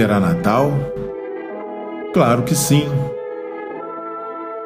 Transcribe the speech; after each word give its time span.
Haverá 0.00 0.18
Natal? 0.18 0.72
Claro 2.14 2.42
que 2.42 2.54
sim. 2.54 2.88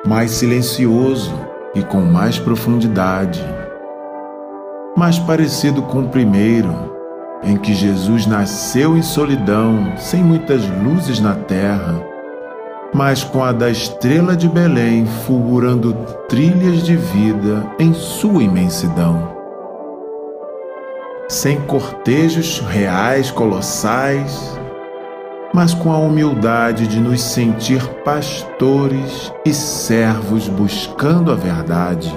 Mais 0.06 0.30
silencioso 0.30 1.34
e 1.74 1.82
com 1.82 2.02
mais 2.02 2.38
profundidade. 2.38 3.44
Mais 4.96 5.18
parecido 5.18 5.82
com 5.82 6.02
o 6.02 6.08
primeiro, 6.08 6.72
em 7.42 7.56
que 7.56 7.74
Jesus 7.74 8.26
nasceu 8.26 8.96
em 8.96 9.02
solidão, 9.02 9.94
sem 9.98 10.22
muitas 10.22 10.62
luzes 10.84 11.18
na 11.18 11.34
terra, 11.34 12.00
mas 12.94 13.24
com 13.24 13.42
a 13.42 13.50
da 13.50 13.68
estrela 13.68 14.36
de 14.36 14.48
Belém 14.48 15.04
fulgurando 15.26 15.94
trilhas 16.28 16.84
de 16.84 16.94
vida 16.94 17.66
em 17.80 17.92
sua 17.92 18.40
imensidão. 18.40 19.34
Sem 21.28 21.60
cortejos 21.62 22.60
reais 22.60 23.32
colossais, 23.32 24.62
mas 25.54 25.72
com 25.72 25.92
a 25.92 25.98
humildade 25.98 26.88
de 26.88 26.98
nos 26.98 27.22
sentir 27.22 27.80
pastores 28.04 29.32
e 29.46 29.54
servos 29.54 30.48
buscando 30.48 31.30
a 31.30 31.36
verdade. 31.36 32.12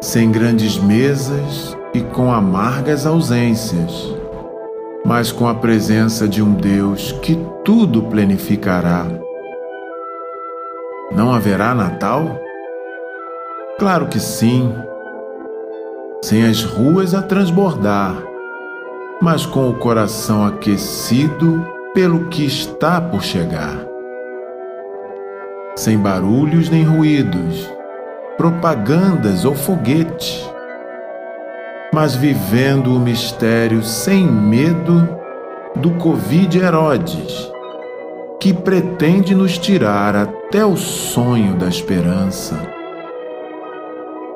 Sem 0.00 0.32
grandes 0.32 0.76
mesas 0.76 1.76
e 1.94 2.00
com 2.00 2.32
amargas 2.32 3.06
ausências, 3.06 4.12
mas 5.06 5.30
com 5.30 5.46
a 5.46 5.54
presença 5.54 6.26
de 6.26 6.42
um 6.42 6.52
Deus 6.52 7.12
que 7.22 7.38
tudo 7.64 8.02
planificará. 8.02 9.06
Não 11.12 11.32
haverá 11.32 11.72
Natal? 11.72 12.36
Claro 13.78 14.08
que 14.08 14.18
sim. 14.18 14.74
Sem 16.20 16.44
as 16.44 16.64
ruas 16.64 17.14
a 17.14 17.22
transbordar, 17.22 18.27
mas 19.20 19.44
com 19.44 19.68
o 19.68 19.74
coração 19.74 20.46
aquecido 20.46 21.66
pelo 21.92 22.26
que 22.26 22.44
está 22.44 23.00
por 23.00 23.22
chegar. 23.22 23.84
Sem 25.74 25.98
barulhos 25.98 26.70
nem 26.70 26.84
ruídos, 26.84 27.68
propagandas 28.36 29.44
ou 29.44 29.54
foguete, 29.54 30.48
mas 31.92 32.14
vivendo 32.14 32.94
o 32.94 33.00
mistério 33.00 33.82
sem 33.82 34.24
medo 34.24 35.08
do 35.74 35.92
Covid 35.92 36.58
Herodes, 36.58 37.50
que 38.40 38.52
pretende 38.52 39.34
nos 39.34 39.58
tirar 39.58 40.14
até 40.14 40.64
o 40.64 40.76
sonho 40.76 41.56
da 41.56 41.66
esperança. 41.66 42.54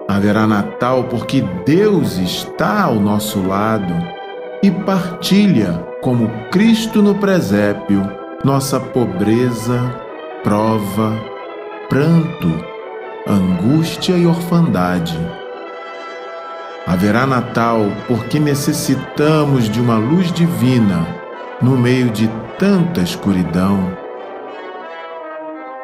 Haverá 0.08 0.46
Natal 0.46 1.04
porque 1.04 1.42
Deus 1.64 2.18
está 2.18 2.82
ao 2.82 2.96
nosso 2.96 3.40
lado 3.46 4.21
e 4.62 4.70
partilha, 4.70 5.72
como 6.00 6.30
Cristo 6.48 7.02
no 7.02 7.16
presépio, 7.16 8.08
nossa 8.44 8.78
pobreza, 8.78 9.92
prova, 10.44 11.20
pranto, 11.88 12.64
angústia 13.26 14.12
e 14.12 14.24
orfandade. 14.24 15.18
Haverá 16.86 17.26
Natal 17.26 17.86
porque 18.06 18.38
necessitamos 18.38 19.68
de 19.68 19.80
uma 19.80 19.96
luz 19.96 20.30
divina 20.32 21.06
no 21.60 21.76
meio 21.76 22.10
de 22.10 22.30
tanta 22.56 23.00
escuridão. 23.00 23.96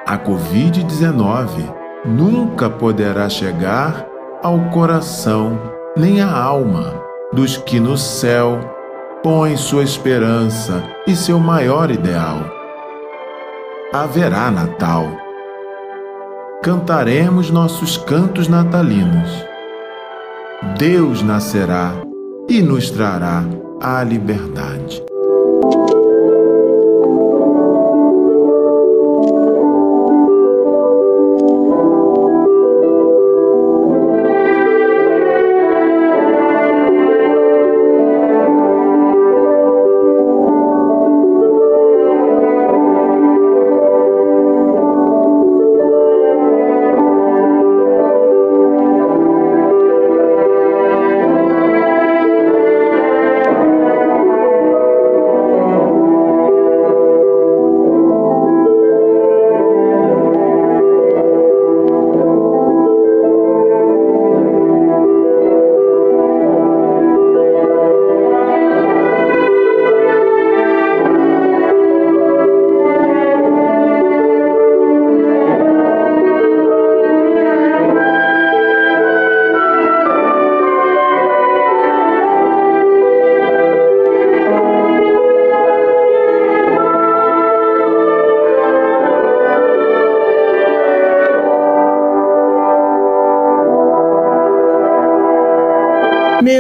A 0.07 0.17
Covid-19 0.17 1.75
nunca 2.05 2.71
poderá 2.71 3.29
chegar 3.29 4.07
ao 4.41 4.61
coração 4.71 5.61
nem 5.97 6.21
à 6.21 6.33
alma 6.33 6.98
dos 7.33 7.57
que 7.57 7.79
no 7.79 7.97
céu 7.97 8.59
põem 9.23 9.57
sua 9.57 9.83
esperança 9.83 10.83
e 11.07 11.15
seu 11.15 11.39
maior 11.39 11.91
ideal. 11.91 12.39
Haverá 13.93 14.51
Natal. 14.51 15.07
Cantaremos 16.63 17.51
nossos 17.51 17.97
cantos 17.97 18.49
natalinos. 18.49 19.31
Deus 20.79 21.23
nascerá 21.23 21.93
e 22.49 22.63
nos 22.63 22.91
trará 22.91 23.45
a 23.81 24.03
liberdade. 24.03 25.03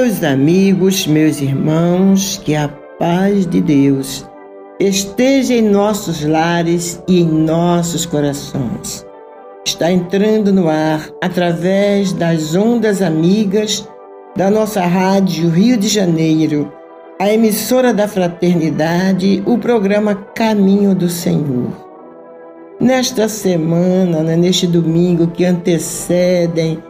Meus 0.08 0.24
amigos, 0.24 1.06
meus 1.06 1.38
irmãos, 1.42 2.40
que 2.42 2.54
a 2.54 2.66
paz 2.98 3.46
de 3.46 3.60
Deus 3.60 4.26
esteja 4.80 5.52
em 5.52 5.60
nossos 5.60 6.24
lares 6.24 6.98
e 7.06 7.20
em 7.20 7.26
nossos 7.26 8.06
corações. 8.06 9.04
Está 9.66 9.92
entrando 9.92 10.50
no 10.50 10.66
ar 10.66 11.10
através 11.22 12.14
das 12.14 12.54
ondas 12.56 13.02
amigas 13.02 13.86
da 14.34 14.50
nossa 14.50 14.80
rádio 14.80 15.50
Rio 15.50 15.76
de 15.76 15.88
Janeiro, 15.88 16.72
a 17.20 17.30
emissora 17.30 17.92
da 17.92 18.08
Fraternidade, 18.08 19.42
o 19.44 19.58
programa 19.58 20.14
Caminho 20.14 20.94
do 20.94 21.10
Senhor. 21.10 21.70
Nesta 22.80 23.28
semana, 23.28 24.22
né, 24.22 24.36
neste 24.36 24.66
domingo 24.66 25.26
que 25.26 25.44
antecedem 25.44 26.82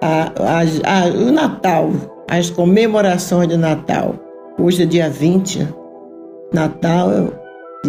a, 0.00 0.30
a, 0.38 1.00
a, 1.00 1.06
o 1.08 1.32
Natal, 1.32 1.90
as 2.28 2.50
comemorações 2.50 3.48
de 3.48 3.56
Natal. 3.56 4.14
Hoje 4.58 4.82
é 4.82 4.86
dia 4.86 5.08
20, 5.08 5.68
Natal 6.52 7.32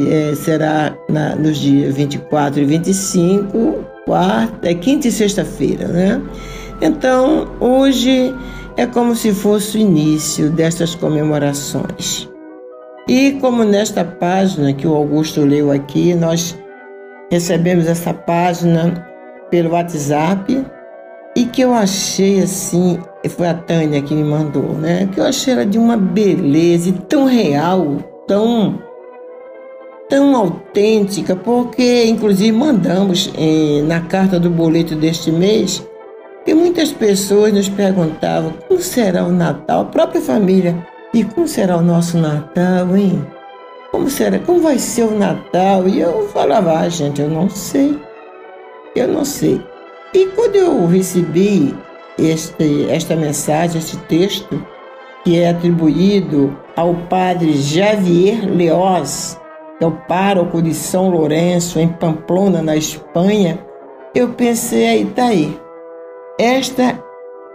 é, 0.10 0.34
será 0.36 0.96
na, 1.10 1.36
nos 1.36 1.58
dias 1.58 1.94
24 1.94 2.62
e 2.62 2.66
25, 2.66 3.86
quarta, 4.06 4.70
é 4.70 4.74
quinta 4.74 5.08
e 5.08 5.12
sexta-feira, 5.12 5.88
né? 5.88 6.22
Então, 6.82 7.48
hoje 7.60 8.34
é 8.76 8.86
como 8.86 9.16
se 9.16 9.32
fosse 9.34 9.78
o 9.78 9.80
início 9.80 10.50
dessas 10.50 10.96
comemorações. 10.96 12.28
E 13.08 13.34
como 13.40 13.64
nesta 13.64 14.04
página 14.04 14.74
que 14.74 14.88
o 14.88 14.96
Augusto 14.96 15.42
leu 15.42 15.72
aqui, 15.72 16.16
nós 16.16 16.58
recebemos 17.30 17.86
essa 17.86 18.14
página 18.14 19.08
pelo 19.52 19.72
WhatsApp 19.72 20.66
e 21.36 21.46
que 21.46 21.62
eu 21.62 21.74
achei 21.74 22.42
assim, 22.42 23.00
foi 23.30 23.48
a 23.48 23.54
Tânia 23.54 24.02
que 24.02 24.14
me 24.14 24.24
mandou, 24.24 24.74
né? 24.74 25.10
Que 25.12 25.20
eu 25.20 25.26
achei 25.26 25.54
ela 25.54 25.66
de 25.66 25.78
uma 25.78 25.98
beleza 25.98 26.90
e 26.90 26.94
tão 26.94 27.26
real, 27.26 27.98
tão 28.28 28.80
tão 30.10 30.36
autêntica, 30.36 31.36
porque 31.36 32.06
inclusive 32.06 32.52
mandamos 32.52 33.32
eh, 33.36 33.82
na 33.84 34.02
carta 34.02 34.40
do 34.40 34.50
boleto 34.50 34.96
deste 34.96 35.32
mês 35.32 35.84
que 36.46 36.54
muitas 36.54 36.92
pessoas 36.92 37.54
nos 37.54 37.70
perguntavam 37.70 38.54
como 38.68 38.80
será 38.80 39.24
o 39.24 39.32
Natal, 39.32 39.82
a 39.82 39.86
própria 39.86 40.22
família, 40.22 40.76
e 41.14 41.24
como 41.24 41.48
será 41.48 41.78
o 41.78 41.82
nosso 41.82 42.18
Natal, 42.18 42.96
hein? 42.96 43.26
Como 43.92 44.10
será? 44.10 44.40
Como 44.40 44.60
vai 44.60 44.78
ser 44.78 45.04
o 45.04 45.18
Natal? 45.18 45.88
E 45.88 46.00
eu 46.00 46.28
falava, 46.30 46.80
ah, 46.80 46.90
gente, 46.90 47.22
eu 47.22 47.30
não 47.30 47.50
sei. 47.50 47.98
Eu 48.96 49.08
não 49.08 49.24
sei. 49.24 49.62
E 50.14 50.28
quando 50.28 50.56
eu 50.56 50.86
recebi 50.86 51.76
este, 52.20 52.88
esta 52.90 53.16
mensagem, 53.16 53.80
este 53.80 53.98
texto, 53.98 54.64
que 55.24 55.40
é 55.40 55.50
atribuído 55.50 56.56
ao 56.76 56.94
padre 57.10 57.54
Javier 57.54 58.46
Leoz, 58.46 59.40
que 59.78 59.84
é 59.84 59.88
o 59.88 59.92
pároco 60.08 60.62
de 60.62 60.74
São 60.74 61.10
Lourenço, 61.10 61.80
em 61.80 61.88
Pamplona, 61.88 62.62
na 62.62 62.76
Espanha, 62.76 63.60
eu 64.14 64.30
pensei, 64.30 64.88
aí 64.88 65.06
tá 65.06 65.26
aí. 65.26 65.60
Esta 66.40 67.04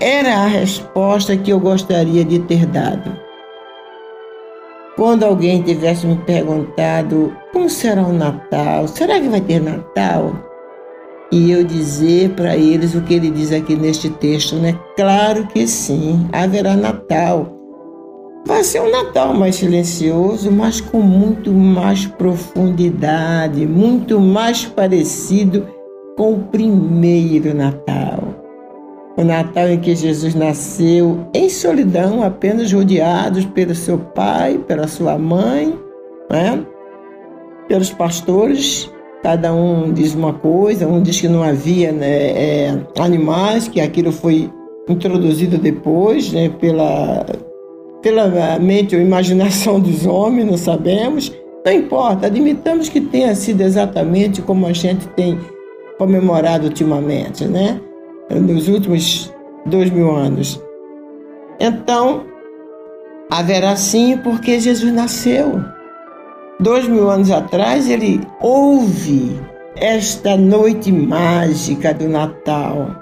era 0.00 0.34
a 0.34 0.46
resposta 0.46 1.36
que 1.36 1.52
eu 1.52 1.60
gostaria 1.60 2.24
de 2.24 2.40
ter 2.40 2.66
dado. 2.66 3.16
Quando 4.96 5.22
alguém 5.22 5.62
tivesse 5.62 6.06
me 6.06 6.16
perguntado 6.16 7.32
como 7.52 7.70
será 7.70 8.02
o 8.02 8.12
Natal, 8.12 8.88
será 8.88 9.20
que 9.20 9.28
vai 9.28 9.40
ter 9.40 9.60
Natal? 9.60 10.47
E 11.30 11.50
eu 11.50 11.62
dizer 11.62 12.30
para 12.30 12.56
eles 12.56 12.94
o 12.94 13.02
que 13.02 13.14
ele 13.14 13.30
diz 13.30 13.52
aqui 13.52 13.76
neste 13.76 14.08
texto, 14.08 14.56
né? 14.56 14.78
Claro 14.96 15.46
que 15.46 15.66
sim, 15.66 16.26
haverá 16.32 16.74
Natal. 16.74 17.54
Vai 18.46 18.64
ser 18.64 18.80
um 18.80 18.90
Natal 18.90 19.34
mais 19.34 19.56
silencioso, 19.56 20.50
mas 20.50 20.80
com 20.80 21.00
muito 21.00 21.52
mais 21.52 22.06
profundidade, 22.06 23.66
muito 23.66 24.18
mais 24.18 24.64
parecido 24.64 25.66
com 26.16 26.32
o 26.32 26.44
primeiro 26.44 27.54
Natal. 27.54 28.22
O 29.18 29.24
Natal 29.24 29.68
em 29.68 29.80
que 29.80 29.94
Jesus 29.94 30.34
nasceu 30.34 31.26
em 31.34 31.50
solidão, 31.50 32.22
apenas 32.22 32.72
rodeados 32.72 33.44
pelo 33.44 33.74
seu 33.74 33.98
pai, 33.98 34.58
pela 34.66 34.86
sua 34.86 35.18
mãe, 35.18 35.78
né? 36.30 36.64
pelos 37.68 37.90
pastores 37.90 38.90
cada 39.22 39.52
um 39.52 39.92
diz 39.92 40.14
uma 40.14 40.32
coisa, 40.32 40.86
um 40.86 41.02
diz 41.02 41.20
que 41.20 41.28
não 41.28 41.42
havia 41.42 41.92
né, 41.92 42.06
é, 42.06 42.78
animais, 42.98 43.68
que 43.68 43.80
aquilo 43.80 44.12
foi 44.12 44.50
introduzido 44.88 45.58
depois 45.58 46.32
né, 46.32 46.48
pela, 46.60 47.26
pela 48.02 48.58
mente 48.58 48.94
ou 48.94 49.02
imaginação 49.02 49.78
dos 49.80 50.06
homens, 50.06 50.46
não 50.46 50.56
sabemos. 50.56 51.32
Não 51.64 51.72
importa, 51.72 52.26
admitamos 52.26 52.88
que 52.88 53.00
tenha 53.00 53.34
sido 53.34 53.60
exatamente 53.60 54.40
como 54.40 54.66
a 54.66 54.72
gente 54.72 55.06
tem 55.08 55.38
comemorado 55.98 56.66
ultimamente, 56.66 57.44
né? 57.44 57.80
Nos 58.30 58.68
últimos 58.68 59.32
dois 59.66 59.90
mil 59.90 60.14
anos. 60.14 60.62
Então, 61.60 62.22
haverá 63.28 63.76
sim 63.76 64.16
porque 64.18 64.60
Jesus 64.60 64.92
nasceu 64.92 65.60
dois 66.60 66.88
mil 66.88 67.10
anos 67.10 67.30
atrás, 67.30 67.88
ele 67.88 68.20
ouve 68.40 69.40
esta 69.76 70.36
noite 70.36 70.90
mágica 70.90 71.94
do 71.94 72.08
Natal. 72.08 72.96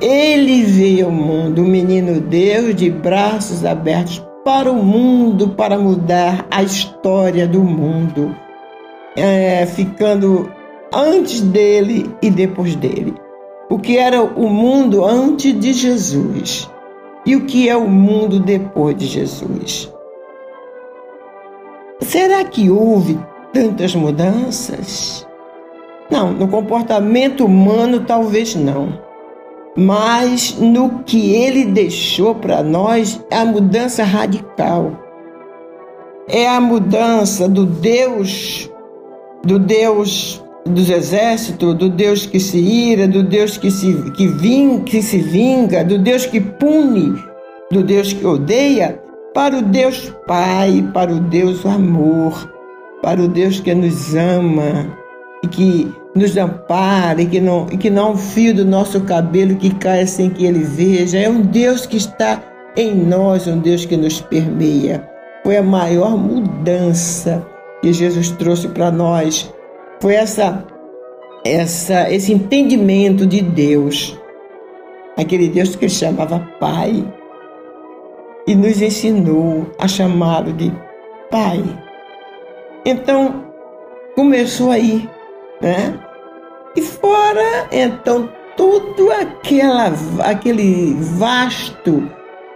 Ele 0.00 0.62
veio 0.62 1.06
ao 1.06 1.12
mundo, 1.12 1.62
o 1.62 1.66
menino 1.66 2.20
Deus, 2.20 2.74
de 2.74 2.90
braços 2.90 3.64
abertos 3.64 4.22
para 4.44 4.70
o 4.70 4.82
mundo, 4.82 5.48
para 5.48 5.78
mudar 5.78 6.46
a 6.50 6.62
história 6.62 7.48
do 7.48 7.62
mundo, 7.62 8.36
é, 9.16 9.66
ficando 9.66 10.50
antes 10.94 11.40
dele 11.40 12.14
e 12.22 12.30
depois 12.30 12.76
dele. 12.76 13.14
O 13.68 13.78
que 13.78 13.98
era 13.98 14.22
o 14.22 14.48
mundo 14.48 15.04
antes 15.04 15.58
de 15.58 15.72
Jesus 15.72 16.70
e 17.24 17.34
o 17.34 17.44
que 17.44 17.68
é 17.68 17.76
o 17.76 17.88
mundo 17.88 18.38
depois 18.38 18.96
de 18.96 19.06
Jesus. 19.06 19.92
Será 22.00 22.44
que 22.44 22.70
houve 22.70 23.18
tantas 23.52 23.94
mudanças? 23.94 25.26
Não, 26.10 26.32
no 26.32 26.46
comportamento 26.48 27.44
humano 27.44 28.00
talvez 28.06 28.54
não. 28.54 29.00
Mas 29.76 30.56
no 30.58 31.00
que 31.04 31.32
ele 31.34 31.64
deixou 31.64 32.34
para 32.34 32.62
nós 32.62 33.22
é 33.30 33.38
a 33.38 33.44
mudança 33.44 34.04
radical. 34.04 34.92
É 36.28 36.48
a 36.48 36.60
mudança 36.60 37.48
do 37.48 37.64
Deus, 37.64 38.70
do 39.44 39.58
Deus 39.58 40.42
dos 40.66 40.90
exércitos, 40.90 41.74
do 41.74 41.88
Deus 41.88 42.26
que 42.26 42.40
se 42.40 42.58
ira, 42.58 43.06
do 43.06 43.22
Deus 43.22 43.56
que 43.56 43.70
se, 43.70 44.10
que, 44.12 44.26
ving, 44.26 44.80
que 44.80 45.00
se 45.00 45.18
vinga, 45.18 45.84
do 45.84 45.98
Deus 45.98 46.26
que 46.26 46.40
pune, 46.40 47.14
do 47.70 47.82
Deus 47.82 48.12
que 48.12 48.26
odeia, 48.26 49.00
para 49.36 49.58
o 49.58 49.60
Deus 49.60 50.10
Pai, 50.26 50.82
para 50.94 51.12
o 51.12 51.20
Deus 51.20 51.66
Amor, 51.66 52.50
para 53.02 53.20
o 53.20 53.28
Deus 53.28 53.60
que 53.60 53.74
nos 53.74 54.14
ama 54.14 54.96
e 55.44 55.46
que 55.46 55.92
nos 56.14 56.38
ampara 56.38 57.20
e 57.20 57.26
que 57.26 57.38
não, 57.38 57.66
e 57.70 57.76
que 57.76 57.90
não 57.90 58.12
um 58.12 58.16
fio 58.16 58.54
do 58.54 58.64
nosso 58.64 59.02
cabelo 59.02 59.56
que 59.56 59.74
cai 59.74 60.06
sem 60.06 60.30
que 60.30 60.46
ele 60.46 60.60
veja. 60.60 61.18
É 61.18 61.28
um 61.28 61.42
Deus 61.42 61.84
que 61.84 61.98
está 61.98 62.42
em 62.78 62.94
nós, 62.94 63.46
um 63.46 63.58
Deus 63.58 63.84
que 63.84 63.94
nos 63.94 64.22
permeia. 64.22 65.06
Foi 65.44 65.58
a 65.58 65.62
maior 65.62 66.16
mudança 66.16 67.46
que 67.82 67.92
Jesus 67.92 68.30
trouxe 68.30 68.68
para 68.68 68.90
nós. 68.90 69.52
Foi 70.00 70.14
essa, 70.14 70.64
essa, 71.44 72.10
esse 72.10 72.32
entendimento 72.32 73.26
de 73.26 73.42
Deus. 73.42 74.18
Aquele 75.14 75.50
Deus 75.50 75.76
que 75.76 75.84
ele 75.84 75.92
chamava 75.92 76.38
Pai 76.58 77.04
e 78.46 78.54
nos 78.54 78.80
ensinou 78.80 79.66
a 79.78 79.88
chamá-lo 79.88 80.52
de 80.52 80.72
Pai. 81.30 81.62
Então, 82.84 83.44
começou 84.14 84.70
aí, 84.70 85.08
né? 85.60 85.98
E 86.76 86.82
fora, 86.82 87.66
então, 87.72 88.28
todo 88.56 89.10
aquela, 89.10 89.92
aquele 90.20 90.94
vasto 91.00 92.08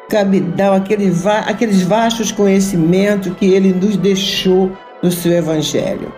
cabidal, 0.09 0.75
aquele, 0.75 1.13
aqueles 1.47 1.83
vastos 1.83 2.31
conhecimentos 2.31 3.33
que 3.35 3.47
ele 3.47 3.73
nos 3.73 3.97
deixou 3.97 4.71
no 5.03 5.11
seu 5.11 5.33
Evangelho. 5.33 6.13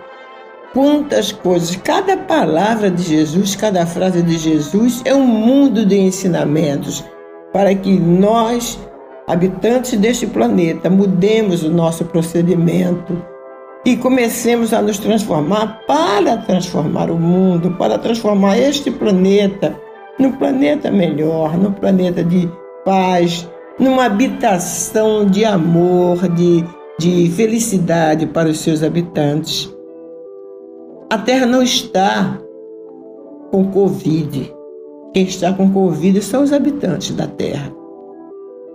Quantas 0.73 1.31
coisas, 1.31 1.75
cada 1.75 2.17
palavra 2.17 2.89
de 2.89 3.03
Jesus, 3.03 3.55
cada 3.55 3.85
frase 3.85 4.21
de 4.23 4.37
Jesus 4.37 5.01
é 5.05 5.13
um 5.13 5.25
mundo 5.25 5.85
de 5.85 5.95
ensinamentos 5.95 7.03
para 7.53 7.75
que 7.75 7.91
nós 7.99 8.79
habitantes 9.27 9.97
deste 9.97 10.27
planeta, 10.27 10.89
mudemos 10.89 11.63
o 11.63 11.69
nosso 11.69 12.05
procedimento 12.05 13.15
e 13.85 13.97
comecemos 13.97 14.73
a 14.73 14.81
nos 14.81 14.97
transformar 14.97 15.81
para 15.85 16.37
transformar 16.37 17.11
o 17.11 17.17
mundo, 17.17 17.71
para 17.71 17.97
transformar 17.97 18.57
este 18.57 18.89
planeta 18.89 19.75
num 20.19 20.31
planeta 20.31 20.91
melhor, 20.91 21.57
num 21.57 21.71
planeta 21.71 22.23
de 22.23 22.49
paz, 22.85 23.49
numa 23.79 24.05
habitação 24.05 25.25
de 25.25 25.43
amor, 25.43 26.27
de, 26.29 26.63
de 26.99 27.29
felicidade 27.31 28.25
para 28.27 28.49
os 28.49 28.59
seus 28.59 28.83
habitantes. 28.83 29.73
A 31.09 31.17
terra 31.17 31.45
não 31.45 31.61
está 31.61 32.39
com 33.51 33.65
Covid. 33.71 34.53
Quem 35.13 35.23
está 35.23 35.53
com 35.53 35.71
Covid 35.71 36.21
são 36.21 36.43
os 36.43 36.53
habitantes 36.53 37.15
da 37.15 37.27
terra. 37.27 37.82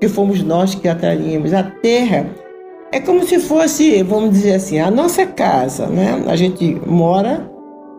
Que 0.01 0.09
fomos 0.09 0.43
nós 0.43 0.75
que 0.75 0.89
atraímos. 0.89 1.53
A 1.53 1.63
terra 1.63 2.27
é 2.93 3.01
como 3.01 3.25
se 3.25 3.39
fosse, 3.39 4.03
vamos 4.03 4.31
dizer 4.31 4.55
assim, 4.55 4.79
a 4.79 4.91
nossa 4.91 5.27
casa, 5.27 5.87
né? 5.87 6.23
A 6.27 6.37
gente 6.37 6.81
mora 6.87 7.51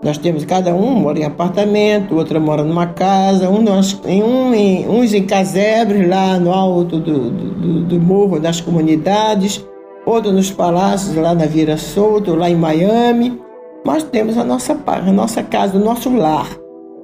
nós 0.01 0.17
temos 0.17 0.45
cada 0.45 0.73
um 0.73 0.91
mora 0.91 1.19
em 1.19 1.25
apartamento, 1.25 2.15
outra 2.15 2.39
mora 2.39 2.63
numa 2.63 2.87
casa, 2.87 3.49
um 3.49 3.61
nós, 3.61 3.99
em 4.05 4.23
um, 4.23 4.53
em, 4.53 4.87
uns 4.87 5.13
em 5.13 5.25
casebres 5.25 6.07
lá 6.07 6.39
no 6.39 6.53
alto 6.53 6.99
do, 6.99 7.29
do, 7.29 7.83
do 7.83 7.99
morro 7.99 8.39
das 8.39 8.61
comunidades, 8.61 9.65
outro 10.05 10.31
nos 10.31 10.51
palácios 10.51 11.15
lá 11.15 11.35
na 11.35 11.45
Vira 11.45 11.75
Solto, 11.75 12.33
lá 12.33 12.49
em 12.49 12.55
Miami. 12.55 13.41
Nós 13.85 14.03
temos 14.03 14.37
a 14.37 14.43
nossa, 14.45 14.77
a 14.85 15.11
nossa 15.11 15.43
casa, 15.43 15.77
o 15.77 15.83
nosso 15.83 16.09
lar. 16.15 16.49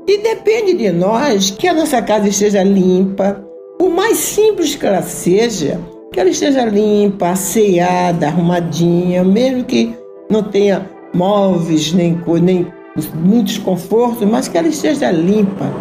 E 0.07 0.17
depende 0.19 0.73
de 0.73 0.89
nós 0.91 1.51
que 1.51 1.67
a 1.67 1.73
nossa 1.73 2.01
casa 2.01 2.29
esteja 2.29 2.63
limpa, 2.63 3.43
o 3.81 3.89
mais 3.89 4.17
simples 4.17 4.75
que 4.75 4.85
ela 4.85 5.01
seja, 5.01 5.79
que 6.11 6.19
ela 6.19 6.29
esteja 6.29 6.65
limpa, 6.65 7.29
asseada, 7.29 8.27
arrumadinha, 8.27 9.23
mesmo 9.23 9.63
que 9.63 9.93
não 10.29 10.43
tenha 10.43 10.89
móveis, 11.13 11.91
nem, 11.93 12.19
nem 12.41 12.67
muitos 13.13 13.57
confortos, 13.57 14.27
mas 14.27 14.47
que 14.47 14.57
ela 14.57 14.67
esteja 14.67 15.11
limpa, 15.11 15.71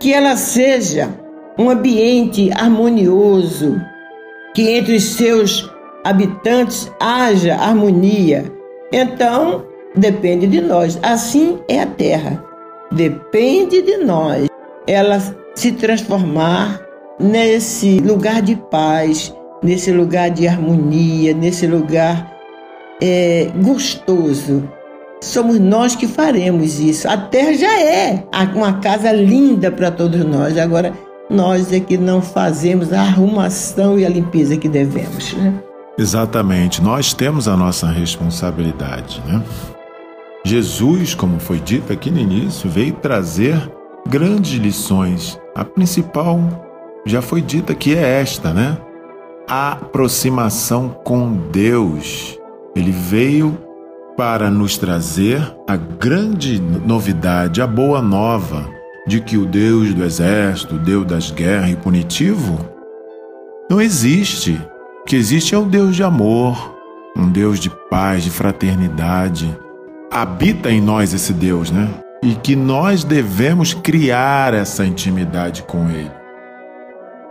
que 0.00 0.12
ela 0.12 0.36
seja 0.36 1.08
um 1.58 1.70
ambiente 1.70 2.50
harmonioso, 2.54 3.80
que 4.54 4.70
entre 4.70 4.96
os 4.96 5.04
seus 5.04 5.70
habitantes 6.04 6.90
haja 7.00 7.56
harmonia. 7.56 8.44
Então, 8.92 9.64
depende 9.96 10.46
de 10.46 10.60
nós. 10.60 10.98
Assim 11.02 11.58
é 11.68 11.80
a 11.80 11.86
terra. 11.86 12.44
Depende 12.92 13.82
de 13.82 13.98
nós 13.98 14.46
ela 14.86 15.20
se 15.54 15.72
transformar 15.72 16.85
nesse 17.18 17.98
lugar 17.98 18.42
de 18.42 18.56
paz, 18.56 19.34
nesse 19.62 19.90
lugar 19.90 20.30
de 20.30 20.46
harmonia, 20.46 21.34
nesse 21.34 21.66
lugar 21.66 22.34
é, 23.00 23.50
gostoso 23.62 24.68
somos 25.20 25.58
nós 25.58 25.96
que 25.96 26.06
faremos 26.06 26.78
isso. 26.78 27.08
A 27.08 27.16
terra 27.16 27.52
já 27.54 27.80
é 27.80 28.24
uma 28.54 28.74
casa 28.74 29.12
linda 29.12 29.70
para 29.70 29.90
todos 29.90 30.24
nós. 30.24 30.56
Agora, 30.58 30.92
nós 31.28 31.72
é 31.72 31.80
que 31.80 31.96
não 31.96 32.22
fazemos 32.22 32.92
a 32.92 33.00
arrumação 33.00 33.98
e 33.98 34.06
a 34.06 34.08
limpeza 34.08 34.56
que 34.56 34.68
devemos. 34.68 35.32
Né? 35.34 35.54
Exatamente, 35.98 36.82
nós 36.82 37.12
temos 37.12 37.48
a 37.48 37.56
nossa 37.56 37.88
responsabilidade. 37.88 39.22
Né? 39.26 39.42
Jesus, 40.44 41.14
como 41.14 41.40
foi 41.40 41.58
dito 41.58 41.92
aqui 41.92 42.10
no 42.10 42.18
início, 42.18 42.70
veio 42.70 42.92
trazer 42.94 43.56
grandes 44.08 44.52
lições. 44.60 45.38
A 45.54 45.64
principal 45.64 46.65
já 47.06 47.22
foi 47.22 47.40
dita 47.40 47.74
que 47.74 47.94
é 47.94 48.20
esta, 48.20 48.52
né? 48.52 48.76
A 49.48 49.72
aproximação 49.72 50.88
com 50.88 51.32
Deus. 51.52 52.36
Ele 52.74 52.90
veio 52.90 53.56
para 54.16 54.50
nos 54.50 54.76
trazer 54.76 55.40
a 55.68 55.76
grande 55.76 56.60
novidade, 56.60 57.62
a 57.62 57.66
boa 57.66 58.02
nova 58.02 58.68
de 59.06 59.20
que 59.20 59.36
o 59.36 59.46
Deus 59.46 59.94
do 59.94 60.04
exército, 60.04 60.74
o 60.74 60.78
Deus 60.78 61.06
das 61.06 61.30
guerras 61.30 61.70
e 61.70 61.76
punitivo, 61.76 62.58
não 63.70 63.80
existe. 63.80 64.60
O 65.02 65.04
que 65.04 65.14
existe 65.14 65.54
é 65.54 65.58
um 65.58 65.68
Deus 65.68 65.94
de 65.94 66.02
amor, 66.02 66.76
um 67.16 67.30
Deus 67.30 67.60
de 67.60 67.70
paz, 67.88 68.24
de 68.24 68.30
fraternidade. 68.30 69.56
Habita 70.10 70.72
em 70.72 70.80
nós 70.80 71.14
esse 71.14 71.32
Deus, 71.32 71.70
né? 71.70 71.88
E 72.22 72.34
que 72.34 72.56
nós 72.56 73.04
devemos 73.04 73.74
criar 73.74 74.54
essa 74.54 74.84
intimidade 74.84 75.62
com 75.62 75.88
Ele. 75.88 76.10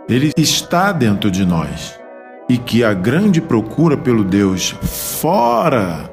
Ele 0.08 0.32
está 0.36 0.92
dentro 0.92 1.30
de 1.30 1.44
nós. 1.44 1.98
E 2.48 2.56
que 2.56 2.84
a 2.84 2.94
grande 2.94 3.40
procura 3.40 3.96
pelo 3.96 4.22
Deus 4.22 4.70
fora 5.20 6.08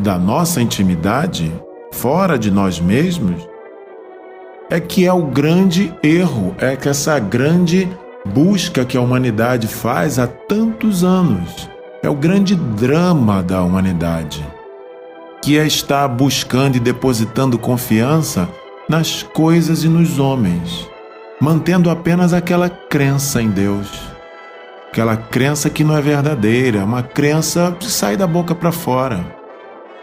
da 0.00 0.18
nossa 0.18 0.62
intimidade, 0.62 1.52
fora 1.92 2.38
de 2.38 2.50
nós 2.50 2.80
mesmos, 2.80 3.46
é 4.70 4.80
que 4.80 5.06
é 5.06 5.12
o 5.12 5.26
grande 5.26 5.94
erro, 6.02 6.54
é 6.58 6.74
que 6.76 6.88
essa 6.88 7.18
grande 7.18 7.86
busca 8.24 8.86
que 8.86 8.96
a 8.96 9.02
humanidade 9.02 9.68
faz 9.68 10.18
há 10.18 10.26
tantos 10.26 11.04
anos. 11.04 11.68
É 12.02 12.08
o 12.08 12.14
grande 12.14 12.56
drama 12.56 13.42
da 13.42 13.62
humanidade, 13.62 14.44
que 15.42 15.58
é 15.58 15.66
estar 15.66 16.08
buscando 16.08 16.76
e 16.76 16.80
depositando 16.80 17.58
confiança 17.58 18.48
nas 18.88 19.22
coisas 19.22 19.84
e 19.84 19.88
nos 19.88 20.18
homens, 20.18 20.88
mantendo 21.40 21.90
apenas 21.90 22.32
aquela 22.32 22.68
crença 22.68 23.42
em 23.42 23.50
Deus. 23.50 23.88
Aquela 24.90 25.16
crença 25.16 25.68
que 25.68 25.82
não 25.82 25.96
é 25.96 26.00
verdadeira, 26.00 26.84
uma 26.84 27.02
crença 27.02 27.74
que 27.78 27.86
sai 27.86 28.16
da 28.16 28.26
boca 28.26 28.54
para 28.54 28.70
fora. 28.70 29.24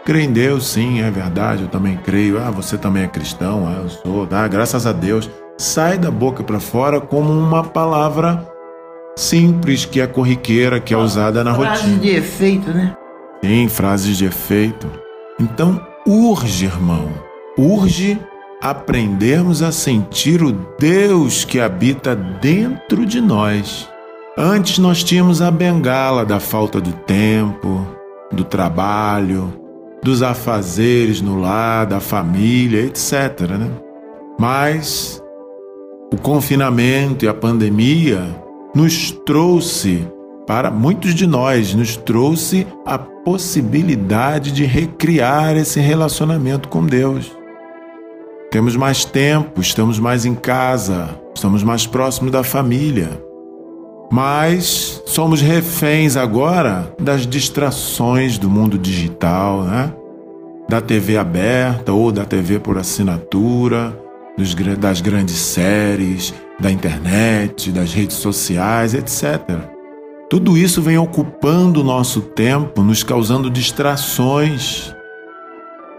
Creio 0.04 0.24
em 0.24 0.32
Deus, 0.32 0.66
sim, 0.66 1.00
é 1.00 1.10
verdade, 1.10 1.62
eu 1.62 1.68
também 1.68 1.96
creio. 1.96 2.38
Ah, 2.38 2.50
você 2.50 2.76
também 2.76 3.04
é 3.04 3.08
cristão? 3.08 3.66
Ah, 3.66 3.82
eu 3.82 3.88
sou. 3.88 4.28
Ah, 4.30 4.46
graças 4.48 4.86
a 4.86 4.92
Deus. 4.92 5.30
Sai 5.56 5.96
da 5.96 6.10
boca 6.10 6.42
para 6.42 6.58
fora 6.58 7.00
como 7.00 7.32
uma 7.32 7.62
palavra 7.62 8.46
simples, 9.16 9.84
que 9.84 10.00
é 10.00 10.06
corriqueira, 10.06 10.80
que 10.80 10.92
é 10.92 10.96
usada 10.96 11.44
na 11.44 11.54
frases 11.54 11.82
rotina. 11.82 11.98
Frases 11.98 12.00
de 12.02 12.16
efeito, 12.16 12.70
né? 12.70 12.96
Sim, 13.44 13.68
frases 13.68 14.16
de 14.18 14.24
efeito. 14.24 14.90
Então, 15.40 15.80
urge, 16.06 16.66
irmão, 16.66 17.08
urge 17.56 18.18
aprendermos 18.62 19.60
a 19.60 19.72
sentir 19.72 20.40
o 20.40 20.52
Deus 20.78 21.44
que 21.44 21.58
habita 21.58 22.14
dentro 22.14 23.04
de 23.04 23.20
nós. 23.20 23.88
Antes 24.38 24.78
nós 24.78 25.02
tínhamos 25.02 25.42
a 25.42 25.50
bengala 25.50 26.24
da 26.24 26.38
falta 26.38 26.80
do 26.80 26.92
tempo, 26.92 27.84
do 28.30 28.44
trabalho, 28.44 29.52
dos 30.00 30.22
afazeres 30.22 31.20
no 31.20 31.40
lar, 31.40 31.86
da 31.86 31.98
família, 31.98 32.82
etc. 32.82 33.40
Né? 33.58 33.68
Mas 34.38 35.20
o 36.12 36.16
confinamento 36.16 37.24
e 37.24 37.28
a 37.28 37.34
pandemia 37.34 38.24
nos 38.72 39.10
trouxe, 39.10 40.06
para 40.46 40.70
muitos 40.70 41.16
de 41.16 41.26
nós, 41.26 41.74
nos 41.74 41.96
trouxe 41.96 42.64
a 42.86 42.96
possibilidade 42.96 44.52
de 44.52 44.64
recriar 44.64 45.56
esse 45.56 45.80
relacionamento 45.80 46.68
com 46.68 46.86
Deus. 46.86 47.41
Temos 48.52 48.76
mais 48.76 49.02
tempo, 49.02 49.62
estamos 49.62 49.98
mais 49.98 50.26
em 50.26 50.34
casa, 50.34 51.08
estamos 51.34 51.62
mais 51.62 51.86
próximos 51.86 52.30
da 52.30 52.44
família. 52.44 53.08
Mas 54.10 55.02
somos 55.06 55.40
reféns 55.40 56.18
agora 56.18 56.94
das 57.00 57.26
distrações 57.26 58.36
do 58.36 58.50
mundo 58.50 58.76
digital, 58.76 59.62
né? 59.62 59.90
da 60.68 60.82
TV 60.82 61.16
aberta 61.16 61.94
ou 61.94 62.12
da 62.12 62.26
TV 62.26 62.58
por 62.58 62.76
assinatura, 62.76 63.98
dos, 64.36 64.54
das 64.78 65.00
grandes 65.00 65.36
séries, 65.36 66.34
da 66.60 66.70
internet, 66.70 67.72
das 67.72 67.94
redes 67.94 68.18
sociais, 68.18 68.92
etc. 68.92 69.40
Tudo 70.28 70.58
isso 70.58 70.82
vem 70.82 70.98
ocupando 70.98 71.80
o 71.80 71.84
nosso 71.84 72.20
tempo, 72.20 72.82
nos 72.82 73.02
causando 73.02 73.48
distrações. 73.48 74.94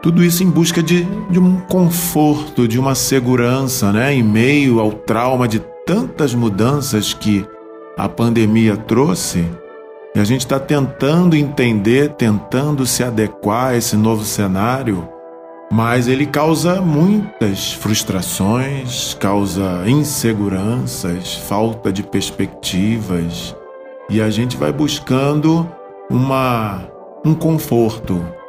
Tudo 0.04 0.22
isso 0.22 0.44
em 0.44 0.50
busca 0.50 0.84
de, 0.84 1.06
de 1.30 1.40
um 1.40 1.62
conforto, 1.62 2.68
de 2.68 2.78
uma 2.78 2.94
segurança, 2.94 3.90
né? 3.94 4.14
em 4.14 4.22
meio 4.22 4.82
ao 4.82 4.92
trauma 4.92 5.48
de 5.48 5.60
tantas 5.86 6.36
mudanças 6.36 7.14
que 7.14 7.48
a 7.98 8.10
pandemia 8.10 8.76
trouxe, 8.76 9.46
e 10.14 10.20
a 10.20 10.26
gente 10.26 10.42
está 10.42 10.60
tentando 10.60 11.38
entender, 11.38 12.16
tentando 12.16 12.86
se 12.86 13.02
adequar 13.02 13.70
a 13.70 13.78
esse 13.78 13.96
novo 13.96 14.26
cenário, 14.26 15.08
mas 15.72 16.10
ele 16.10 16.26
causa 16.26 16.82
muitas 16.82 17.72
frustrações, 17.72 19.14
causa 19.14 19.84
inseguranças, 19.88 21.36
falta 21.48 21.94
de 21.94 22.04
perspectivas, 22.04 23.56
e 24.10 24.22
a 24.22 24.30
gente 24.30 24.58
vai 24.58 24.74
buscando 24.74 25.66
uma 26.10 26.90
um 27.26 27.34
conforto. 27.34 28.43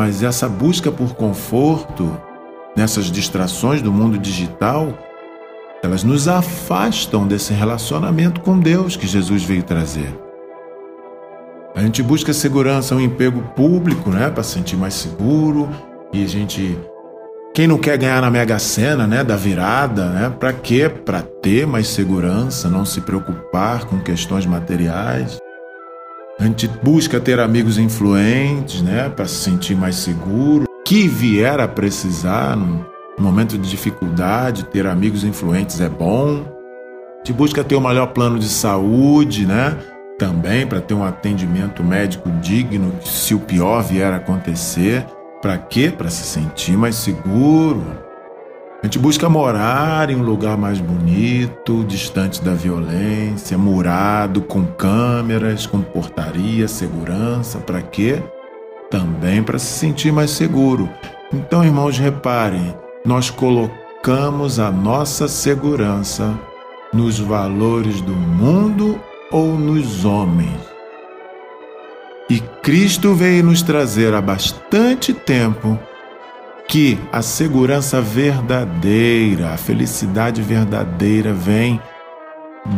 Mas 0.00 0.22
essa 0.22 0.48
busca 0.48 0.90
por 0.90 1.14
conforto, 1.14 2.10
nessas 2.74 3.10
distrações 3.10 3.82
do 3.82 3.92
mundo 3.92 4.16
digital, 4.16 4.94
elas 5.82 6.02
nos 6.02 6.26
afastam 6.26 7.26
desse 7.26 7.52
relacionamento 7.52 8.40
com 8.40 8.58
Deus 8.58 8.96
que 8.96 9.06
Jesus 9.06 9.42
veio 9.42 9.62
trazer. 9.62 10.18
A 11.74 11.82
gente 11.82 12.02
busca 12.02 12.32
segurança, 12.32 12.94
um 12.94 13.00
emprego 13.02 13.42
público, 13.54 14.08
né, 14.08 14.30
para 14.30 14.42
se 14.42 14.54
sentir 14.54 14.74
mais 14.74 14.94
seguro, 14.94 15.68
e 16.14 16.24
a 16.24 16.26
gente 16.26 16.78
Quem 17.54 17.66
não 17.66 17.76
quer 17.76 17.98
ganhar 17.98 18.22
na 18.22 18.30
Mega 18.30 18.58
Sena, 18.58 19.06
né, 19.06 19.22
da 19.22 19.36
virada, 19.36 20.06
né? 20.06 20.30
Para 20.30 20.54
quê? 20.54 20.88
Para 20.88 21.20
ter 21.20 21.66
mais 21.66 21.88
segurança, 21.88 22.70
não 22.70 22.86
se 22.86 23.02
preocupar 23.02 23.84
com 23.84 24.00
questões 24.00 24.46
materiais. 24.46 25.38
A 26.40 26.44
gente 26.44 26.66
busca 26.82 27.20
ter 27.20 27.38
amigos 27.38 27.76
influentes, 27.76 28.80
né, 28.80 29.10
para 29.10 29.26
se 29.26 29.34
sentir 29.34 29.76
mais 29.76 29.96
seguro. 29.96 30.64
Que 30.86 31.06
vier 31.06 31.60
a 31.60 31.68
precisar 31.68 32.56
no 32.56 32.86
momento 33.18 33.58
de 33.58 33.68
dificuldade, 33.68 34.64
ter 34.64 34.86
amigos 34.86 35.22
influentes 35.22 35.82
é 35.82 35.88
bom. 35.90 36.42
A 37.14 37.18
gente 37.18 37.34
busca 37.34 37.62
ter 37.62 37.74
o 37.74 37.80
melhor 37.80 38.06
plano 38.06 38.38
de 38.38 38.48
saúde, 38.48 39.44
né? 39.44 39.76
Também 40.18 40.66
para 40.66 40.80
ter 40.80 40.94
um 40.94 41.04
atendimento 41.04 41.84
médico 41.84 42.30
digno, 42.40 42.90
se 43.04 43.34
o 43.34 43.38
pior 43.38 43.82
vier 43.82 44.10
a 44.10 44.16
acontecer. 44.16 45.04
Para 45.42 45.58
quê? 45.58 45.92
Para 45.94 46.08
se 46.08 46.22
sentir 46.22 46.74
mais 46.74 46.94
seguro. 46.94 47.84
A 48.82 48.86
gente 48.86 48.98
busca 48.98 49.28
morar 49.28 50.08
em 50.08 50.16
um 50.16 50.22
lugar 50.22 50.56
mais 50.56 50.80
bonito, 50.80 51.84
distante 51.84 52.42
da 52.42 52.54
violência, 52.54 53.58
murado, 53.58 54.40
com 54.40 54.64
câmeras, 54.64 55.66
com 55.66 55.82
portaria, 55.82 56.66
segurança. 56.66 57.58
Para 57.58 57.82
quê? 57.82 58.22
Também 58.90 59.42
para 59.42 59.58
se 59.58 59.66
sentir 59.66 60.10
mais 60.10 60.30
seguro. 60.30 60.88
Então, 61.30 61.62
irmãos, 61.62 61.98
reparem, 61.98 62.74
nós 63.04 63.28
colocamos 63.28 64.58
a 64.58 64.70
nossa 64.70 65.28
segurança 65.28 66.34
nos 66.90 67.18
valores 67.18 68.00
do 68.00 68.14
mundo 68.14 68.98
ou 69.30 69.58
nos 69.58 70.06
homens. 70.06 70.58
E 72.30 72.40
Cristo 72.62 73.14
veio 73.14 73.44
nos 73.44 73.60
trazer 73.60 74.14
há 74.14 74.22
bastante 74.22 75.12
tempo 75.12 75.78
que 76.70 76.96
a 77.10 77.20
segurança 77.20 78.00
verdadeira, 78.00 79.54
a 79.54 79.56
felicidade 79.56 80.40
verdadeira 80.40 81.34
vem 81.34 81.82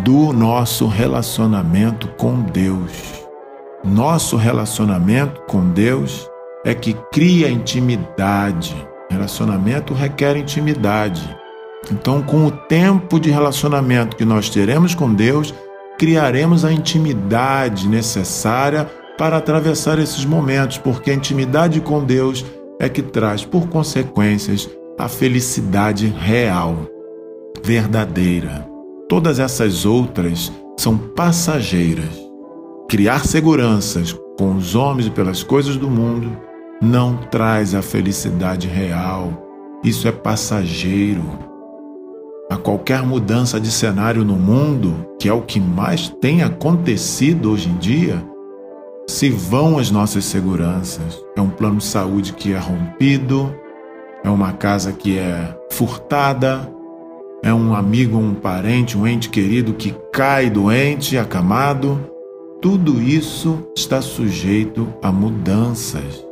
do 0.03 0.33
nosso 0.33 0.87
relacionamento 0.87 2.09
com 2.17 2.41
Deus. 2.41 2.91
Nosso 3.85 4.39
relacionamento 4.39 5.43
com 5.43 5.69
Deus 5.69 6.27
é 6.65 6.75
que 6.75 6.95
cria 7.13 7.51
intimidade. 7.51 8.75
Relacionamento 9.11 9.93
requer 9.93 10.39
intimidade. 10.39 11.37
Então, 11.93 12.23
com 12.23 12.47
o 12.47 12.51
tempo 12.51 13.21
de 13.21 13.31
relacionamento 13.31 14.17
que 14.17 14.25
nós 14.25 14.49
teremos 14.49 14.95
com 14.95 15.13
Deus, 15.13 15.53
criaremos 15.99 16.65
a 16.65 16.73
intimidade 16.73 17.87
necessária 17.87 18.91
para 19.19 19.37
atravessar 19.37 19.99
esses 19.99 20.25
momentos, 20.25 20.79
porque 20.79 21.11
a 21.11 21.15
intimidade 21.15 21.79
com 21.83 22.03
Deus 22.03 22.43
é 22.83 22.89
que 22.89 23.01
traz, 23.01 23.45
por 23.45 23.69
consequências, 23.69 24.69
a 24.99 25.09
felicidade 25.09 26.09
real, 26.09 26.77
verdadeira. 27.62 28.69
Todas 29.09 29.39
essas 29.39 29.87
outras 29.87 30.53
são 30.77 30.99
passageiras. 30.99 32.11
Criar 32.89 33.25
seguranças 33.25 34.19
com 34.37 34.57
os 34.57 34.75
homens 34.75 35.07
e 35.07 35.11
pelas 35.11 35.45
coisas 35.45 35.77
do 35.77 35.89
mundo 35.89 36.37
não 36.83 37.17
traz 37.17 37.73
a 37.73 37.83
felicidade 37.83 38.67
real. 38.67 39.79
Isso 39.85 40.09
é 40.09 40.12
passageiro. 40.12 41.23
A 42.51 42.57
qualquer 42.57 43.05
mudança 43.07 43.61
de 43.61 43.71
cenário 43.71 44.25
no 44.25 44.35
mundo, 44.35 45.07
que 45.21 45.29
é 45.29 45.33
o 45.33 45.43
que 45.43 45.61
mais 45.61 46.09
tem 46.21 46.43
acontecido 46.43 47.53
hoje 47.53 47.69
em 47.69 47.77
dia, 47.77 48.32
se 49.12 49.28
vão 49.28 49.78
as 49.78 49.90
nossas 49.90 50.25
seguranças. 50.25 51.22
É 51.37 51.40
um 51.40 51.51
plano 51.51 51.77
de 51.77 51.85
saúde 51.85 52.33
que 52.33 52.53
é 52.53 52.59
rompido, 52.59 53.55
é 54.25 54.31
uma 54.31 54.53
casa 54.53 54.92
que 54.92 55.18
é 55.18 55.57
furtada, 55.70 56.68
é 57.42 57.53
um 57.53 57.75
amigo, 57.75 58.16
um 58.16 58.35
parente, 58.35 58.96
um 58.96 59.07
ente 59.07 59.29
querido 59.29 59.75
que 59.75 59.94
cai 60.12 60.48
doente, 60.48 61.18
acamado. 61.18 62.01
Tudo 62.61 63.03
isso 63.03 63.68
está 63.77 64.01
sujeito 64.01 64.88
a 65.03 65.12
mudanças. 65.12 66.25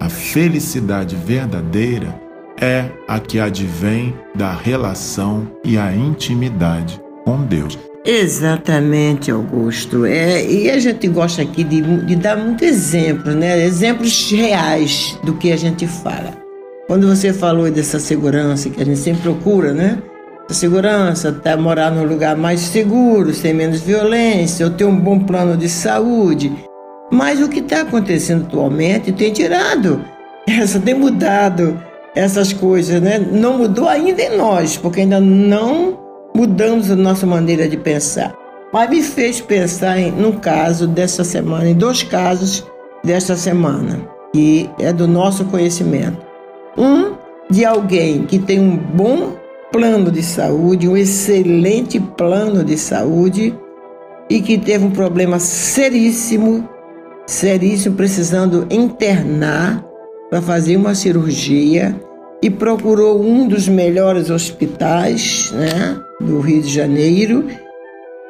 A 0.00 0.08
felicidade 0.08 1.16
verdadeira 1.16 2.18
é 2.58 2.86
a 3.06 3.18
que 3.18 3.38
advém 3.38 4.14
da 4.34 4.52
relação 4.52 5.46
e 5.64 5.76
a 5.76 5.94
intimidade 5.94 7.00
com 7.24 7.42
Deus. 7.42 7.89
Exatamente, 8.04 9.30
Augusto. 9.30 10.06
É, 10.06 10.44
e 10.44 10.70
a 10.70 10.78
gente 10.78 11.06
gosta 11.06 11.42
aqui 11.42 11.62
de, 11.62 11.82
de 11.82 12.16
dar 12.16 12.36
muito 12.36 12.64
exemplo, 12.64 13.32
né? 13.32 13.62
Exemplos 13.62 14.30
reais 14.32 15.18
do 15.22 15.34
que 15.34 15.52
a 15.52 15.56
gente 15.56 15.86
fala. 15.86 16.32
Quando 16.86 17.06
você 17.06 17.32
falou 17.32 17.70
dessa 17.70 17.98
segurança 18.00 18.70
que 18.70 18.80
a 18.80 18.84
gente 18.84 18.98
sempre 18.98 19.22
procura, 19.22 19.72
né? 19.72 19.98
A 20.48 20.52
segurança, 20.52 21.28
até 21.28 21.54
tá, 21.54 21.56
morar 21.56 21.90
num 21.92 22.04
lugar 22.04 22.36
mais 22.36 22.60
seguro, 22.60 23.32
sem 23.34 23.54
menos 23.54 23.80
violência, 23.80 24.66
ou 24.66 24.72
ter 24.72 24.84
um 24.84 24.98
bom 24.98 25.20
plano 25.20 25.56
de 25.56 25.68
saúde. 25.68 26.52
Mas 27.12 27.40
o 27.40 27.48
que 27.48 27.60
está 27.60 27.82
acontecendo 27.82 28.46
atualmente 28.46 29.12
tem 29.12 29.32
tirado, 29.32 30.02
essa, 30.48 30.80
tem 30.80 30.94
mudado 30.94 31.80
essas 32.14 32.52
coisas, 32.52 33.00
né? 33.00 33.18
Não 33.18 33.58
mudou 33.58 33.86
ainda 33.86 34.22
em 34.22 34.36
nós, 34.36 34.76
porque 34.76 35.02
ainda 35.02 35.20
não 35.20 36.09
mudamos 36.40 36.90
a 36.90 36.96
nossa 36.96 37.26
maneira 37.26 37.68
de 37.68 37.76
pensar. 37.76 38.34
Mas 38.72 38.88
me 38.88 39.02
fez 39.02 39.42
pensar 39.42 39.98
em, 39.98 40.10
num 40.10 40.32
caso 40.32 40.86
dessa 40.86 41.22
semana, 41.22 41.68
em 41.68 41.74
dois 41.74 42.02
casos 42.02 42.66
desta 43.04 43.36
semana, 43.36 44.00
que 44.32 44.70
é 44.78 44.90
do 44.90 45.06
nosso 45.06 45.44
conhecimento. 45.44 46.16
Um 46.78 47.12
de 47.50 47.62
alguém 47.62 48.24
que 48.24 48.38
tem 48.38 48.58
um 48.58 48.74
bom 48.74 49.34
plano 49.70 50.10
de 50.10 50.22
saúde, 50.22 50.88
um 50.88 50.96
excelente 50.96 52.00
plano 52.00 52.64
de 52.64 52.78
saúde 52.78 53.54
e 54.30 54.40
que 54.40 54.56
teve 54.56 54.86
um 54.86 54.92
problema 54.92 55.38
seríssimo, 55.38 56.66
seríssimo, 57.26 57.96
precisando 57.96 58.66
internar 58.70 59.84
para 60.30 60.40
fazer 60.40 60.78
uma 60.78 60.94
cirurgia 60.94 61.94
e 62.42 62.48
procurou 62.48 63.22
um 63.22 63.46
dos 63.46 63.68
melhores 63.68 64.30
hospitais 64.30 65.52
né, 65.52 66.00
do 66.20 66.40
Rio 66.40 66.62
de 66.62 66.72
Janeiro 66.72 67.46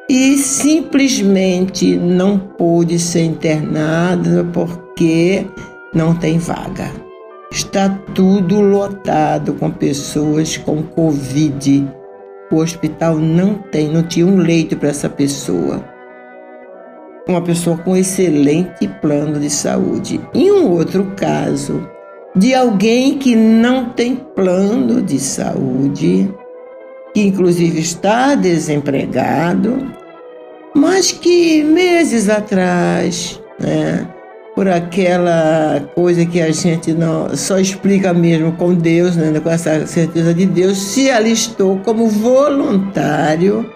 e 0.09 0.35
simplesmente 0.37 1.95
não 1.95 2.37
pôde 2.37 2.99
ser 2.99 3.23
internado 3.23 4.45
porque 4.51 5.45
não 5.93 6.13
tem 6.13 6.37
vaga. 6.37 6.91
Está 7.51 7.89
tudo 8.13 8.61
lotado 8.61 9.53
com 9.53 9.69
pessoas 9.69 10.57
com 10.57 10.83
Covid. 10.83 11.87
O 12.51 12.57
hospital 12.57 13.17
não 13.17 13.55
tem, 13.55 13.89
não 13.89 14.03
tinha 14.03 14.25
um 14.25 14.37
leito 14.37 14.75
para 14.75 14.89
essa 14.89 15.09
pessoa. 15.09 15.83
Uma 17.27 17.41
pessoa 17.41 17.77
com 17.77 17.95
excelente 17.95 18.87
plano 19.01 19.39
de 19.39 19.49
saúde. 19.49 20.19
Em 20.33 20.51
um 20.51 20.69
outro 20.71 21.13
caso, 21.15 21.87
de 22.35 22.53
alguém 22.53 23.17
que 23.17 23.35
não 23.35 23.89
tem 23.89 24.15
plano 24.15 25.01
de 25.01 25.19
saúde, 25.19 26.33
que 27.13 27.21
inclusive 27.21 27.79
está 27.79 28.35
desempregado, 28.35 29.91
mas 30.73 31.11
que 31.11 31.63
meses 31.63 32.29
atrás, 32.29 33.41
né, 33.59 34.07
por 34.55 34.67
aquela 34.67 35.81
coisa 35.93 36.25
que 36.25 36.41
a 36.41 36.51
gente 36.51 36.93
não 36.93 37.35
só 37.35 37.59
explica 37.59 38.13
mesmo 38.13 38.53
com 38.53 38.73
Deus, 38.73 39.15
né, 39.15 39.37
com 39.39 39.49
essa 39.49 39.85
certeza 39.85 40.33
de 40.33 40.45
Deus, 40.45 40.77
se 40.77 41.09
alistou 41.09 41.79
como 41.79 42.07
voluntário 42.07 43.69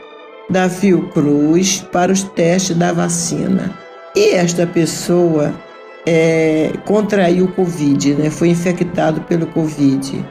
da 0.50 0.70
Fiocruz 0.70 1.86
para 1.92 2.12
os 2.12 2.24
testes 2.24 2.78
da 2.78 2.94
vacina. 2.94 3.72
E 4.16 4.30
esta 4.34 4.66
pessoa 4.66 5.54
é, 6.06 6.72
contraiu 6.86 7.46
o 7.46 7.52
Covid, 7.52 8.14
né? 8.14 8.30
foi 8.30 8.50
infectado 8.50 9.22
pelo 9.22 9.48
Covid. 9.48 10.26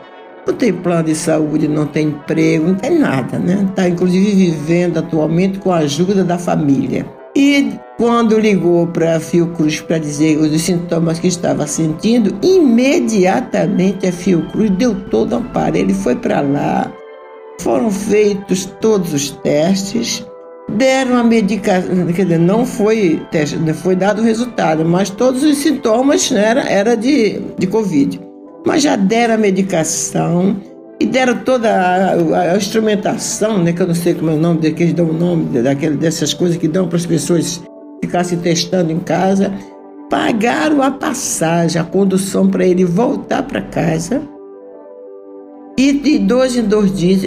Não 0.46 0.54
tem 0.54 0.72
plano 0.72 1.04
de 1.04 1.14
saúde, 1.14 1.66
não 1.66 1.86
tem 1.86 2.08
emprego, 2.08 2.68
não 2.68 2.74
tem 2.74 2.98
nada, 2.98 3.38
né? 3.38 3.66
Está 3.68 3.88
inclusive 3.88 4.30
vivendo 4.30 4.98
atualmente 4.98 5.58
com 5.58 5.72
a 5.72 5.78
ajuda 5.78 6.22
da 6.22 6.36
família. 6.36 7.06
E 7.34 7.72
quando 7.96 8.38
ligou 8.38 8.86
para 8.86 9.16
a 9.16 9.20
Fiocruz 9.20 9.80
para 9.80 9.98
dizer 9.98 10.36
os 10.36 10.60
sintomas 10.60 11.18
que 11.18 11.28
estava 11.28 11.66
sentindo, 11.66 12.36
imediatamente 12.42 14.06
a 14.06 14.12
Fiocruz 14.12 14.70
deu 14.70 14.94
todo 15.08 15.32
o 15.32 15.36
amparo. 15.36 15.76
Ele 15.76 15.94
foi 15.94 16.14
para 16.14 16.42
lá, 16.42 16.92
foram 17.58 17.90
feitos 17.90 18.66
todos 18.80 19.14
os 19.14 19.30
testes 19.30 20.24
deram 20.68 21.16
a 21.16 21.24
medicação, 21.24 22.06
quer 22.06 22.24
dizer, 22.24 22.38
não 22.38 22.64
foi, 22.64 23.22
teste, 23.30 23.58
foi 23.74 23.94
dado 23.94 24.20
o 24.20 24.24
resultado, 24.24 24.84
mas 24.84 25.10
todos 25.10 25.42
os 25.42 25.58
sintomas 25.58 26.30
né, 26.30 26.44
era, 26.44 26.60
era 26.68 26.96
de, 26.96 27.40
de 27.58 27.66
Covid. 27.66 28.20
Mas 28.66 28.82
já 28.82 28.96
deram 28.96 29.34
a 29.34 29.38
medicação 29.38 30.56
e 30.98 31.06
deram 31.06 31.38
toda 31.38 31.70
a, 31.70 32.52
a 32.52 32.56
instrumentação, 32.56 33.62
né, 33.62 33.72
que 33.72 33.82
eu 33.82 33.86
não 33.86 33.94
sei 33.94 34.14
como 34.14 34.30
é 34.30 34.34
o 34.34 34.38
nome, 34.38 34.72
que 34.72 34.82
eles 34.82 34.94
dão 34.94 35.06
o 35.06 35.12
nome 35.12 35.60
daquele, 35.60 35.96
dessas 35.96 36.32
coisas 36.32 36.56
que 36.56 36.68
dão 36.68 36.88
para 36.88 36.96
as 36.96 37.06
pessoas 37.06 37.62
ficarem 38.02 38.38
testando 38.38 38.90
em 38.90 39.00
casa. 39.00 39.52
Pagaram 40.10 40.82
a 40.82 40.90
passagem, 40.90 41.80
a 41.80 41.84
condução 41.84 42.48
para 42.48 42.64
ele 42.64 42.84
voltar 42.84 43.42
para 43.42 43.60
casa 43.62 44.33
E 45.76 45.92
de 45.92 46.18
dois 46.20 46.56
em 46.56 46.62
dois 46.62 46.96
dias 46.96 47.22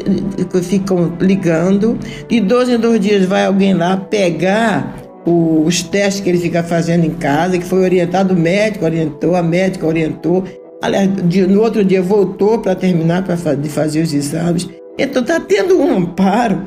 ficam 0.63 1.13
ligando, 1.19 1.97
de 2.29 2.39
dois 2.39 2.69
em 2.69 2.77
dois 2.77 2.99
dias 2.99 3.25
vai 3.25 3.45
alguém 3.45 3.73
lá 3.73 3.97
pegar 3.97 4.95
os 5.25 5.83
testes 5.83 6.21
que 6.21 6.29
ele 6.29 6.37
fica 6.37 6.63
fazendo 6.63 7.05
em 7.05 7.13
casa, 7.13 7.57
que 7.57 7.65
foi 7.65 7.81
orientado, 7.81 8.33
o 8.33 8.37
médico 8.37 8.85
orientou, 8.85 9.35
a 9.35 9.43
médica 9.43 9.85
orientou. 9.85 10.45
Aliás, 10.81 11.09
no 11.49 11.61
outro 11.61 11.83
dia 11.83 12.01
voltou 12.01 12.59
para 12.59 12.75
terminar 12.75 13.23
pra, 13.23 13.35
de 13.53 13.67
fazer 13.67 14.01
os 14.01 14.13
exames. 14.13 14.69
Então 14.97 15.21
está 15.21 15.39
tendo 15.39 15.77
um 15.77 15.97
amparo, 15.97 16.65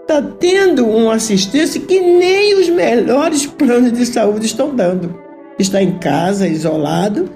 está 0.00 0.22
tendo 0.22 0.86
uma 0.86 1.14
assistência 1.14 1.80
que 1.80 2.00
nem 2.00 2.58
os 2.58 2.70
melhores 2.70 3.46
planos 3.46 3.92
de 3.92 4.06
saúde 4.06 4.46
estão 4.46 4.74
dando. 4.74 5.14
Está 5.58 5.82
em 5.82 5.98
casa, 5.98 6.48
isolado, 6.48 7.28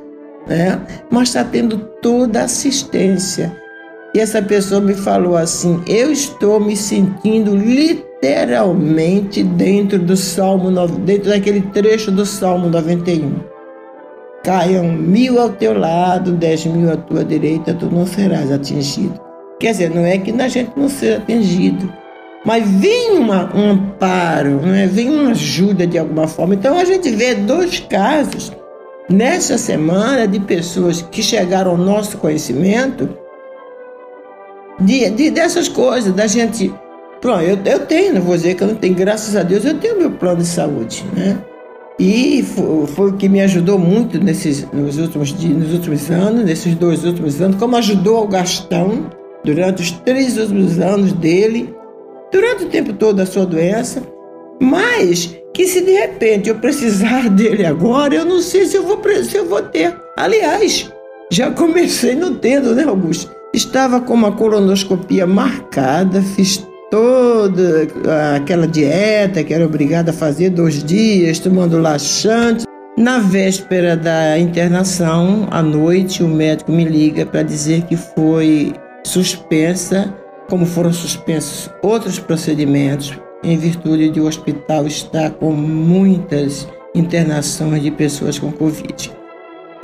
né? 0.46 0.80
mas 1.10 1.28
está 1.28 1.44
tendo 1.44 1.76
toda 2.00 2.40
a 2.40 2.44
assistência. 2.44 3.61
E 4.14 4.20
essa 4.20 4.42
pessoa 4.42 4.80
me 4.80 4.94
falou 4.94 5.36
assim: 5.36 5.82
eu 5.86 6.12
estou 6.12 6.60
me 6.60 6.76
sentindo 6.76 7.56
literalmente 7.56 9.42
dentro 9.42 9.98
do 9.98 10.16
Salmo, 10.16 10.70
dentro 10.98 11.30
daquele 11.30 11.62
trecho 11.62 12.10
do 12.10 12.26
Salmo 12.26 12.68
91. 12.68 13.40
Caiam 14.44 14.92
mil 14.92 15.40
ao 15.40 15.50
teu 15.50 15.78
lado, 15.78 16.32
dez 16.32 16.66
mil 16.66 16.92
à 16.92 16.96
tua 16.96 17.24
direita, 17.24 17.72
tu 17.72 17.86
não 17.86 18.04
serás 18.04 18.50
atingido. 18.50 19.18
Quer 19.58 19.70
dizer, 19.70 19.90
não 19.90 20.04
é 20.04 20.18
que 20.18 20.32
a 20.32 20.48
gente 20.48 20.72
não 20.76 20.88
seja 20.88 21.18
atingido, 21.18 21.90
mas 22.44 22.68
vem 22.68 23.12
uma, 23.12 23.48
um 23.56 23.70
amparo, 23.70 24.60
né? 24.60 24.88
vem 24.88 25.08
uma 25.08 25.30
ajuda 25.30 25.86
de 25.86 25.96
alguma 25.96 26.26
forma. 26.26 26.54
Então 26.54 26.76
a 26.76 26.84
gente 26.84 27.08
vê 27.10 27.36
dois 27.36 27.78
casos 27.78 28.52
nessa 29.08 29.56
semana 29.56 30.26
de 30.26 30.40
pessoas 30.40 31.00
que 31.00 31.22
chegaram 31.22 31.70
ao 31.70 31.76
nosso 31.76 32.18
conhecimento 32.18 33.08
de, 34.84 35.10
de, 35.10 35.30
dessas 35.30 35.68
coisas, 35.68 36.12
da 36.12 36.26
gente. 36.26 36.72
Pronto, 37.20 37.42
eu, 37.42 37.58
eu 37.64 37.86
tenho, 37.86 38.14
não 38.14 38.22
vou 38.22 38.36
dizer 38.36 38.54
que 38.54 38.62
eu 38.62 38.68
não 38.68 38.74
tenho, 38.74 38.94
graças 38.94 39.36
a 39.36 39.42
Deus, 39.42 39.64
eu 39.64 39.78
tenho 39.78 39.98
meu 39.98 40.10
plano 40.10 40.38
de 40.38 40.46
saúde, 40.46 41.04
né? 41.14 41.38
E 41.98 42.42
foi, 42.42 43.10
o 43.10 43.12
que 43.12 43.28
me 43.28 43.40
ajudou 43.42 43.78
muito 43.78 44.18
nesses, 44.18 44.66
nos, 44.72 44.98
últimos 44.98 45.32
nos 45.32 45.72
últimos 45.72 46.10
anos, 46.10 46.44
nesses 46.44 46.74
dois 46.74 47.04
últimos 47.04 47.40
anos, 47.40 47.56
como 47.56 47.76
ajudou 47.76 48.24
o 48.24 48.26
Gastão 48.26 49.10
durante 49.44 49.82
os 49.82 49.90
três 49.90 50.36
últimos 50.38 50.80
anos 50.80 51.12
dele, 51.12 51.72
durante 52.32 52.64
o 52.64 52.68
tempo 52.68 52.92
todo 52.92 53.16
da 53.16 53.26
sua 53.26 53.44
doença, 53.44 54.02
mas 54.60 55.36
que 55.52 55.66
se 55.66 55.82
de 55.82 55.92
repente 55.92 56.48
eu 56.48 56.56
precisar 56.56 57.28
dele 57.30 57.64
agora, 57.64 58.14
eu 58.14 58.24
não 58.24 58.40
sei 58.40 58.66
se 58.66 58.76
eu 58.76 58.82
vou, 58.82 59.00
se 59.22 59.36
eu 59.36 59.46
vou 59.46 59.62
ter. 59.62 59.94
Aliás, 60.16 60.90
já 61.30 61.50
comecei 61.50 62.14
não 62.14 62.34
tendo, 62.34 62.74
né, 62.74 62.84
Augusto? 62.84 63.41
Estava 63.54 64.00
com 64.00 64.14
uma 64.14 64.32
colonoscopia 64.32 65.26
marcada, 65.26 66.22
fiz 66.22 66.66
toda 66.90 67.86
aquela 68.34 68.66
dieta 68.66 69.44
que 69.44 69.52
era 69.52 69.66
obrigada 69.66 70.10
a 70.10 70.14
fazer 70.14 70.48
dois 70.48 70.82
dias, 70.82 71.38
tomando 71.38 71.78
laxante. 71.78 72.64
Na 72.96 73.18
véspera 73.18 73.94
da 73.94 74.38
internação, 74.38 75.48
à 75.50 75.62
noite, 75.62 76.22
o 76.22 76.28
médico 76.28 76.72
me 76.72 76.84
liga 76.84 77.26
para 77.26 77.42
dizer 77.42 77.82
que 77.82 77.96
foi 77.96 78.72
suspensa, 79.04 80.14
como 80.48 80.64
foram 80.64 80.92
suspensos 80.92 81.70
outros 81.82 82.18
procedimentos, 82.18 83.18
em 83.44 83.58
virtude 83.58 84.08
de 84.08 84.20
o 84.20 84.26
hospital 84.26 84.86
estar 84.86 85.30
com 85.30 85.52
muitas 85.52 86.66
internações 86.94 87.82
de 87.82 87.90
pessoas 87.90 88.38
com 88.38 88.50
Covid. 88.50 89.12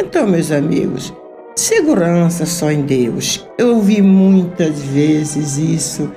Então, 0.01 0.27
meus 0.27 0.53
amigos, 0.53 1.13
Segurança 1.59 2.47
só 2.47 2.71
em 2.71 2.83
Deus. 2.83 3.45
Eu 3.59 3.75
ouvi 3.75 4.01
muitas 4.01 4.79
vezes 4.79 5.57
isso 5.57 6.09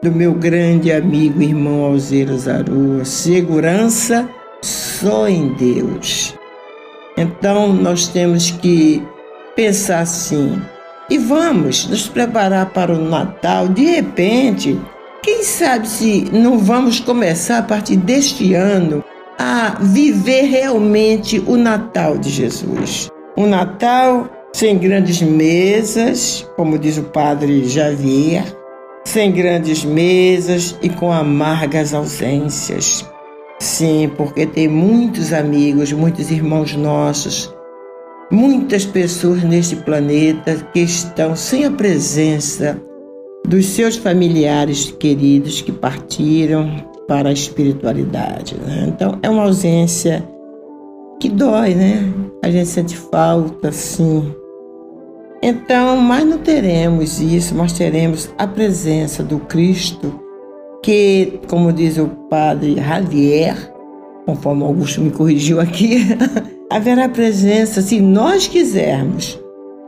do 0.00 0.12
meu 0.12 0.32
grande 0.32 0.92
amigo 0.92 1.42
irmão 1.42 1.86
Alzeiro 1.86 2.38
Zarua. 2.38 3.04
Segurança 3.04 4.28
só 4.62 5.26
em 5.26 5.48
Deus. 5.54 6.36
Então 7.16 7.72
nós 7.72 8.06
temos 8.06 8.52
que 8.52 9.02
pensar 9.56 10.02
assim 10.02 10.62
e 11.10 11.18
vamos 11.18 11.88
nos 11.88 12.06
preparar 12.06 12.66
para 12.66 12.92
o 12.92 13.08
Natal. 13.08 13.66
De 13.66 13.86
repente, 13.86 14.80
quem 15.20 15.42
sabe 15.42 15.88
se 15.88 16.28
não 16.32 16.58
vamos 16.58 17.00
começar 17.00 17.58
a 17.58 17.62
partir 17.64 17.96
deste 17.96 18.54
ano 18.54 19.02
a 19.36 19.78
viver 19.80 20.42
realmente 20.42 21.42
o 21.44 21.56
Natal 21.56 22.16
de 22.16 22.30
Jesus. 22.30 23.10
Um 23.36 23.48
Natal 23.48 24.35
sem 24.56 24.78
grandes 24.78 25.20
mesas, 25.20 26.50
como 26.56 26.78
diz 26.78 26.96
o 26.96 27.02
padre 27.02 27.68
Javier, 27.68 28.42
sem 29.04 29.30
grandes 29.30 29.84
mesas 29.84 30.78
e 30.80 30.88
com 30.88 31.12
amargas 31.12 31.92
ausências. 31.92 33.04
Sim, 33.60 34.10
porque 34.16 34.46
tem 34.46 34.66
muitos 34.66 35.34
amigos, 35.34 35.92
muitos 35.92 36.30
irmãos 36.30 36.74
nossos, 36.74 37.54
muitas 38.32 38.86
pessoas 38.86 39.42
neste 39.42 39.76
planeta 39.76 40.56
que 40.72 40.80
estão 40.80 41.36
sem 41.36 41.66
a 41.66 41.70
presença 41.70 42.80
dos 43.46 43.66
seus 43.66 43.96
familiares 43.96 44.90
queridos 44.90 45.60
que 45.60 45.70
partiram 45.70 46.82
para 47.06 47.28
a 47.28 47.32
espiritualidade. 47.32 48.56
Né? 48.56 48.86
Então, 48.88 49.18
é 49.22 49.28
uma 49.28 49.42
ausência 49.42 50.26
que 51.20 51.28
dói, 51.28 51.74
né? 51.74 52.10
A 52.42 52.50
gente 52.50 52.68
sente 52.68 52.96
falta, 52.96 53.70
sim, 53.72 54.34
então, 55.42 55.96
mas 55.98 56.24
não 56.24 56.38
teremos 56.38 57.20
isso, 57.20 57.54
mas 57.54 57.72
teremos 57.72 58.30
a 58.38 58.46
presença 58.46 59.22
do 59.22 59.38
Cristo, 59.38 60.20
que, 60.82 61.40
como 61.48 61.72
diz 61.72 61.98
o 61.98 62.08
padre 62.30 62.76
Javier, 62.76 63.72
conforme 64.24 64.62
Augusto 64.62 65.00
me 65.00 65.10
corrigiu 65.10 65.60
aqui, 65.60 66.06
haverá 66.70 67.08
presença 67.08 67.82
se 67.82 68.00
nós 68.00 68.46
quisermos. 68.46 69.38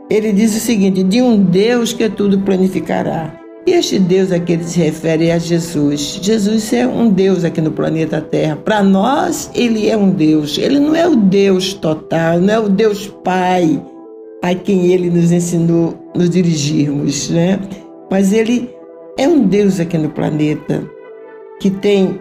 Ele 0.09 0.31
diz 0.31 0.55
o 0.55 0.59
seguinte: 0.59 1.03
de 1.03 1.21
um 1.21 1.41
Deus 1.41 1.93
que 1.93 2.09
tudo 2.09 2.39
planificará. 2.39 3.35
E 3.67 3.71
este 3.71 3.99
Deus 3.99 4.31
a 4.31 4.39
que 4.39 4.53
ele 4.53 4.63
se 4.63 4.79
refere 4.79 5.27
é 5.27 5.33
a 5.33 5.37
Jesus. 5.37 6.19
Jesus 6.21 6.73
é 6.73 6.87
um 6.87 7.09
Deus 7.09 7.43
aqui 7.43 7.61
no 7.61 7.71
planeta 7.71 8.19
Terra. 8.19 8.55
Para 8.55 8.81
nós, 8.81 9.51
ele 9.53 9.87
é 9.87 9.95
um 9.95 10.09
Deus. 10.09 10.57
Ele 10.57 10.79
não 10.79 10.95
é 10.95 11.07
o 11.07 11.15
Deus 11.15 11.73
total, 11.73 12.39
não 12.39 12.53
é 12.53 12.59
o 12.59 12.69
Deus 12.69 13.07
Pai 13.23 13.79
a 14.41 14.55
quem 14.55 14.87
ele 14.87 15.09
nos 15.09 15.31
ensinou 15.31 16.11
nos 16.15 16.29
dirigirmos, 16.29 17.29
né? 17.29 17.59
Mas 18.09 18.31
ele 18.31 18.69
é 19.17 19.27
um 19.27 19.45
Deus 19.45 19.79
aqui 19.79 19.97
no 19.97 20.09
planeta 20.09 20.83
que 21.59 21.69
tem 21.69 22.19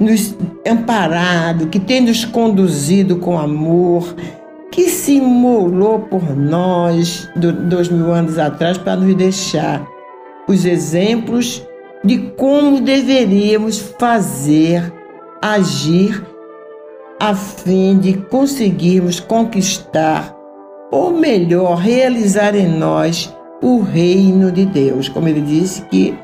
nos 0.00 0.36
amparado, 0.66 1.68
que 1.68 1.78
tem 1.78 2.00
nos 2.00 2.24
conduzido 2.24 3.16
com 3.16 3.38
amor, 3.38 4.14
que 4.70 4.88
se 4.88 5.14
imolou 5.14 6.00
por 6.00 6.34
nós 6.36 7.28
dois 7.68 7.88
mil 7.88 8.12
anos 8.12 8.38
atrás 8.38 8.76
para 8.76 8.96
nos 8.96 9.14
deixar 9.14 9.86
os 10.48 10.64
exemplos 10.64 11.64
de 12.04 12.18
como 12.36 12.80
deveríamos 12.80 13.78
fazer, 13.98 14.92
agir, 15.40 16.24
a 17.20 17.34
fim 17.34 17.98
de 17.98 18.14
conseguirmos 18.14 19.20
conquistar 19.20 20.36
ou 20.92 21.10
melhor, 21.10 21.78
realizar 21.78 22.54
em 22.54 22.68
nós 22.68 23.34
o 23.62 23.80
reino 23.80 24.52
de 24.52 24.66
Deus. 24.66 25.08
Como 25.08 25.26
ele 25.26 25.40
disse 25.40 25.80
que 25.86 26.14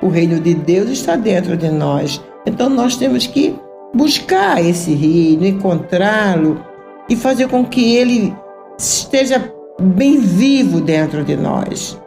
o 0.00 0.08
reino 0.08 0.40
de 0.40 0.54
Deus 0.54 0.88
está 0.90 1.16
dentro 1.16 1.56
de 1.56 1.68
nós. 1.68 2.22
Então 2.46 2.70
nós 2.70 2.96
temos 2.96 3.26
que 3.26 3.54
buscar 3.92 4.64
esse 4.64 4.94
reino, 4.94 5.44
encontrá-lo 5.44 6.64
e 7.08 7.16
fazer 7.16 7.48
com 7.48 7.64
que 7.64 7.96
ele 7.96 8.34
esteja 8.78 9.52
bem 9.80 10.20
vivo 10.20 10.80
dentro 10.80 11.24
de 11.24 11.36
nós. 11.36 12.00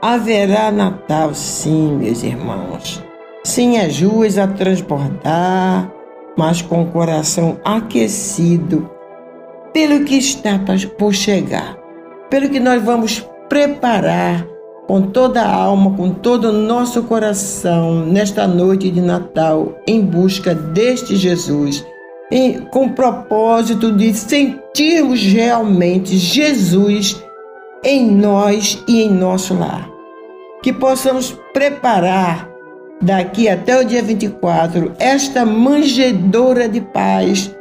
Haverá 0.00 0.70
Natal, 0.70 1.34
sim, 1.34 1.98
meus 1.98 2.22
irmãos, 2.22 3.04
sem 3.44 3.78
as 3.78 4.00
ruas 4.00 4.38
a 4.38 4.46
transbordar, 4.46 5.92
mas 6.38 6.62
com 6.62 6.82
o 6.82 6.86
coração 6.86 7.58
aquecido 7.64 8.88
pelo 9.72 10.04
que 10.04 10.16
está 10.16 10.60
por 10.98 11.14
chegar, 11.14 11.76
pelo 12.28 12.48
que 12.48 12.60
nós 12.60 12.82
vamos 12.82 13.26
preparar 13.48 14.46
com 14.86 15.02
toda 15.02 15.40
a 15.42 15.54
alma, 15.54 15.96
com 15.96 16.10
todo 16.10 16.46
o 16.48 16.52
nosso 16.52 17.04
coração 17.04 18.04
nesta 18.04 18.46
noite 18.46 18.90
de 18.90 19.00
Natal 19.00 19.78
em 19.86 20.00
busca 20.00 20.52
deste 20.52 21.14
Jesus, 21.14 21.86
em, 22.30 22.60
com 22.72 22.86
o 22.86 22.92
propósito 22.92 23.92
de 23.92 24.12
sentirmos 24.12 25.22
realmente 25.22 26.16
Jesus 26.16 27.22
em 27.84 28.10
nós 28.10 28.82
e 28.88 29.02
em 29.02 29.10
nosso 29.10 29.54
lar. 29.54 29.88
Que 30.62 30.72
possamos 30.72 31.38
preparar 31.52 32.50
daqui 33.00 33.48
até 33.48 33.78
o 33.78 33.84
dia 33.84 34.02
24 34.02 34.92
esta 34.98 35.46
manjedoura 35.46 36.68
de 36.68 36.80
paz 36.80 37.54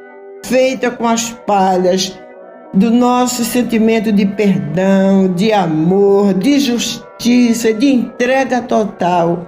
feita 0.46 0.92
com 0.92 1.08
as 1.08 1.32
palhas 1.32 2.18
do 2.74 2.92
nosso 2.92 3.44
sentimento 3.44 4.12
de 4.12 4.26
perdão, 4.26 5.34
de 5.34 5.52
amor, 5.52 6.34
de 6.34 6.60
justiça 6.60 7.74
de 7.74 7.88
entrega 7.88 8.62
total, 8.62 9.48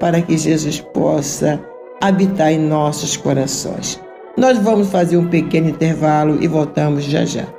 para 0.00 0.20
que 0.20 0.36
Jesus 0.36 0.80
possa 0.80 1.60
habitar 2.00 2.52
em 2.52 2.58
nossos 2.58 3.16
corações. 3.16 4.00
Nós 4.36 4.58
vamos 4.58 4.88
fazer 4.90 5.16
um 5.16 5.28
pequeno 5.28 5.68
intervalo 5.68 6.38
e 6.40 6.46
voltamos 6.46 7.04
já 7.04 7.24
já. 7.24 7.57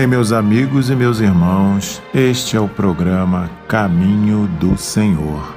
Bem, 0.00 0.06
meus 0.06 0.32
amigos 0.32 0.88
e 0.88 0.96
meus 0.96 1.20
irmãos, 1.20 2.00
este 2.14 2.56
é 2.56 2.60
o 2.60 2.66
programa 2.66 3.50
Caminho 3.68 4.48
do 4.58 4.74
Senhor, 4.78 5.54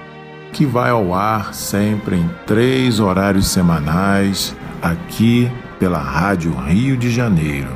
que 0.51 0.65
vai 0.65 0.89
ao 0.89 1.13
ar 1.13 1.53
sempre 1.53 2.17
em 2.17 2.29
três 2.45 2.99
horários 2.99 3.47
semanais, 3.47 4.53
aqui 4.81 5.49
pela 5.79 5.97
Rádio 5.97 6.51
Rio 6.51 6.97
de 6.97 7.09
Janeiro. 7.09 7.69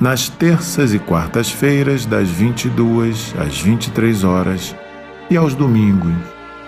Nas 0.00 0.28
terças 0.28 0.92
e 0.92 0.98
quartas-feiras, 0.98 2.04
das 2.04 2.28
22 2.28 3.36
às 3.38 3.60
23 3.60 4.24
horas, 4.24 4.74
e 5.30 5.36
aos 5.36 5.54
domingos, 5.54 6.14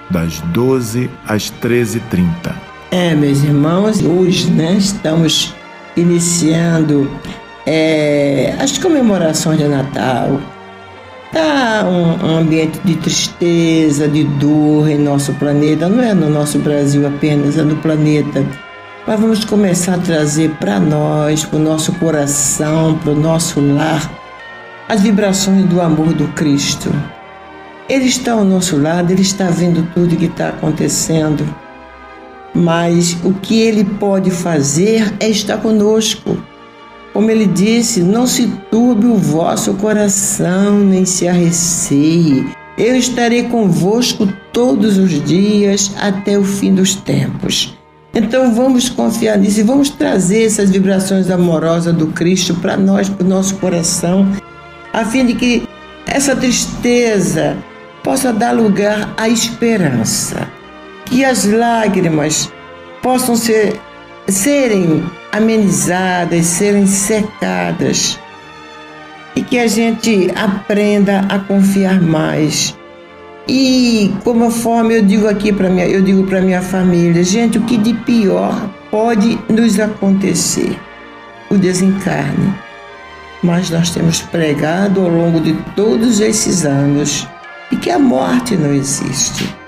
das 0.08 0.38
12 0.52 1.10
às 1.26 1.50
13h30. 1.50 2.54
É, 2.92 3.16
meus 3.16 3.42
irmãos, 3.42 4.00
hoje 4.00 4.48
né, 4.52 4.74
estamos 4.74 5.52
iniciando 5.96 7.10
é, 7.66 8.54
as 8.58 8.76
comemorações 8.78 9.58
de 9.58 9.64
Natal. 9.64 10.40
Tá 11.32 11.84
um, 11.84 12.26
um, 12.26 12.38
ambiente 12.38 12.78
de 12.84 12.94
tristeza, 12.96 14.06
de 14.06 14.22
dor 14.24 14.88
em 14.88 14.98
nosso 14.98 15.32
planeta. 15.34 15.88
Não 15.88 16.02
é 16.02 16.14
no 16.14 16.30
nosso 16.30 16.58
Brasil 16.60 17.06
apenas, 17.06 17.58
é 17.58 17.62
no 17.62 17.76
planeta. 17.76 18.44
Mas 19.06 19.20
vamos 19.20 19.44
começar 19.44 19.94
a 19.94 19.98
trazer 19.98 20.50
para 20.60 20.78
nós, 20.78 21.44
para 21.44 21.58
o 21.58 21.62
nosso 21.62 21.92
coração, 21.94 22.96
para 22.98 23.10
o 23.10 23.14
nosso 23.18 23.60
lar, 23.60 24.10
as 24.88 25.00
vibrações 25.00 25.64
do 25.66 25.80
amor 25.80 26.14
do 26.14 26.28
Cristo. 26.28 26.90
Ele 27.88 28.06
está 28.06 28.32
ao 28.32 28.44
nosso 28.44 28.80
lado, 28.80 29.10
ele 29.10 29.22
está 29.22 29.50
vendo 29.50 29.86
tudo 29.92 30.16
que 30.16 30.26
está 30.26 30.50
acontecendo. 30.50 31.44
Mas 32.54 33.18
o 33.24 33.34
que 33.34 33.60
ele 33.60 33.84
pode 33.84 34.30
fazer 34.30 35.12
é 35.18 35.28
estar 35.28 35.58
conosco 35.58 36.38
como 37.14 37.30
ele 37.30 37.46
disse, 37.46 38.02
não 38.02 38.26
se 38.26 38.48
turbe 38.72 39.06
o 39.06 39.16
vosso 39.16 39.72
coração, 39.74 40.80
nem 40.80 41.04
se 41.04 41.28
arreceie. 41.28 42.44
Eu 42.76 42.96
estarei 42.96 43.44
convosco 43.44 44.26
todos 44.52 44.98
os 44.98 45.24
dias 45.24 45.92
até 46.00 46.36
o 46.36 46.42
fim 46.42 46.74
dos 46.74 46.96
tempos. 46.96 47.78
Então 48.12 48.52
vamos 48.52 48.88
confiar 48.88 49.38
nisso 49.38 49.60
e 49.60 49.62
vamos 49.62 49.90
trazer 49.90 50.44
essas 50.44 50.70
vibrações 50.70 51.30
amorosas 51.30 51.94
do 51.94 52.08
Cristo 52.08 52.52
para 52.56 52.76
nós, 52.76 53.08
para 53.08 53.24
o 53.24 53.28
nosso 53.28 53.56
coração, 53.56 54.28
a 54.92 55.04
fim 55.04 55.24
de 55.24 55.34
que 55.34 55.68
essa 56.06 56.34
tristeza 56.34 57.56
possa 58.02 58.32
dar 58.32 58.52
lugar 58.52 59.14
à 59.16 59.28
esperança, 59.28 60.48
que 61.04 61.24
as 61.24 61.44
lágrimas 61.44 62.52
possam 63.00 63.36
ser, 63.36 63.80
serem 64.26 65.04
amenizadas, 65.34 66.46
serem 66.46 66.86
secadas 66.86 68.20
e 69.34 69.42
que 69.42 69.58
a 69.58 69.66
gente 69.66 70.30
aprenda 70.36 71.26
a 71.28 71.40
confiar 71.40 72.00
mais. 72.00 72.76
E 73.48 74.14
como 74.22 74.48
forma 74.48 74.92
eu 74.92 75.02
digo 75.02 75.26
aqui 75.26 75.52
para 75.52 75.68
minha, 75.68 75.86
eu 75.86 76.02
digo 76.02 76.22
para 76.24 76.40
minha 76.40 76.62
família, 76.62 77.24
gente, 77.24 77.58
o 77.58 77.62
que 77.62 77.76
de 77.76 77.92
pior 77.92 78.70
pode 78.92 79.36
nos 79.48 79.80
acontecer? 79.80 80.78
O 81.50 81.56
desencarne. 81.56 82.54
Mas 83.42 83.68
nós 83.70 83.90
temos 83.90 84.22
pregado 84.22 85.00
ao 85.00 85.08
longo 85.08 85.40
de 85.40 85.52
todos 85.74 86.20
esses 86.20 86.64
anos 86.64 87.26
e 87.72 87.76
que 87.76 87.90
a 87.90 87.98
morte 87.98 88.56
não 88.56 88.72
existe. 88.72 89.63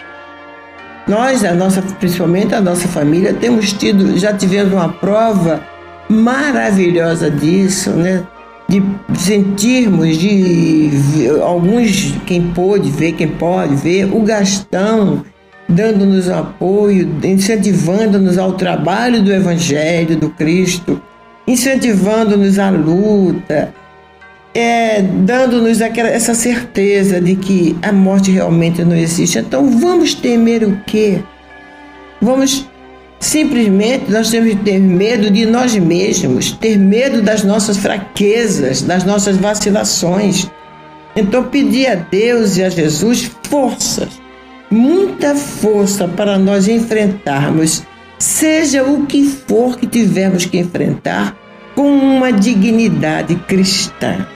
Nós, 1.07 1.45
a 1.45 1.55
nossa, 1.55 1.81
principalmente 1.83 2.55
a 2.55 2.61
nossa 2.61 2.89
família, 2.89 3.33
temos 3.33 3.73
tido, 3.73 4.19
já 4.19 4.33
tivemos 4.33 4.73
uma 4.73 4.89
prova 4.89 5.61
maravilhosa 6.09 7.31
disso, 7.31 7.91
né? 7.91 8.25
De 8.69 8.83
sentirmos, 9.17 10.19
de 10.19 10.91
alguns, 11.41 12.15
quem 12.27 12.51
pôde 12.51 12.91
ver, 12.91 13.13
quem 13.13 13.29
pode 13.29 13.77
ver, 13.77 14.07
o 14.13 14.21
Gastão 14.23 15.25
dando-nos 15.69 16.29
apoio, 16.29 17.09
incentivando-nos 17.23 18.39
ao 18.39 18.53
trabalho 18.53 19.23
do 19.23 19.33
Evangelho, 19.33 20.17
do 20.17 20.31
Cristo, 20.31 21.01
incentivando-nos 21.47 22.59
à 22.59 22.71
luta, 22.71 23.73
é, 24.57 25.03
dando-nos 25.03 25.83
essa 25.83 26.35
certeza 26.35 27.21
de 27.21 27.37
que 27.37 27.77
a 27.83 27.93
morte 27.93 28.31
realmente 28.31 28.83
não 28.83 28.97
existe. 28.97 29.39
Então 29.39 29.69
vamos 29.79 30.15
temer 30.15 30.65
o 30.65 30.81
quê? 30.87 31.23
Vamos 32.23 32.67
simplesmente, 33.21 34.11
nós 34.11 34.31
temos 34.31 34.49
que 34.51 34.57
ter 34.57 34.79
medo 34.79 35.31
de 35.31 35.45
nós 35.45 35.77
mesmos, 35.77 36.53
ter 36.53 36.79
medo 36.79 37.21
das 37.21 37.45
nossas 37.45 37.77
fraquezas, 37.77 38.81
das 38.81 39.05
nossas 39.05 39.37
vacilações. 39.37 40.51
Então 41.15 41.45
pedir 41.45 41.89
a 41.89 41.95
Deus 41.95 42.57
e 42.57 42.65
a 42.65 42.71
Jesus 42.71 43.31
forças, 43.43 44.09
muita 44.71 45.35
força 45.35 46.09
para 46.09 46.39
nós 46.39 46.67
enfrentarmos, 46.67 47.83
seja 48.19 48.83
o 48.85 49.05
que 49.05 49.23
for 49.23 49.77
que 49.77 49.87
tivermos 49.87 50.47
que 50.47 50.59
enfrentar, 50.59 51.37
com 51.75 51.91
uma 51.91 52.33
dignidade 52.33 53.35
cristã. 53.35 54.27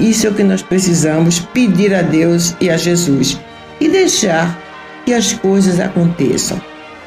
Isso 0.00 0.26
é 0.26 0.30
o 0.30 0.34
que 0.34 0.42
nós 0.42 0.62
precisamos 0.62 1.38
pedir 1.38 1.94
a 1.94 2.00
Deus 2.00 2.56
e 2.58 2.70
a 2.70 2.76
Jesus 2.78 3.38
e 3.78 3.86
deixar 3.86 4.58
que 5.04 5.12
as 5.12 5.34
coisas 5.34 5.78
aconteçam. 5.78 6.60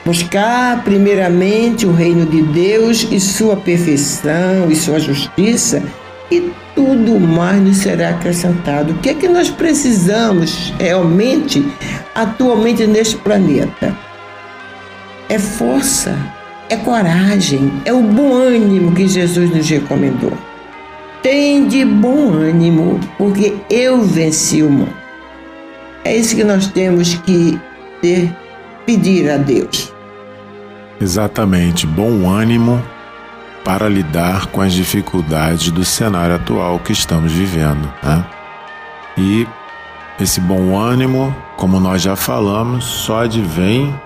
Buscar 0.05 0.83
primeiramente 0.83 1.87
o 1.87 1.91
reino 1.93 2.25
de 2.25 2.41
Deus 2.43 3.07
e 3.09 3.19
sua 3.19 3.55
perfeição 3.55 4.69
e 4.69 4.75
sua 4.75 4.99
justiça 4.99 5.81
e 6.29 6.51
tudo 6.75 7.19
mais 7.19 7.61
nos 7.63 7.77
será 7.77 8.09
acrescentado. 8.09 8.93
O 8.93 8.97
que 8.99 9.09
é 9.09 9.13
que 9.15 9.27
nós 9.27 9.49
precisamos 9.49 10.71
realmente 10.77 11.65
atualmente 12.13 12.85
neste 12.85 13.15
planeta? 13.17 13.97
É 15.29 15.39
força, 15.39 16.15
é 16.69 16.75
coragem, 16.75 17.71
é 17.85 17.93
o 17.93 18.03
bom 18.03 18.33
ânimo 18.35 18.91
que 18.93 19.07
Jesus 19.07 19.49
nos 19.49 19.67
recomendou. 19.67 20.52
Tem 21.23 21.69
de 21.69 21.85
bom 21.85 22.33
ânimo, 22.33 22.99
porque 23.17 23.55
eu 23.69 24.03
venci 24.03 24.61
o 24.61 24.69
mundo. 24.69 24.93
É 26.03 26.13
isso 26.13 26.35
que 26.35 26.43
nós 26.43 26.67
temos 26.67 27.15
que 27.15 27.57
ter, 28.01 28.35
pedir 28.85 29.31
a 29.31 29.37
Deus. 29.37 29.93
Exatamente, 30.99 31.87
bom 31.87 32.29
ânimo 32.29 32.83
para 33.63 33.87
lidar 33.87 34.47
com 34.47 34.59
as 34.59 34.73
dificuldades 34.73 35.71
do 35.71 35.85
cenário 35.85 36.35
atual 36.35 36.77
que 36.79 36.91
estamos 36.91 37.31
vivendo. 37.31 37.89
Né? 38.03 38.25
E 39.17 39.47
esse 40.19 40.41
bom 40.41 40.77
ânimo, 40.77 41.33
como 41.55 41.79
nós 41.79 42.01
já 42.01 42.17
falamos, 42.17 42.83
só 42.83 43.23
advém 43.23 43.97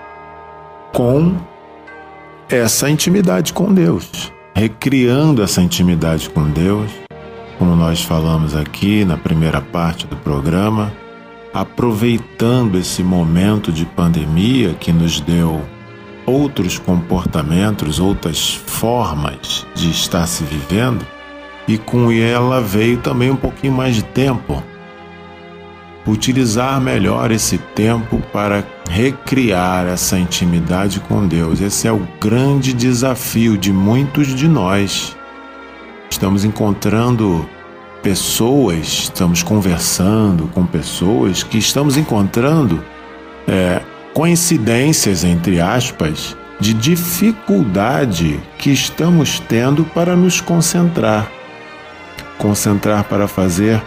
com 0.92 1.36
essa 2.48 2.88
intimidade 2.88 3.52
com 3.52 3.74
Deus, 3.74 4.32
recriando 4.54 5.42
essa 5.42 5.60
intimidade 5.60 6.30
com 6.30 6.48
Deus, 6.48 7.07
como 7.58 7.74
nós 7.74 8.00
falamos 8.02 8.54
aqui 8.54 9.04
na 9.04 9.16
primeira 9.16 9.60
parte 9.60 10.06
do 10.06 10.16
programa, 10.16 10.92
aproveitando 11.52 12.78
esse 12.78 13.02
momento 13.02 13.72
de 13.72 13.84
pandemia 13.84 14.74
que 14.74 14.92
nos 14.92 15.20
deu 15.20 15.60
outros 16.24 16.78
comportamentos, 16.78 17.98
outras 17.98 18.54
formas 18.54 19.66
de 19.74 19.90
estar 19.90 20.26
se 20.26 20.44
vivendo, 20.44 21.04
e 21.66 21.76
com 21.76 22.12
ela 22.12 22.60
veio 22.60 22.98
também 22.98 23.30
um 23.30 23.36
pouquinho 23.36 23.72
mais 23.72 23.96
de 23.96 24.04
tempo. 24.04 24.62
Utilizar 26.06 26.80
melhor 26.80 27.30
esse 27.30 27.58
tempo 27.58 28.22
para 28.32 28.64
recriar 28.88 29.86
essa 29.86 30.18
intimidade 30.18 31.00
com 31.00 31.26
Deus. 31.26 31.60
Esse 31.60 31.86
é 31.86 31.92
o 31.92 32.06
grande 32.18 32.72
desafio 32.72 33.58
de 33.58 33.72
muitos 33.72 34.28
de 34.28 34.48
nós 34.48 35.14
estamos 36.10 36.44
encontrando 36.44 37.48
pessoas, 38.02 38.86
estamos 38.86 39.42
conversando 39.42 40.48
com 40.48 40.64
pessoas 40.64 41.42
que 41.42 41.58
estamos 41.58 41.96
encontrando 41.96 42.82
é, 43.46 43.80
coincidências, 44.14 45.24
entre 45.24 45.60
aspas, 45.60 46.36
de 46.60 46.74
dificuldade 46.74 48.40
que 48.58 48.70
estamos 48.70 49.40
tendo 49.40 49.84
para 49.84 50.16
nos 50.16 50.40
concentrar. 50.40 51.30
Concentrar 52.36 53.04
para 53.04 53.28
fazer 53.28 53.82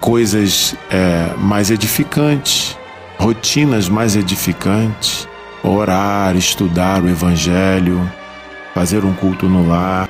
coisas 0.00 0.74
é, 0.90 1.34
mais 1.36 1.70
edificantes, 1.70 2.76
rotinas 3.18 3.88
mais 3.88 4.16
edificantes, 4.16 5.28
orar, 5.62 6.34
estudar 6.36 7.02
o 7.02 7.08
Evangelho, 7.08 8.10
fazer 8.74 9.04
um 9.04 9.12
culto 9.12 9.46
no 9.46 9.68
lar. 9.68 10.08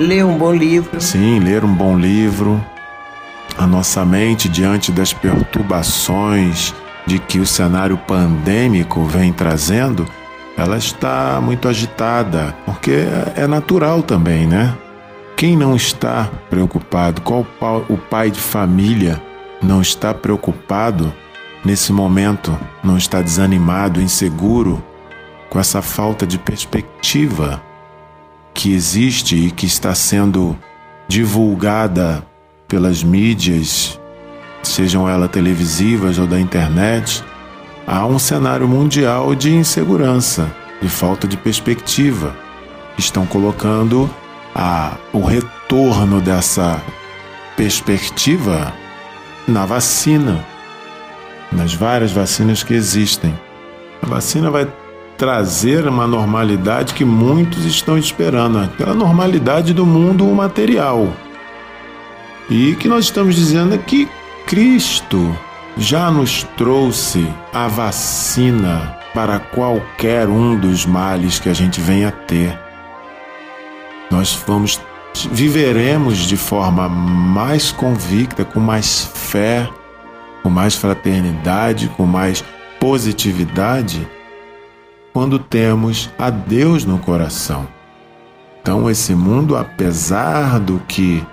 Ler 0.00 0.24
um 0.24 0.38
bom 0.38 0.50
livro. 0.54 0.98
Sim, 0.98 1.40
ler 1.40 1.62
um 1.62 1.74
bom 1.74 1.94
livro. 1.94 2.58
A 3.58 3.66
nossa 3.66 4.02
mente, 4.02 4.48
diante 4.48 4.90
das 4.90 5.12
perturbações 5.12 6.74
de 7.06 7.18
que 7.18 7.38
o 7.38 7.44
cenário 7.44 7.98
pandêmico 7.98 9.04
vem 9.04 9.30
trazendo, 9.30 10.06
ela 10.56 10.78
está 10.78 11.38
muito 11.42 11.68
agitada, 11.68 12.56
porque 12.64 12.92
é 13.36 13.46
natural 13.46 14.02
também, 14.02 14.46
né? 14.46 14.74
Quem 15.36 15.54
não 15.54 15.76
está 15.76 16.30
preocupado? 16.48 17.20
Qual 17.20 17.44
o 17.86 17.98
pai 17.98 18.30
de 18.30 18.40
família 18.40 19.22
não 19.62 19.82
está 19.82 20.14
preocupado 20.14 21.12
nesse 21.62 21.92
momento? 21.92 22.58
Não 22.82 22.96
está 22.96 23.20
desanimado, 23.20 24.00
inseguro 24.00 24.82
com 25.50 25.60
essa 25.60 25.82
falta 25.82 26.26
de 26.26 26.38
perspectiva 26.38 27.60
que 28.54 28.72
existe 28.72 29.36
e 29.36 29.50
que 29.50 29.66
está 29.66 29.94
sendo 29.94 30.56
divulgada 31.08 32.24
pelas 32.68 33.02
mídias, 33.02 33.98
sejam 34.62 35.08
elas 35.08 35.30
televisivas 35.30 36.18
ou 36.18 36.26
da 36.26 36.38
internet, 36.38 37.24
há 37.86 38.06
um 38.06 38.18
cenário 38.18 38.68
mundial 38.68 39.34
de 39.34 39.54
insegurança, 39.54 40.50
de 40.80 40.88
falta 40.88 41.26
de 41.26 41.36
perspectiva. 41.36 42.34
Estão 42.96 43.26
colocando 43.26 44.08
a, 44.54 44.96
o 45.12 45.24
retorno 45.24 46.20
dessa 46.20 46.80
perspectiva 47.56 48.72
na 49.46 49.66
vacina, 49.66 50.44
nas 51.50 51.74
várias 51.74 52.12
vacinas 52.12 52.62
que 52.62 52.74
existem. 52.74 53.38
A 54.02 54.06
vacina 54.06 54.50
vai 54.50 54.66
trazer 55.20 55.86
uma 55.86 56.06
normalidade 56.06 56.94
que 56.94 57.04
muitos 57.04 57.66
estão 57.66 57.98
esperando, 57.98 58.58
aquela 58.58 58.94
normalidade 58.94 59.74
do 59.74 59.84
mundo 59.84 60.24
material. 60.24 61.12
E 62.48 62.74
que 62.76 62.88
nós 62.88 63.04
estamos 63.04 63.36
dizendo 63.36 63.74
é 63.74 63.78
que 63.78 64.08
Cristo 64.46 65.36
já 65.76 66.10
nos 66.10 66.44
trouxe 66.56 67.30
a 67.52 67.68
vacina 67.68 68.96
para 69.12 69.38
qualquer 69.38 70.26
um 70.26 70.56
dos 70.56 70.86
males 70.86 71.38
que 71.38 71.50
a 71.50 71.54
gente 71.54 71.82
venha 71.82 72.10
ter. 72.10 72.58
Nós 74.10 74.42
vamos 74.46 74.80
viveremos 75.30 76.16
de 76.16 76.38
forma 76.38 76.88
mais 76.88 77.70
convicta, 77.70 78.42
com 78.42 78.58
mais 78.58 79.04
fé, 79.14 79.68
com 80.42 80.48
mais 80.48 80.76
fraternidade, 80.76 81.88
com 81.94 82.06
mais 82.06 82.42
positividade 82.80 84.08
quando 85.12 85.38
temos 85.38 86.10
a 86.18 86.30
Deus 86.30 86.84
no 86.84 86.98
coração. 86.98 87.66
Então, 88.60 88.90
esse 88.90 89.14
mundo, 89.14 89.56
apesar 89.56 90.60
do 90.60 90.80
que 90.86 91.24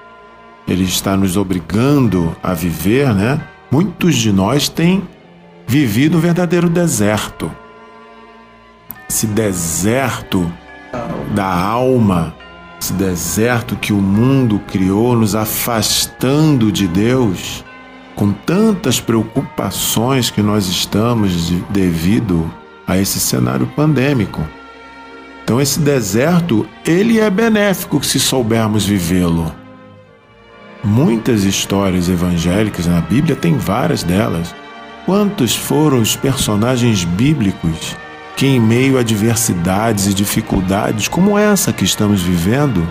ele 0.68 0.84
está 0.84 1.16
nos 1.16 1.38
obrigando 1.38 2.36
a 2.44 2.54
viver, 2.54 3.14
né? 3.14 3.40
Muitos 3.72 4.16
de 4.16 4.32
nós 4.32 4.68
têm 4.70 5.04
vivido 5.68 6.18
um 6.18 6.22
verdadeiro 6.22 6.70
deserto. 6.70 7.52
Esse 9.10 9.28
deserto 9.28 10.52
da 11.34 11.46
alma, 11.46 12.34
esse 12.80 12.94
deserto 12.94 13.76
que 13.76 13.94
o 13.94 14.02
mundo 14.02 14.60
criou, 14.68 15.16
nos 15.16 15.36
afastando 15.36 16.72
de 16.72 16.88
Deus, 16.88 17.64
com 18.16 18.32
tantas 18.32 19.00
preocupações 19.00 20.30
que 20.30 20.42
nós 20.42 20.68
estamos 20.68 21.52
devido 21.70 22.52
a 22.88 22.98
esse 22.98 23.20
cenário 23.20 23.68
pandêmico. 23.68 24.42
Então 25.44 25.62
esse 25.62 25.80
deserto, 25.80 26.68
ele 26.86 27.20
é 27.20 27.30
benéfico 27.30 28.04
se 28.04 28.20
soubermos 28.20 28.86
vivê-lo. 28.86 29.54
Muitas 30.84 31.44
histórias 31.44 32.08
evangélicas 32.08 32.86
na 32.86 33.02
Bíblia, 33.02 33.36
tem 33.36 33.58
várias 33.58 34.04
delas. 34.04 34.56
Quantos 35.06 35.56
foram 35.56 36.02
os 36.02 36.16
personagens 36.16 37.04
bíblicos 37.04 37.96
que, 38.36 38.46
em 38.46 38.60
meio 38.60 38.98
a 38.98 39.02
adversidades 39.02 40.06
e 40.08 40.14
dificuldades 40.14 41.08
como 41.08 41.38
essa 41.38 41.74
que 41.74 41.84
estamos 41.84 42.22
vivendo, 42.22 42.88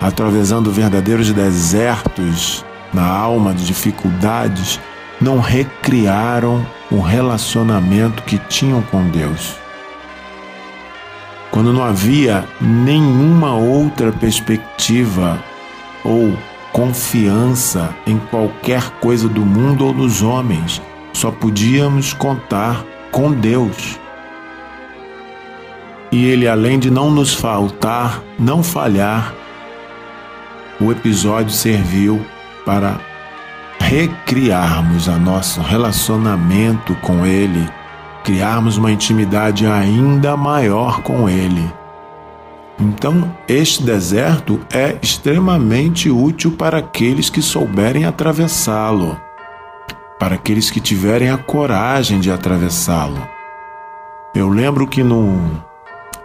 atravessando 0.00 0.70
verdadeiros 0.70 1.32
desertos 1.32 2.64
na 2.92 3.06
alma 3.06 3.54
de 3.54 3.64
dificuldades, 3.64 4.78
não 5.20 5.38
recriaram 5.38 6.66
o 6.90 7.00
relacionamento 7.00 8.22
que 8.22 8.38
tinham 8.38 8.82
com 8.82 9.08
Deus. 9.08 9.56
Quando 11.50 11.72
não 11.72 11.84
havia 11.84 12.44
nenhuma 12.60 13.54
outra 13.54 14.10
perspectiva 14.10 15.38
ou 16.04 16.36
confiança 16.72 17.94
em 18.06 18.18
qualquer 18.18 18.90
coisa 19.00 19.28
do 19.28 19.42
mundo 19.42 19.86
ou 19.86 19.92
dos 19.92 20.20
homens, 20.20 20.82
só 21.12 21.30
podíamos 21.30 22.12
contar 22.12 22.84
com 23.12 23.30
Deus. 23.30 24.00
E 26.10 26.26
Ele, 26.26 26.48
além 26.48 26.78
de 26.78 26.90
não 26.90 27.10
nos 27.10 27.32
faltar, 27.32 28.20
não 28.38 28.62
falhar, 28.62 29.32
o 30.80 30.90
episódio 30.90 31.52
serviu 31.52 32.24
para 32.64 32.98
recriarmos 33.84 35.10
a 35.10 35.18
nosso 35.18 35.60
relacionamento 35.60 36.94
com 36.96 37.26
Ele, 37.26 37.68
criarmos 38.24 38.78
uma 38.78 38.90
intimidade 38.90 39.66
ainda 39.66 40.36
maior 40.36 41.02
com 41.02 41.28
Ele. 41.28 41.70
Então, 42.80 43.30
este 43.46 43.82
deserto 43.82 44.58
é 44.72 44.96
extremamente 45.02 46.10
útil 46.10 46.52
para 46.52 46.78
aqueles 46.78 47.28
que 47.28 47.42
souberem 47.42 48.06
atravessá-lo, 48.06 49.20
para 50.18 50.36
aqueles 50.36 50.70
que 50.70 50.80
tiverem 50.80 51.30
a 51.30 51.36
coragem 51.36 52.18
de 52.18 52.32
atravessá-lo. 52.32 53.28
Eu 54.34 54.48
lembro 54.48 54.86
que 54.86 55.02
no 55.02 55.62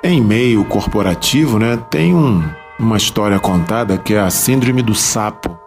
em 0.01 0.21
meio 0.21 0.63
corporativo, 0.63 1.59
né, 1.59 1.77
tem 1.89 2.15
um, 2.15 2.41
uma 2.79 2.95
história 2.95 3.37
contada 3.37 3.97
que 3.97 4.13
é 4.13 4.19
a 4.19 4.29
síndrome 4.29 4.81
do 4.81 4.95
sapo 4.95 5.59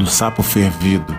do 0.00 0.06
sapo 0.06 0.42
fervido. 0.42 1.16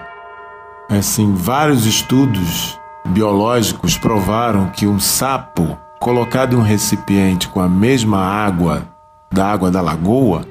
Assim, 0.90 1.34
vários 1.36 1.86
estudos 1.86 2.80
biológicos 3.06 3.98
provaram 3.98 4.70
que 4.70 4.88
um 4.88 5.00
sapo 5.00 5.78
colocado 6.00 6.56
em 6.56 6.60
um 6.60 6.64
recipiente 6.64 7.48
com 7.48 7.60
a 7.60 7.70
mesma 7.70 8.18
água 8.18 8.88
da 9.32 9.46
água 9.46 9.70
da 9.70 9.82
lagoa, 9.82 10.46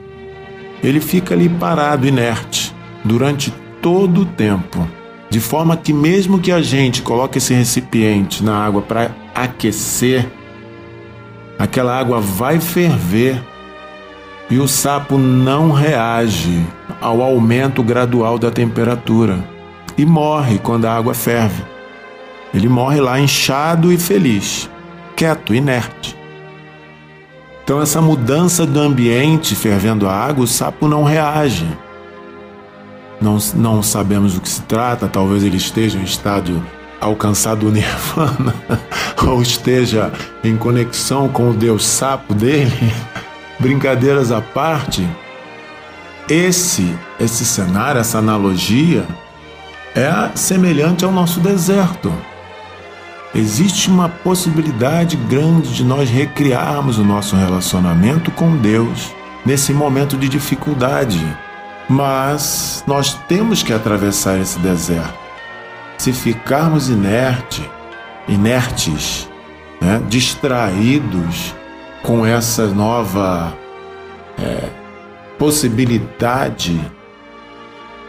ele 0.83 1.01
fica 1.01 1.35
ali 1.35 1.49
parado, 1.49 2.07
inerte, 2.07 2.75
durante 3.05 3.51
todo 3.83 4.23
o 4.23 4.27
tempo. 4.27 4.89
De 5.29 5.41
forma 5.41 5.77
que, 5.77 5.93
mesmo 5.93 6.41
que 6.41 6.53
a 6.53 6.63
gente 6.63 7.03
coloque 7.03 7.39
esse 7.39 7.53
recipiente 7.53 8.43
na 8.43 8.65
água 8.65 8.81
para 8.81 9.11
aquecer, 9.35 10.31
aquela 11.59 11.99
água 11.99 12.21
vai 12.21 12.61
ferver 12.61 13.43
e 14.49 14.59
o 14.59 14.67
sapo 14.67 15.19
não 15.19 15.73
reage 15.73 16.65
ao 17.01 17.23
aumento 17.23 17.83
gradual 17.83 18.39
da 18.39 18.51
temperatura 18.51 19.39
e 19.97 20.05
morre 20.05 20.59
quando 20.59 20.87
a 20.87 20.95
água 20.95 21.15
ferve. 21.15 21.63
Ele 22.53 22.69
morre 22.69 23.01
lá 23.01 23.19
inchado 23.21 23.93
e 23.93 23.99
feliz, 23.99 24.69
quieto, 25.17 25.55
inerte. 25.55 26.17
Então, 27.63 27.81
essa 27.81 28.03
mudança 28.03 28.67
do 28.67 28.81
ambiente 28.81 29.55
fervendo 29.55 30.09
a 30.09 30.13
água, 30.13 30.45
o 30.45 30.49
sapo 30.49 30.89
não 30.89 31.05
reage. 31.05 31.67
Não, 33.21 33.39
não 33.55 33.83
sabemos 33.83 34.35
do 34.35 34.41
que 34.41 34.49
se 34.49 34.63
trata, 34.63 35.07
talvez 35.07 35.45
ele 35.45 35.57
esteja 35.57 35.99
em 35.99 36.03
estado 36.03 36.61
alcançado 37.01 37.69
o 37.69 37.71
nirvana, 37.71 38.55
ou 39.27 39.41
esteja 39.41 40.13
em 40.43 40.57
conexão 40.57 41.29
com 41.29 41.51
o 41.51 41.55
Deus 41.55 41.85
sapo 41.85 42.35
dele. 42.35 42.93
Brincadeiras 43.61 44.33
à 44.33 44.41
parte, 44.41 45.07
esse 46.31 46.97
esse 47.19 47.45
cenário, 47.45 48.01
essa 48.01 48.19
analogia 48.19 49.07
é 49.95 50.31
semelhante 50.37 51.05
ao 51.05 51.11
nosso 51.11 51.41
deserto. 51.41 52.13
Existe 53.35 53.91
uma 53.91 54.09
possibilidade 54.09 55.17
grande 55.17 55.75
de 55.75 55.85
nós 55.85 56.09
recriarmos 56.09 56.99
o 56.99 57.05
nosso 57.05 57.37
relacionamento 57.37 58.31
com 58.31 58.57
Deus 58.57 59.15
nesse 59.45 59.73
momento 59.73 60.17
de 60.17 60.29
dificuldade. 60.29 61.21
Mas 61.89 62.85
nós 62.87 63.15
temos 63.29 63.63
que 63.63 63.73
atravessar 63.73 64.39
esse 64.39 64.59
deserto. 64.61 65.19
Se 65.99 66.13
ficarmos 66.13 66.89
inerte, 66.89 67.69
inertes, 68.29 69.29
né, 69.81 70.01
distraídos 70.09 71.55
com 72.03 72.25
essa 72.25 72.67
nova 72.69 73.53
é, 74.39 74.80
possibilidade 75.41 76.79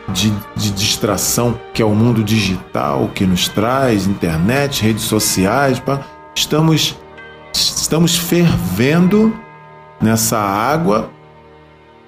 de, 0.09 0.33
de 0.53 0.71
distração 0.71 1.57
que 1.73 1.81
é 1.81 1.85
o 1.85 1.95
mundo 1.95 2.21
digital 2.25 3.09
que 3.15 3.25
nos 3.25 3.47
traz, 3.47 4.05
internet, 4.05 4.83
redes 4.83 5.03
sociais, 5.03 5.81
estamos, 6.35 6.99
estamos 7.53 8.17
fervendo 8.17 9.33
nessa 10.01 10.37
água, 10.37 11.09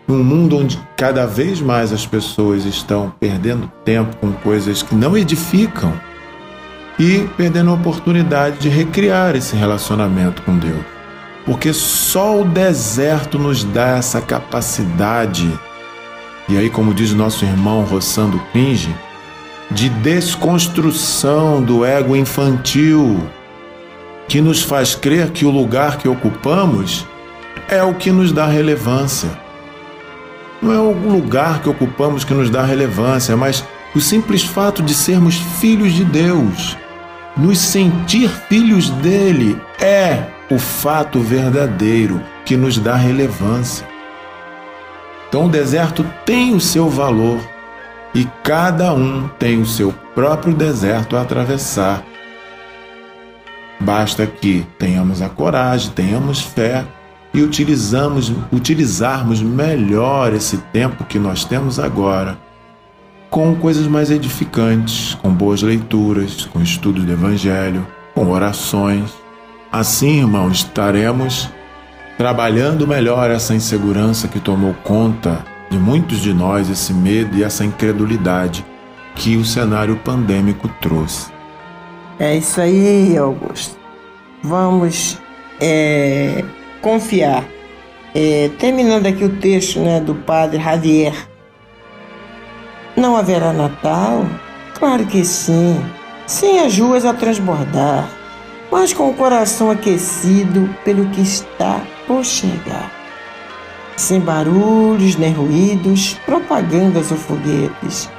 num 0.05 0.21
mundo 0.21 0.57
onde 0.57 0.77
cada 0.97 1.25
vez 1.25 1.61
mais 1.61 1.93
as 1.93 2.05
pessoas 2.05 2.65
estão 2.65 3.13
perdendo 3.17 3.71
tempo 3.85 4.17
com 4.17 4.33
coisas 4.33 4.83
que 4.83 4.93
não 4.93 5.17
edificam 5.17 5.93
e 6.99 7.29
perdendo 7.37 7.71
a 7.71 7.75
oportunidade 7.75 8.57
de 8.57 8.67
recriar 8.67 9.37
esse 9.37 9.55
relacionamento 9.55 10.41
com 10.41 10.57
Deus. 10.57 10.92
Porque 11.45 11.73
só 11.73 12.41
o 12.41 12.45
deserto 12.45 13.37
nos 13.37 13.63
dá 13.63 13.97
essa 13.97 14.21
capacidade 14.21 15.51
e 16.47 16.57
aí, 16.57 16.69
como 16.69 16.93
diz 16.93 17.13
nosso 17.13 17.45
irmão 17.45 17.83
Roçando 17.83 18.41
Pinge, 18.51 18.93
de 19.71 19.87
desconstrução 19.87 21.63
do 21.63 21.85
ego 21.85 22.17
infantil, 22.17 23.17
que 24.27 24.41
nos 24.41 24.61
faz 24.61 24.93
crer 24.93 25.31
que 25.31 25.45
o 25.45 25.49
lugar 25.49 25.97
que 25.97 26.07
ocupamos 26.07 27.07
é 27.69 27.81
o 27.81 27.93
que 27.93 28.11
nos 28.11 28.33
dá 28.33 28.45
relevância. 28.45 29.29
Não 30.61 30.73
é 30.73 30.79
o 30.79 30.91
lugar 30.91 31.61
que 31.61 31.69
ocupamos 31.69 32.25
que 32.25 32.33
nos 32.33 32.49
dá 32.49 32.63
relevância, 32.63 33.37
mas 33.37 33.63
o 33.95 34.01
simples 34.01 34.43
fato 34.43 34.83
de 34.83 34.93
sermos 34.93 35.35
filhos 35.61 35.93
de 35.93 36.03
Deus, 36.03 36.77
nos 37.37 37.57
sentir 37.57 38.29
filhos 38.49 38.89
dele, 38.89 39.59
é 39.79 40.25
o 40.53 40.59
fato 40.59 41.19
verdadeiro 41.19 42.21
que 42.45 42.55
nos 42.55 42.77
dá 42.77 42.95
relevância. 42.95 43.87
Então 45.27 45.45
o 45.45 45.49
deserto 45.49 46.05
tem 46.25 46.53
o 46.53 46.59
seu 46.59 46.89
valor 46.89 47.39
e 48.13 48.25
cada 48.43 48.93
um 48.93 49.27
tem 49.39 49.59
o 49.59 49.65
seu 49.65 49.91
próprio 50.13 50.53
deserto 50.53 51.17
a 51.17 51.21
atravessar. 51.21 52.03
Basta 53.79 54.27
que 54.27 54.65
tenhamos 54.77 55.21
a 55.21 55.29
coragem, 55.29 55.91
tenhamos 55.91 56.41
fé 56.41 56.85
e 57.33 57.41
utilizamos, 57.41 58.31
utilizarmos 58.51 59.41
melhor 59.41 60.33
esse 60.33 60.57
tempo 60.71 61.03
que 61.03 61.17
nós 61.17 61.43
temos 61.43 61.79
agora 61.79 62.37
com 63.31 63.55
coisas 63.55 63.87
mais 63.87 64.11
edificantes, 64.11 65.15
com 65.15 65.33
boas 65.33 65.63
leituras, 65.63 66.45
com 66.45 66.61
estudos 66.61 67.03
do 67.03 67.11
Evangelho, 67.11 67.83
com 68.13 68.29
orações. 68.29 69.22
Assim, 69.73 70.19
irmãos, 70.19 70.57
estaremos 70.57 71.49
trabalhando 72.15 72.87
melhor 72.87 73.31
essa 73.31 73.55
insegurança 73.55 74.27
que 74.27 74.39
tomou 74.39 74.75
conta 74.83 75.43
de 75.67 75.79
muitos 75.79 76.19
de 76.19 76.31
nós, 76.31 76.69
esse 76.69 76.93
medo 76.93 77.35
e 77.35 77.43
essa 77.43 77.65
incredulidade 77.65 78.63
que 79.15 79.35
o 79.35 79.43
cenário 79.43 79.95
pandêmico 79.95 80.69
trouxe. 80.79 81.31
É 82.19 82.37
isso 82.37 82.61
aí, 82.61 83.17
Augusto. 83.17 83.75
Vamos 84.43 85.19
é, 85.59 86.45
confiar. 86.79 87.43
É, 88.13 88.51
terminando 88.59 89.07
aqui 89.07 89.23
o 89.25 89.37
texto 89.37 89.79
né, 89.79 89.99
do 89.99 90.13
padre 90.13 90.61
Javier. 90.61 91.15
Não 92.95 93.17
haverá 93.17 93.51
Natal? 93.51 94.23
Claro 94.77 95.03
que 95.07 95.25
sim, 95.25 95.83
sem 96.27 96.59
as 96.59 96.77
ruas 96.77 97.05
a 97.05 97.13
transbordar 97.15 98.07
mas 98.73 98.91
com 98.91 99.07
o 99.07 99.13
coração 99.13 99.69
aquecido 99.69 100.67
pelo 100.83 101.05
que 101.09 101.21
está 101.21 101.79
por 102.07 102.25
chegar. 102.25 102.91
Sem 103.95 104.19
barulhos 104.19 105.15
nem 105.15 105.31
ruídos, 105.31 106.19
propagandas 106.25 107.11
ou 107.11 107.17
foguetes, 107.17 108.09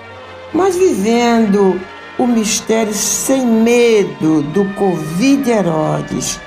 mas 0.53 0.77
vivendo 0.77 1.81
o 2.17 2.27
mistério 2.29 2.95
sem 2.95 3.45
medo 3.45 4.43
do 4.43 4.65
Covid 4.75 5.51
Herodes, 5.51 6.39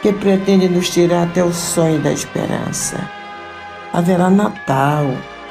que 0.00 0.12
pretende 0.12 0.68
nos 0.68 0.88
tirar 0.88 1.24
até 1.24 1.42
o 1.42 1.52
sonho 1.52 1.98
da 1.98 2.12
esperança. 2.12 3.10
Haverá 3.92 4.30
Natal, 4.30 5.08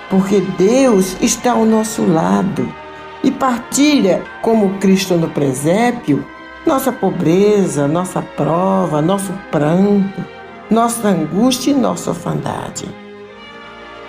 porque 0.09 0.39
Deus 0.57 1.17
está 1.19 1.51
ao 1.51 1.65
nosso 1.65 2.05
lado 2.05 2.73
e 3.21 3.29
partilha, 3.29 4.23
como 4.41 4.79
Cristo 4.79 5.15
no 5.15 5.27
presépio, 5.27 6.25
nossa 6.65 6.91
pobreza, 6.91 7.87
nossa 7.87 8.21
prova, 8.21 9.01
nosso 9.01 9.31
pranto, 9.51 10.25
nossa 10.69 11.09
angústia 11.09 11.71
e 11.71 11.75
nossa 11.75 12.09
orfandade. 12.09 12.85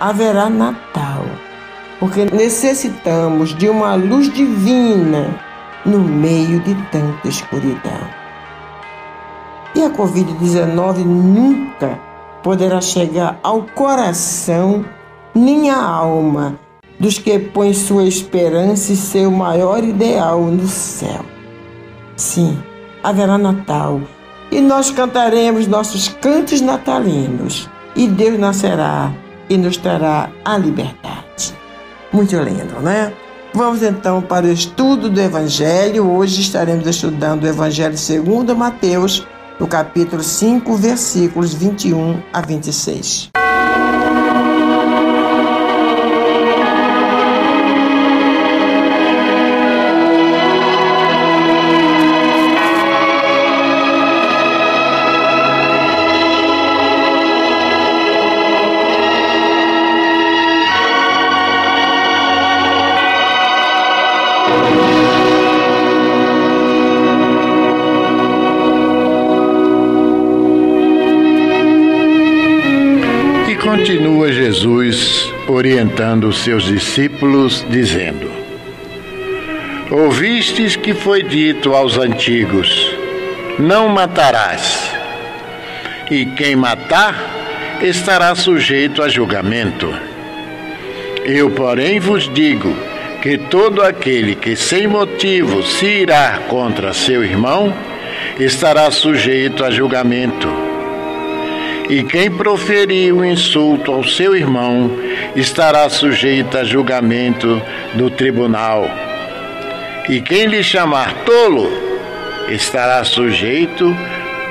Haverá 0.00 0.48
Natal, 0.48 1.24
porque 2.00 2.24
necessitamos 2.24 3.54
de 3.54 3.68
uma 3.68 3.94
luz 3.94 4.32
divina 4.32 5.38
no 5.84 5.98
meio 5.98 6.60
de 6.60 6.74
tanta 6.90 7.28
escuridão. 7.28 8.16
E 9.74 9.82
a 9.82 9.90
Covid-19 9.90 11.04
nunca 11.04 11.98
poderá 12.42 12.80
chegar 12.80 13.38
ao 13.42 13.62
coração 13.62 14.84
nem 15.34 15.68
à 15.68 15.82
alma 15.82 16.58
dos 16.98 17.18
que 17.18 17.38
põem 17.38 17.74
sua 17.74 18.04
esperança 18.04 18.92
e 18.92 18.96
seu 18.96 19.30
maior 19.30 19.84
ideal 19.84 20.40
no 20.40 20.66
céu. 20.66 21.35
Sim, 22.16 22.58
haverá 23.02 23.36
Natal 23.36 24.00
e 24.50 24.60
nós 24.60 24.90
cantaremos 24.90 25.66
nossos 25.66 26.08
cantos 26.08 26.62
natalinos 26.62 27.68
e 27.94 28.08
Deus 28.08 28.38
nascerá 28.38 29.12
e 29.50 29.56
nos 29.58 29.76
trará 29.76 30.30
a 30.42 30.56
liberdade. 30.56 31.54
Muito 32.10 32.34
lindo, 32.36 32.80
né? 32.80 33.12
Vamos 33.52 33.82
então 33.82 34.22
para 34.22 34.46
o 34.46 34.52
estudo 34.52 35.10
do 35.10 35.20
Evangelho. 35.20 36.10
Hoje 36.10 36.40
estaremos 36.40 36.86
estudando 36.86 37.44
o 37.44 37.48
Evangelho 37.48 37.96
segundo 37.96 38.56
Mateus, 38.56 39.26
no 39.60 39.66
capítulo 39.66 40.22
5, 40.22 40.74
versículos 40.76 41.52
21 41.52 42.22
a 42.32 42.40
26. 42.40 43.30
Continua 73.86 74.32
Jesus 74.32 75.32
orientando 75.46 76.24
os 76.24 76.38
seus 76.38 76.64
discípulos, 76.64 77.64
dizendo: 77.70 78.28
Ouvistes 79.92 80.74
que 80.74 80.92
foi 80.92 81.22
dito 81.22 81.72
aos 81.72 81.96
antigos: 81.96 82.92
Não 83.60 83.88
matarás, 83.88 84.90
e 86.10 86.26
quem 86.26 86.56
matar 86.56 87.78
estará 87.80 88.34
sujeito 88.34 89.04
a 89.04 89.08
julgamento. 89.08 89.88
Eu, 91.24 91.48
porém, 91.50 92.00
vos 92.00 92.28
digo 92.34 92.76
que 93.22 93.38
todo 93.38 93.84
aquele 93.84 94.34
que 94.34 94.56
sem 94.56 94.88
motivo 94.88 95.62
se 95.62 95.86
irá 95.86 96.40
contra 96.48 96.92
seu 96.92 97.22
irmão 97.22 97.72
estará 98.36 98.90
sujeito 98.90 99.64
a 99.64 99.70
julgamento. 99.70 100.65
E 101.88 102.02
quem 102.02 102.30
proferir 102.30 103.14
o 103.14 103.24
insulto 103.24 103.92
ao 103.92 104.02
seu 104.02 104.36
irmão 104.36 104.90
estará 105.36 105.88
sujeito 105.88 106.58
a 106.58 106.64
julgamento 106.64 107.62
do 107.94 108.10
tribunal. 108.10 108.88
E 110.08 110.20
quem 110.20 110.46
lhe 110.46 110.62
chamar 110.62 111.14
tolo 111.24 111.70
estará 112.48 113.04
sujeito 113.04 113.96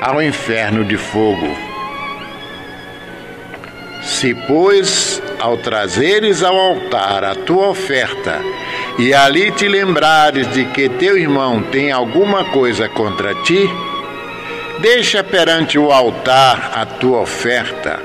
ao 0.00 0.22
inferno 0.22 0.84
de 0.84 0.96
fogo. 0.96 1.46
Se, 4.02 4.34
pois, 4.46 5.22
ao 5.38 5.56
trazeres 5.58 6.42
ao 6.42 6.56
altar 6.56 7.24
a 7.24 7.34
tua 7.34 7.68
oferta, 7.68 8.40
e 8.98 9.12
ali 9.12 9.50
te 9.50 9.68
lembrares 9.68 10.50
de 10.52 10.64
que 10.66 10.88
teu 10.88 11.18
irmão 11.18 11.62
tem 11.62 11.92
alguma 11.92 12.44
coisa 12.44 12.88
contra 12.88 13.34
ti, 13.42 13.68
Deixa 14.80 15.24
perante 15.24 15.78
o 15.78 15.90
altar 15.90 16.72
a 16.74 16.84
tua 16.84 17.22
oferta. 17.22 17.98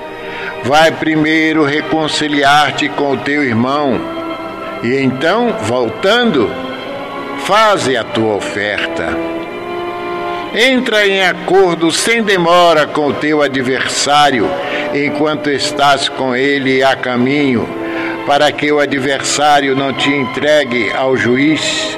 Vai 0.64 0.90
primeiro 0.90 1.66
reconciliar-te 1.66 2.88
com 2.88 3.12
o 3.12 3.18
teu 3.18 3.44
irmão, 3.44 4.00
e 4.82 4.96
então, 4.96 5.54
voltando, 5.64 6.50
faze 7.46 7.98
a 7.98 8.06
tua 8.06 8.36
oferta. 8.36 9.10
Entra 10.56 11.06
em 11.06 11.22
acordo 11.22 11.92
sem 11.92 12.24
demora 12.24 12.88
com 12.88 13.08
o 13.08 13.14
teu 13.14 13.42
adversário, 13.42 14.50
enquanto 14.94 15.50
estás 15.50 16.08
com 16.08 16.34
ele 16.34 16.82
a 16.82 16.96
caminho, 16.96 17.68
para 18.26 18.50
que 18.50 18.72
o 18.72 18.80
adversário 18.80 19.76
não 19.76 19.92
te 19.92 20.10
entregue 20.10 20.90
ao 20.94 21.18
juiz, 21.18 21.98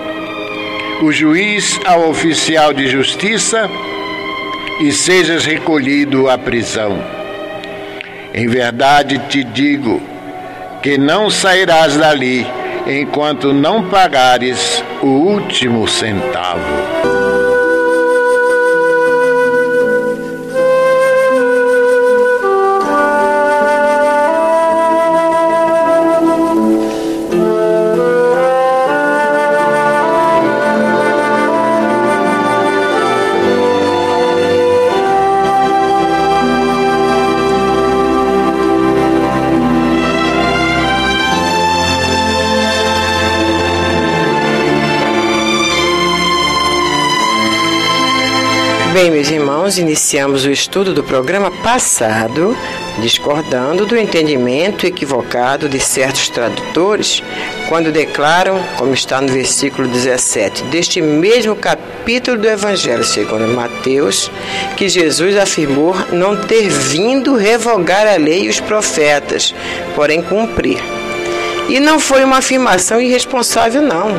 o 1.03 1.11
juiz 1.11 1.79
ao 1.85 2.09
oficial 2.09 2.73
de 2.73 2.87
justiça 2.87 3.69
e 4.79 4.91
sejas 4.91 5.45
recolhido 5.45 6.29
à 6.29 6.37
prisão. 6.37 7.01
Em 8.33 8.47
verdade 8.47 9.19
te 9.29 9.43
digo 9.43 10.01
que 10.81 10.97
não 10.97 11.29
sairás 11.29 11.95
dali 11.95 12.45
enquanto 12.87 13.53
não 13.53 13.89
pagares 13.89 14.83
o 15.01 15.07
último 15.07 15.87
centavo. 15.87 17.22
Bem, 48.93 49.09
meus 49.09 49.31
irmãos, 49.31 49.79
iniciamos 49.79 50.45
o 50.45 50.51
estudo 50.51 50.93
do 50.93 51.03
programa 51.03 51.49
passado, 51.63 52.55
discordando 52.99 53.87
do 53.87 53.97
entendimento 53.97 54.85
equivocado 54.85 55.67
de 55.67 55.79
certos 55.79 56.29
tradutores, 56.29 57.23
quando 57.67 57.91
declaram, 57.91 58.63
como 58.77 58.93
está 58.93 59.19
no 59.19 59.29
versículo 59.29 59.87
17 59.87 60.65
deste 60.65 61.01
mesmo 61.01 61.55
capítulo 61.55 62.37
do 62.37 62.47
Evangelho 62.47 63.03
segundo 63.03 63.47
Mateus, 63.47 64.29
que 64.77 64.87
Jesus 64.87 65.37
afirmou 65.37 65.95
não 66.11 66.37
ter 66.45 66.69
vindo 66.69 67.35
revogar 67.35 68.05
a 68.05 68.15
lei 68.15 68.43
e 68.43 68.49
os 68.49 68.59
profetas, 68.59 69.55
porém 69.95 70.21
cumprir. 70.21 70.92
E 71.69 71.79
não 71.79 71.99
foi 71.99 72.23
uma 72.23 72.37
afirmação 72.37 73.01
irresponsável, 73.01 73.81
não. 73.81 74.13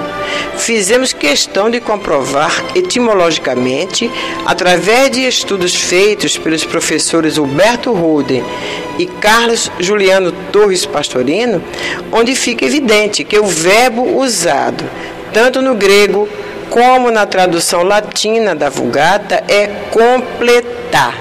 Fizemos 0.56 1.12
questão 1.12 1.70
de 1.70 1.80
comprovar 1.80 2.64
etimologicamente, 2.74 4.10
através 4.46 5.10
de 5.10 5.26
estudos 5.26 5.74
feitos 5.74 6.38
pelos 6.38 6.64
professores 6.64 7.36
Huberto 7.36 7.92
Ruden 7.92 8.42
e 8.98 9.06
Carlos 9.06 9.70
Juliano 9.78 10.32
Torres 10.50 10.86
Pastorino, 10.86 11.62
onde 12.10 12.34
fica 12.34 12.64
evidente 12.64 13.24
que 13.24 13.38
o 13.38 13.46
verbo 13.46 14.18
usado, 14.18 14.84
tanto 15.32 15.60
no 15.60 15.74
grego 15.74 16.28
como 16.70 17.10
na 17.10 17.26
tradução 17.26 17.82
latina 17.82 18.54
da 18.54 18.68
Vulgata, 18.68 19.44
é 19.48 19.66
completar. 19.90 21.14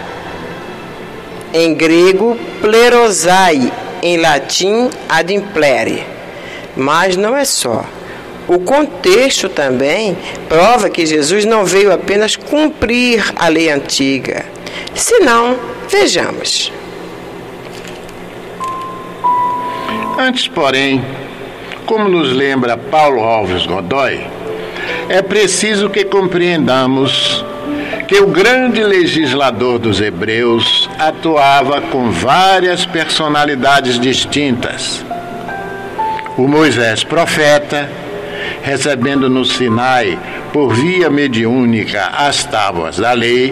Em 1.53 1.74
grego, 1.76 2.38
plerosai, 2.61 3.71
em 4.04 4.18
latim, 4.18 4.89
adimplere. 5.08 6.06
Mas 6.76 7.16
não 7.16 7.36
é 7.36 7.45
só. 7.45 7.86
O 8.47 8.60
contexto 8.60 9.47
também 9.47 10.18
prova 10.49 10.89
que 10.89 11.06
Jesus 11.06 11.45
não 11.45 11.64
veio 11.64 11.93
apenas 11.93 12.36
cumprir 12.36 13.24
a 13.38 13.47
lei 13.47 13.70
antiga. 13.70 14.45
Se 14.93 15.20
não, 15.20 15.58
vejamos. 15.89 16.72
Antes, 20.20 20.49
porém, 20.49 21.04
como 21.86 22.10
nos 22.10 22.34
lembra 22.34 22.78
Paulo 22.78 23.22
Alves 23.22 23.66
Godoy, 23.66 24.26
é 25.08 25.22
preciso 25.22 25.89
que 25.89 26.04
compreendamos 26.04 27.45
que 28.14 28.20
o 28.20 28.28
grande 28.28 28.84
legislador 28.84 29.80
dos 29.80 29.99
Hebreus 29.99 30.88
atuava 30.99 31.82
com 31.82 32.11
várias 32.11 32.86
personalidades 32.86 33.99
distintas 33.99 35.03
o 36.38 36.47
Moisés 36.47 37.03
profeta, 37.03 37.89
recebendo 38.61 39.32
no 39.32 39.43
Sinai 39.43 40.20
por 40.53 40.76
via 40.76 41.09
mediúnica 41.09 42.11
as 42.16 42.43
tábuas 42.43 42.97
da 42.97 43.14
lei, 43.14 43.51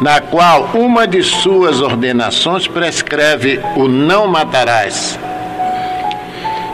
na 0.00 0.22
qual 0.22 0.70
uma 0.72 1.06
de 1.06 1.22
suas 1.22 1.82
ordenações 1.82 2.66
prescreve 2.66 3.60
o 3.76 3.88
não 3.88 4.26
matarás. 4.26 5.20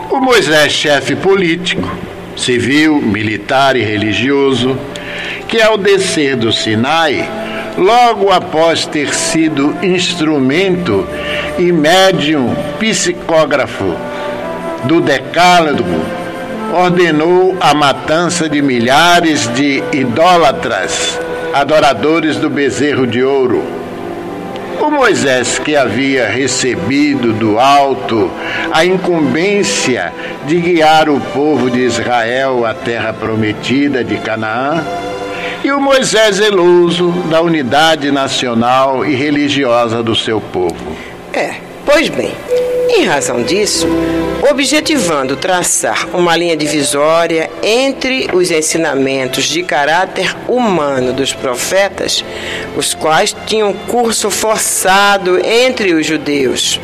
O 0.09 0.21
Moisés, 0.21 0.71
chefe 0.71 1.17
político, 1.17 1.91
civil, 2.37 3.01
militar 3.01 3.75
e 3.75 3.81
religioso, 3.81 4.77
que 5.53 5.61
ao 5.61 5.77
descer 5.77 6.35
do 6.35 6.51
Sinai, 6.51 7.29
logo 7.77 8.31
após 8.31 8.87
ter 8.87 9.13
sido 9.13 9.77
instrumento 9.83 11.07
e 11.59 11.71
médium 11.71 12.55
psicógrafo 12.79 13.95
do 14.85 14.99
Decálogo 14.99 16.03
ordenou 16.73 17.55
a 17.61 17.71
matança 17.71 18.49
de 18.49 18.63
milhares 18.63 19.47
de 19.53 19.83
idólatras, 19.91 21.19
adoradores 21.53 22.37
do 22.37 22.49
bezerro 22.49 23.05
de 23.05 23.23
ouro. 23.23 23.63
O 24.81 24.89
Moisés, 24.89 25.59
que 25.59 25.75
havia 25.75 26.29
recebido 26.29 27.31
do 27.31 27.59
alto 27.59 28.31
a 28.71 28.83
incumbência 28.83 30.11
de 30.47 30.59
guiar 30.59 31.09
o 31.09 31.19
povo 31.19 31.69
de 31.69 31.81
Israel 31.81 32.65
à 32.65 32.73
terra 32.73 33.13
prometida 33.13 34.03
de 34.03 34.17
Canaã, 34.17 34.83
e 35.63 35.71
o 35.71 35.79
Moisés 35.79 36.35
zeloso 36.35 37.09
da 37.29 37.41
unidade 37.41 38.11
nacional 38.11 39.05
e 39.05 39.15
religiosa 39.15 40.03
do 40.03 40.13
seu 40.13 40.41
povo. 40.41 40.95
É, 41.31 41.55
pois 41.85 42.09
bem, 42.09 42.33
em 42.89 43.05
razão 43.05 43.41
disso, 43.41 43.87
objetivando 44.51 45.37
traçar 45.37 46.07
uma 46.13 46.35
linha 46.35 46.57
divisória 46.57 47.49
entre 47.63 48.27
os 48.33 48.51
ensinamentos 48.51 49.45
de 49.45 49.63
caráter 49.63 50.35
humano 50.49 51.13
dos 51.13 51.31
profetas, 51.31 52.23
os 52.75 52.93
quais 52.93 53.33
tinham 53.47 53.71
curso 53.73 54.29
forçado 54.29 55.39
entre 55.39 55.93
os 55.93 56.05
judeus, 56.05 56.79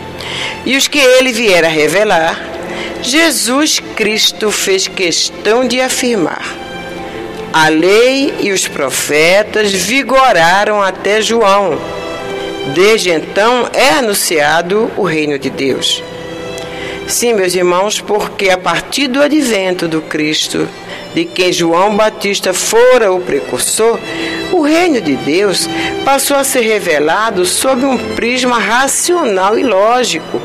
e 0.66 0.78
os 0.78 0.88
que 0.88 1.00
ele 1.00 1.34
viera 1.34 1.68
revelar, 1.68 2.40
Jesus 3.02 3.80
Cristo 3.96 4.52
fez 4.52 4.88
questão 4.88 5.68
de 5.68 5.82
afirmar. 5.82 6.69
A 7.52 7.68
lei 7.68 8.34
e 8.40 8.52
os 8.52 8.68
profetas 8.68 9.72
vigoraram 9.74 10.82
até 10.82 11.22
João 11.22 11.78
Desde 12.74 13.10
então 13.10 13.68
é 13.74 13.90
anunciado 13.90 14.92
o 14.96 15.04
reino 15.04 15.40
de 15.40 15.50
Deus. 15.50 16.04
Sim, 17.08 17.34
meus 17.34 17.56
irmãos, 17.56 18.00
porque 18.00 18.50
a 18.50 18.58
partir 18.58 19.08
do 19.08 19.22
advento 19.22 19.88
do 19.88 20.02
Cristo, 20.02 20.68
de 21.16 21.26
quem 21.26 21.52
João 21.52 21.98
Batista 21.98 22.54
fora 22.54 23.12
o 23.12 23.20
precursor, 23.20 24.00
o 24.52 24.62
reino 24.62 25.02
de 25.02 25.16
Deus 25.16 25.68
passou 26.06 26.38
a 26.38 26.44
ser 26.44 26.62
revelado 26.62 27.44
sob 27.46 27.84
um 27.84 27.98
prisma 28.16 28.60
racional 28.60 29.58
e 29.58 29.64
lógico, 29.64 30.40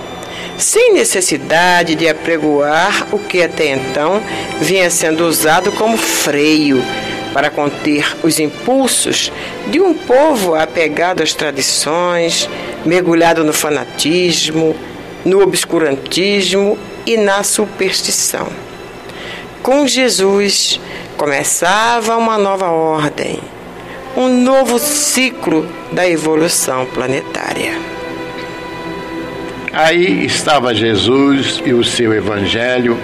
sem 0.58 0.92
necessidade 0.92 1.94
de 1.94 2.08
apregoar 2.08 3.08
o 3.12 3.18
que 3.18 3.42
até 3.42 3.72
então 3.72 4.22
vinha 4.60 4.88
sendo 4.90 5.26
usado 5.26 5.72
como 5.72 5.96
freio 5.96 6.82
para 7.32 7.50
conter 7.50 8.16
os 8.22 8.38
impulsos 8.38 9.32
de 9.66 9.80
um 9.80 9.92
povo 9.92 10.54
apegado 10.54 11.22
às 11.22 11.34
tradições, 11.34 12.48
mergulhado 12.84 13.42
no 13.42 13.52
fanatismo, 13.52 14.76
no 15.24 15.42
obscurantismo 15.42 16.78
e 17.04 17.16
na 17.16 17.42
superstição. 17.42 18.46
Com 19.62 19.86
Jesus 19.86 20.78
começava 21.16 22.16
uma 22.16 22.38
nova 22.38 22.68
ordem, 22.70 23.40
um 24.16 24.28
novo 24.28 24.78
ciclo 24.78 25.66
da 25.90 26.08
evolução 26.08 26.86
planetária. 26.86 27.72
Aí 29.74 30.24
estava 30.24 30.72
Jesus 30.72 31.60
e 31.64 31.72
o 31.72 31.82
seu 31.82 32.12
Evangelho 32.12 32.96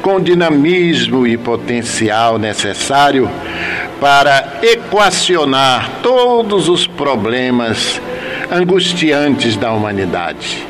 com 0.00 0.16
o 0.16 0.20
dinamismo 0.20 1.26
e 1.26 1.36
potencial 1.36 2.38
necessário 2.38 3.30
para 4.00 4.58
equacionar 4.62 5.90
todos 6.02 6.68
os 6.68 6.86
problemas 6.86 8.00
angustiantes 8.50 9.56
da 9.56 9.72
humanidade. 9.72 10.66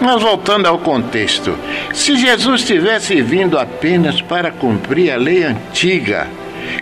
Mas 0.00 0.22
voltando 0.22 0.66
ao 0.66 0.78
contexto, 0.78 1.56
se 1.92 2.16
Jesus 2.16 2.64
tivesse 2.64 3.20
vindo 3.20 3.58
apenas 3.58 4.20
para 4.20 4.50
cumprir 4.50 5.10
a 5.10 5.16
lei 5.16 5.42
antiga 5.42 6.26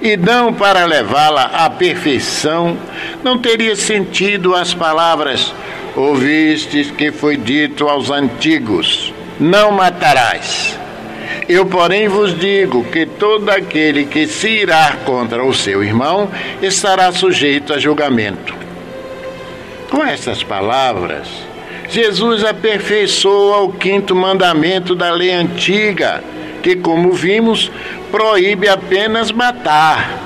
e 0.02 0.16
não 0.16 0.52
para 0.52 0.84
levá-la 0.84 1.44
à 1.44 1.70
perfeição, 1.70 2.76
não 3.22 3.38
teria 3.38 3.74
sentido 3.74 4.54
as 4.54 4.74
palavras: 4.74 5.54
Ouvistes 5.96 6.90
que 6.90 7.10
foi 7.10 7.38
dito 7.38 7.88
aos 7.88 8.10
antigos: 8.10 9.14
Não 9.40 9.72
matarás. 9.72 10.78
Eu, 11.48 11.64
porém, 11.64 12.06
vos 12.06 12.38
digo 12.38 12.84
que 12.84 13.06
todo 13.06 13.48
aquele 13.48 14.04
que 14.04 14.26
se 14.26 14.48
irá 14.48 14.96
contra 15.06 15.42
o 15.42 15.54
seu 15.54 15.82
irmão 15.82 16.28
estará 16.60 17.10
sujeito 17.12 17.72
a 17.72 17.78
julgamento. 17.78 18.54
Com 19.90 20.04
essas 20.04 20.42
palavras, 20.42 21.28
Jesus 21.88 22.44
aperfeiçoa 22.44 23.62
o 23.62 23.72
quinto 23.72 24.14
mandamento 24.14 24.94
da 24.94 25.10
lei 25.12 25.32
antiga, 25.32 26.22
que, 26.62 26.76
como 26.76 27.12
vimos, 27.12 27.70
proíbe 28.10 28.68
apenas 28.68 29.32
matar, 29.32 30.25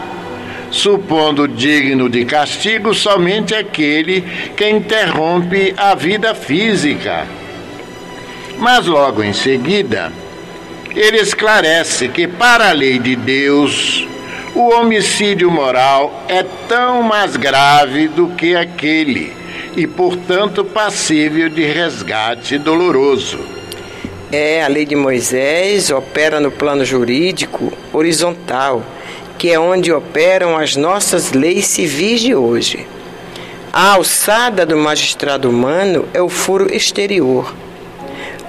supondo 0.70 1.48
digno 1.48 2.08
de 2.08 2.24
castigo 2.24 2.94
somente 2.94 3.54
aquele 3.54 4.22
que 4.56 4.68
interrompe 4.68 5.74
a 5.76 5.94
vida 5.94 6.34
física. 6.34 7.26
Mas 8.58 8.86
logo 8.86 9.22
em 9.22 9.32
seguida, 9.32 10.12
ele 10.94 11.18
esclarece 11.18 12.08
que, 12.08 12.26
para 12.26 12.70
a 12.70 12.72
lei 12.72 12.98
de 12.98 13.16
Deus, 13.16 14.06
o 14.54 14.70
homicídio 14.70 15.50
moral 15.50 16.24
é 16.28 16.44
tão 16.68 17.02
mais 17.02 17.36
grave 17.36 18.08
do 18.08 18.28
que 18.28 18.54
aquele 18.56 19.32
e, 19.76 19.86
portanto, 19.86 20.64
passível 20.64 21.48
de 21.48 21.64
resgate 21.64 22.58
doloroso. 22.58 23.38
É, 24.32 24.62
a 24.62 24.68
lei 24.68 24.84
de 24.84 24.94
Moisés 24.94 25.90
opera 25.90 26.38
no 26.38 26.50
plano 26.50 26.84
jurídico 26.84 27.72
horizontal, 27.92 28.84
que 29.41 29.51
é 29.51 29.59
onde 29.59 29.91
operam 29.91 30.55
as 30.55 30.76
nossas 30.76 31.32
leis 31.32 31.66
civis 31.66 32.20
de 32.20 32.34
hoje. 32.34 32.86
A 33.72 33.95
alçada 33.95 34.66
do 34.66 34.76
magistrado 34.76 35.49
humano 35.49 36.07
é 36.12 36.20
o 36.20 36.28
furo 36.28 36.70
exterior 36.70 37.51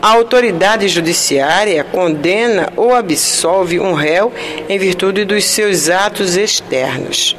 a 0.01 0.13
autoridade 0.13 0.87
judiciária 0.87 1.83
condena 1.83 2.73
ou 2.75 2.95
absolve 2.95 3.79
um 3.79 3.93
réu 3.93 4.33
em 4.67 4.79
virtude 4.79 5.23
dos 5.23 5.45
seus 5.45 5.89
atos 5.89 6.35
externos. 6.35 7.37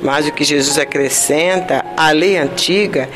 Mas 0.00 0.28
o 0.28 0.32
que 0.32 0.44
Jesus 0.44 0.78
acrescenta 0.78 1.84
à 1.96 2.12
lei 2.12 2.36
antiga 2.36 3.08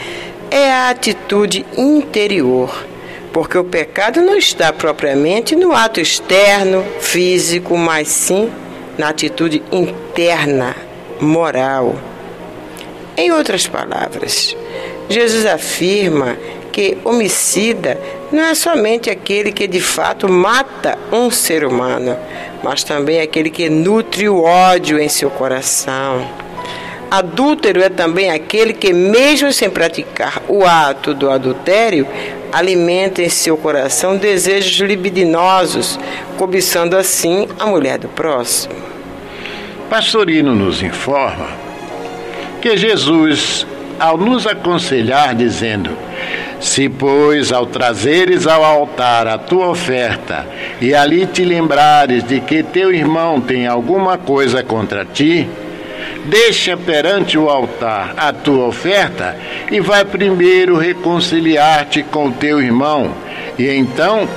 é 0.50 0.68
a 0.68 0.90
atitude 0.90 1.64
interior, 1.78 2.84
porque 3.32 3.56
o 3.56 3.62
pecado 3.62 4.20
não 4.20 4.36
está 4.36 4.72
propriamente 4.72 5.54
no 5.54 5.72
ato 5.72 6.00
externo, 6.00 6.84
físico, 6.98 7.78
mas 7.78 8.08
sim 8.08 8.50
na 8.98 9.08
atitude 9.08 9.62
interna, 9.70 10.74
moral. 11.20 11.94
Em 13.16 13.30
outras 13.30 13.66
palavras, 13.66 14.56
Jesus 15.08 15.44
afirma 15.46 16.36
que 16.72 16.96
homicida 17.04 18.00
não 18.32 18.44
é 18.44 18.54
somente 18.54 19.10
aquele 19.10 19.52
que 19.52 19.66
de 19.68 19.80
fato 19.80 20.28
mata 20.28 20.98
um 21.12 21.30
ser 21.30 21.64
humano, 21.64 22.16
mas 22.62 22.82
também 22.82 23.20
aquele 23.20 23.50
que 23.50 23.68
nutre 23.68 24.28
o 24.28 24.42
ódio 24.42 24.98
em 24.98 25.08
seu 25.08 25.30
coração. 25.30 26.26
Adúltero 27.10 27.82
é 27.82 27.90
também 27.90 28.30
aquele 28.30 28.72
que, 28.72 28.90
mesmo 28.90 29.52
sem 29.52 29.68
praticar 29.68 30.42
o 30.48 30.64
ato 30.64 31.12
do 31.12 31.30
adultério, 31.30 32.08
alimenta 32.52 33.22
em 33.22 33.28
seu 33.28 33.56
coração 33.56 34.16
desejos 34.16 34.78
libidinosos, 34.86 35.98
cobiçando 36.36 36.96
assim 36.96 37.48
a 37.58 37.66
mulher 37.66 37.98
do 37.98 38.08
próximo. 38.08 38.74
Pastorino 39.88 40.54
nos 40.54 40.82
informa 40.82 41.48
que 42.60 42.76
Jesus, 42.76 43.66
ao 43.98 44.16
nos 44.16 44.46
aconselhar, 44.46 45.34
dizendo: 45.34 45.90
se, 46.60 46.88
pois, 46.88 47.50
ao 47.50 47.66
trazeres 47.66 48.46
ao 48.46 48.64
altar 48.64 49.26
a 49.26 49.36
tua 49.36 49.68
oferta, 49.68 50.46
e 50.80 50.94
ali 50.94 51.26
te 51.26 51.44
lembrares 51.44 52.22
de 52.22 52.40
que 52.40 52.62
teu 52.62 52.94
irmão 52.94 53.40
tem 53.40 53.66
alguma 53.66 54.16
coisa 54.16 54.62
contra 54.62 55.04
ti, 55.04 55.48
deixa 56.24 56.76
perante 56.76 57.36
o 57.36 57.48
altar 57.48 58.14
a 58.16 58.32
tua 58.32 58.66
oferta 58.66 59.36
e 59.70 59.80
vai 59.80 60.04
primeiro 60.04 60.76
reconciliar-te 60.76 62.02
com 62.02 62.30
teu 62.30 62.60
irmão, 62.60 63.12
e 63.58 63.68
então, 63.68 64.28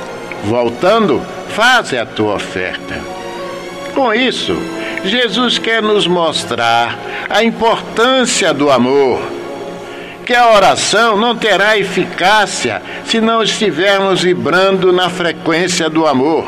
voltando, 0.43 1.21
faze 1.49 1.97
a 1.97 2.05
tua 2.05 2.36
oferta. 2.36 2.99
Com 3.93 4.13
isso, 4.13 4.57
Jesus 5.05 5.57
quer 5.57 5.82
nos 5.82 6.07
mostrar 6.07 6.97
a 7.30 7.43
importância 7.43 8.53
do 8.53 8.69
amor 8.69 9.36
que 10.26 10.34
a 10.34 10.51
oração 10.51 11.15
não 11.15 11.36
terá 11.36 11.78
eficácia 11.78 12.82
se 13.05 13.21
não 13.21 13.43
estivermos 13.43 14.23
vibrando 14.23 14.91
na 14.91 15.07
frequência 15.07 15.88
do 15.88 16.07
amor. 16.07 16.45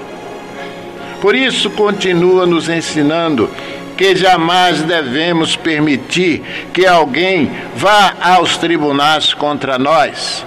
Por 1.21 1.35
isso, 1.35 1.69
continua 1.69 2.45
nos 2.45 2.67
ensinando 2.67 3.49
que 3.97 4.15
jamais 4.15 4.81
devemos 4.83 5.55
permitir 5.55 6.41
que 6.73 6.85
alguém 6.85 7.51
vá 7.75 8.13
aos 8.21 8.57
tribunais 8.57 9.33
contra 9.33 9.79
nós, 9.79 10.45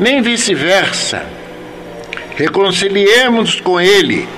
nem 0.00 0.22
vice-versa. 0.22 1.24
Reconciliemos 2.36 3.60
com 3.60 3.80
ele, 3.80 4.28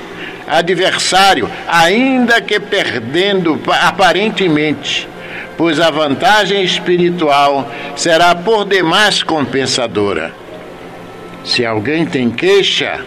adversário, 0.46 1.50
ainda 1.68 2.40
que 2.40 2.58
perdendo 2.58 3.60
aparentemente 3.68 5.08
pois 5.58 5.80
a 5.80 5.90
vantagem 5.90 6.62
espiritual 6.62 7.68
será 7.96 8.32
por 8.32 8.64
demais 8.64 9.24
compensadora. 9.24 10.32
Se 11.44 11.66
alguém 11.66 12.06
tem 12.06 12.30
queixa, 12.30 13.00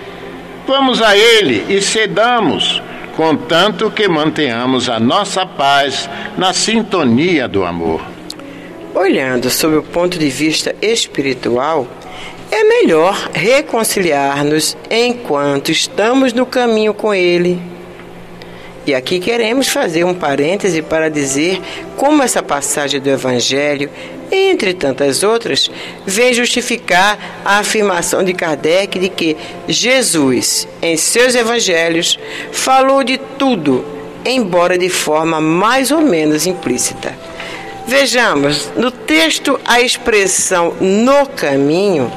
vamos 0.68 1.02
a 1.02 1.16
ele 1.16 1.66
e 1.70 1.82
cedamos, 1.82 2.84
contanto 3.16 3.91
que 3.91 4.07
mantenhamos 4.07 4.89
a 4.89 4.99
nossa 4.99 5.45
paz 5.45 6.09
na 6.38 6.53
sintonia 6.53 7.47
do 7.47 7.64
amor. 7.64 8.01
Olhando 8.93 9.49
sob 9.49 9.78
o 9.78 9.84
ponto 9.84 10.18
de 10.18 10.30
vista 10.30 10.76
espiritual, 10.82 11.88
é 12.51 12.64
melhor 12.64 13.30
reconciliar-nos 13.34 14.78
enquanto 14.89 15.72
estamos 15.72 16.34
no 16.34 16.45
caminho 16.45 16.93
com 16.93 17.14
Ele 17.14 17.72
e 18.86 18.95
aqui 18.95 19.19
queremos 19.19 19.67
fazer 19.67 20.03
um 20.03 20.13
parêntese 20.13 20.82
para 20.82 21.09
dizer 21.09 21.61
como 21.95 22.23
essa 22.23 22.41
passagem 22.41 22.99
do 22.99 23.09
Evangelho, 23.09 23.89
entre 24.32 24.73
tantas 24.73 25.23
outras, 25.23 25.69
vem 26.05 26.34
justificar 26.34 27.41
a 27.45 27.59
afirmação 27.59 28.23
de 28.23 28.34
Kardec 28.34 28.97
de 28.97 29.09
que 29.09 29.38
Jesus, 29.67 30.67
em 30.82 30.95
seus 30.97 31.36
evangelhos, 31.36 32.17
falou 32.51 33.03
de 33.03 33.17
tudo, 33.38 33.86
embora 34.25 34.77
de 34.77 34.89
forma 34.89 35.41
mais 35.41 35.91
ou 35.91 36.01
menos 36.01 36.47
implícita. 36.47 37.13
Vejamos, 37.86 38.71
no 38.75 38.89
texto, 38.89 39.59
a 39.65 39.82
expressão 39.82 40.73
no 40.79 41.27
caminho 41.27 42.11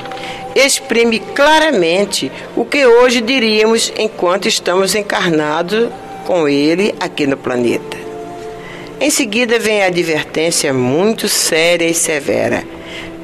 exprime 0.54 1.18
claramente 1.18 2.30
o 2.54 2.64
que 2.64 2.86
hoje 2.86 3.20
diríamos 3.20 3.92
enquanto 3.98 4.46
estamos 4.46 4.94
encarnados 4.94 5.88
com 6.24 6.48
ele 6.48 6.94
aqui 6.98 7.26
no 7.26 7.36
planeta. 7.36 7.96
Em 9.00 9.10
seguida 9.10 9.58
vem 9.58 9.82
a 9.82 9.86
advertência 9.86 10.72
muito 10.72 11.28
séria 11.28 11.86
e 11.86 11.94
severa, 11.94 12.64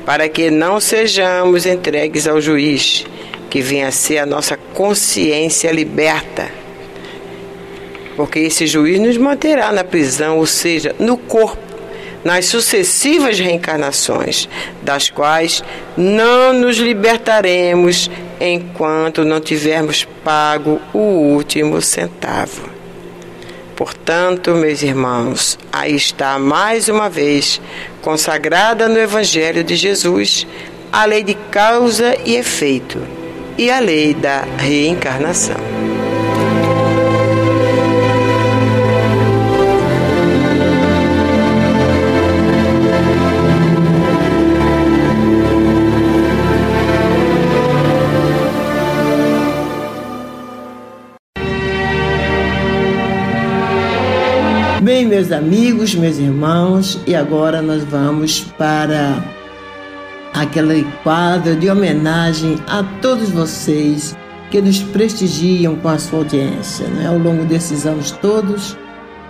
para 0.05 0.29
que 0.29 0.51
não 0.51 0.81
sejamos 0.81 1.65
entregues 1.65 2.27
ao 2.27 2.41
juiz, 2.41 3.07
que 3.49 3.61
vem 3.61 3.85
a 3.85 3.91
ser 3.91 4.19
a 4.19 4.27
nossa 4.27 4.57
consciência 4.75 5.71
liberta. 5.73 6.51
Porque 8.17 8.41
esse 8.41 8.67
juiz 8.67 9.01
nos 9.01 9.17
manterá 9.17 9.73
na 9.73 9.83
prisão, 9.83 10.39
ou 10.39 10.47
seja, 10.47 10.95
no 10.99 11.17
corpo, 11.17 11.71
nas 12.23 12.47
sucessivas 12.47 13.39
reencarnações, 13.39 14.49
das 14.83 15.09
quais 15.09 15.65
não 15.97 16.53
nos 16.53 16.77
libertaremos 16.77 18.11
enquanto 18.41 19.25
não 19.25 19.41
tivermos 19.41 20.07
pago 20.23 20.81
o 20.93 20.99
último 20.99 21.81
centavo. 21.81 22.70
Portanto, 23.81 24.51
meus 24.51 24.83
irmãos, 24.83 25.59
aí 25.73 25.97
está 25.97 26.39
mais 26.39 26.91
uma 26.91 27.09
vez 27.09 27.63
consagrada 28.03 28.87
no 28.91 28.99
Evangelho 28.99 29.65
de 29.65 29.75
Jesus 29.75 30.47
a 30.93 31.07
lei 31.07 31.23
de 31.23 31.33
causa 31.33 32.15
e 32.27 32.37
efeito 32.37 33.01
e 33.57 33.71
a 33.71 33.81
lei 33.81 34.13
da 34.13 34.43
reencarnação. 34.59 35.70
Meus 55.21 55.33
amigos, 55.33 55.95
meus 55.95 56.17
irmãos, 56.17 56.99
e 57.07 57.15
agora 57.15 57.61
nós 57.61 57.85
vamos 57.85 58.41
para 58.57 59.23
aquele 60.33 60.83
quadro 61.03 61.55
de 61.57 61.69
homenagem 61.69 62.57
a 62.67 62.83
todos 63.03 63.29
vocês 63.29 64.17
que 64.51 64.63
nos 64.63 64.79
prestigiam 64.83 65.77
com 65.77 65.89
a 65.89 65.99
sua 65.99 66.21
audiência. 66.21 66.89
Né? 66.89 67.07
Ao 67.07 67.19
longo 67.19 67.45
desses 67.45 67.85
anos 67.85 68.13
todos, 68.13 68.79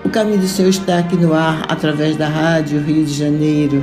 o 0.05 0.09
Caminho 0.09 0.39
do 0.39 0.47
Senhor 0.47 0.69
está 0.69 1.01
aqui 1.01 1.17
no 1.17 1.35
ar 1.35 1.65
através 1.69 2.17
da 2.17 2.29
Rádio 2.29 2.81
Rio 2.81 3.05
de 3.05 3.13
Janeiro, 3.13 3.83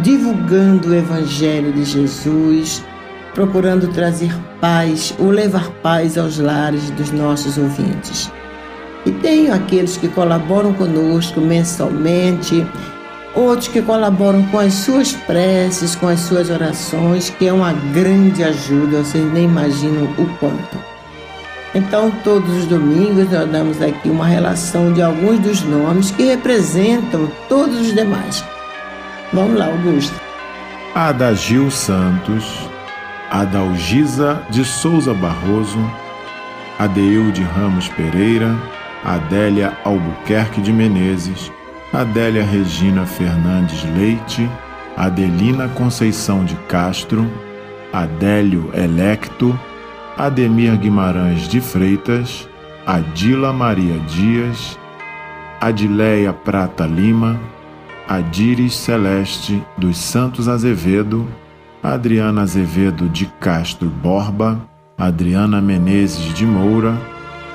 divulgando 0.00 0.90
o 0.90 0.94
Evangelho 0.94 1.72
de 1.72 1.84
Jesus, 1.84 2.84
procurando 3.32 3.88
trazer 3.94 4.36
paz 4.60 5.14
ou 5.18 5.30
levar 5.30 5.70
paz 5.82 6.18
aos 6.18 6.38
lares 6.38 6.90
dos 6.90 7.10
nossos 7.12 7.56
ouvintes. 7.56 8.30
E 9.06 9.12
tenho 9.12 9.54
aqueles 9.54 9.96
que 9.96 10.08
colaboram 10.08 10.74
conosco 10.74 11.40
mensalmente, 11.40 12.66
outros 13.36 13.68
que 13.68 13.80
colaboram 13.80 14.42
com 14.46 14.58
as 14.58 14.74
suas 14.74 15.12
preces, 15.12 15.94
com 15.94 16.08
as 16.08 16.20
suas 16.20 16.50
orações, 16.50 17.30
que 17.30 17.46
é 17.46 17.52
uma 17.52 17.72
grande 17.72 18.42
ajuda, 18.42 19.04
vocês 19.04 19.32
nem 19.32 19.44
imaginam 19.44 20.04
o 20.18 20.26
quanto. 20.40 20.76
Então, 21.72 22.10
todos 22.24 22.50
os 22.56 22.64
domingos 22.64 23.30
nós 23.30 23.48
damos 23.48 23.80
aqui 23.80 24.08
uma 24.08 24.26
relação 24.26 24.92
de 24.92 25.02
alguns 25.02 25.38
dos 25.38 25.62
nomes 25.62 26.10
que 26.10 26.24
representam 26.24 27.30
todos 27.48 27.78
os 27.78 27.94
demais. 27.94 28.42
Vamos 29.32 29.58
lá, 29.58 29.66
Augusto. 29.66 30.14
Adagil 30.94 31.70
Santos, 31.70 32.58
Adalgisa 33.30 34.42
de 34.48 34.64
Souza 34.64 35.12
Barroso, 35.12 35.78
Adeilde 36.78 37.42
Ramos 37.42 37.88
Pereira, 37.90 38.56
Adélia 39.06 39.72
Albuquerque 39.84 40.60
de 40.60 40.72
Menezes, 40.72 41.52
Adélia 41.92 42.44
Regina 42.44 43.06
Fernandes 43.06 43.84
Leite, 43.96 44.50
Adelina 44.96 45.68
Conceição 45.68 46.44
de 46.44 46.56
Castro, 46.68 47.24
Adélio 47.92 48.68
Electo, 48.74 49.56
Ademir 50.18 50.76
Guimarães 50.76 51.46
de 51.46 51.60
Freitas, 51.60 52.48
Adila 52.84 53.52
Maria 53.52 53.96
Dias, 54.08 54.76
Adileia 55.60 56.32
Prata 56.32 56.84
Lima, 56.84 57.38
Adires 58.08 58.74
Celeste 58.74 59.62
dos 59.78 59.98
Santos 59.98 60.48
Azevedo, 60.48 61.28
Adriana 61.80 62.42
Azevedo 62.42 63.08
de 63.08 63.26
Castro 63.40 63.88
Borba, 63.88 64.60
Adriana 64.98 65.60
Menezes 65.60 66.34
de 66.34 66.44
Moura, 66.44 66.96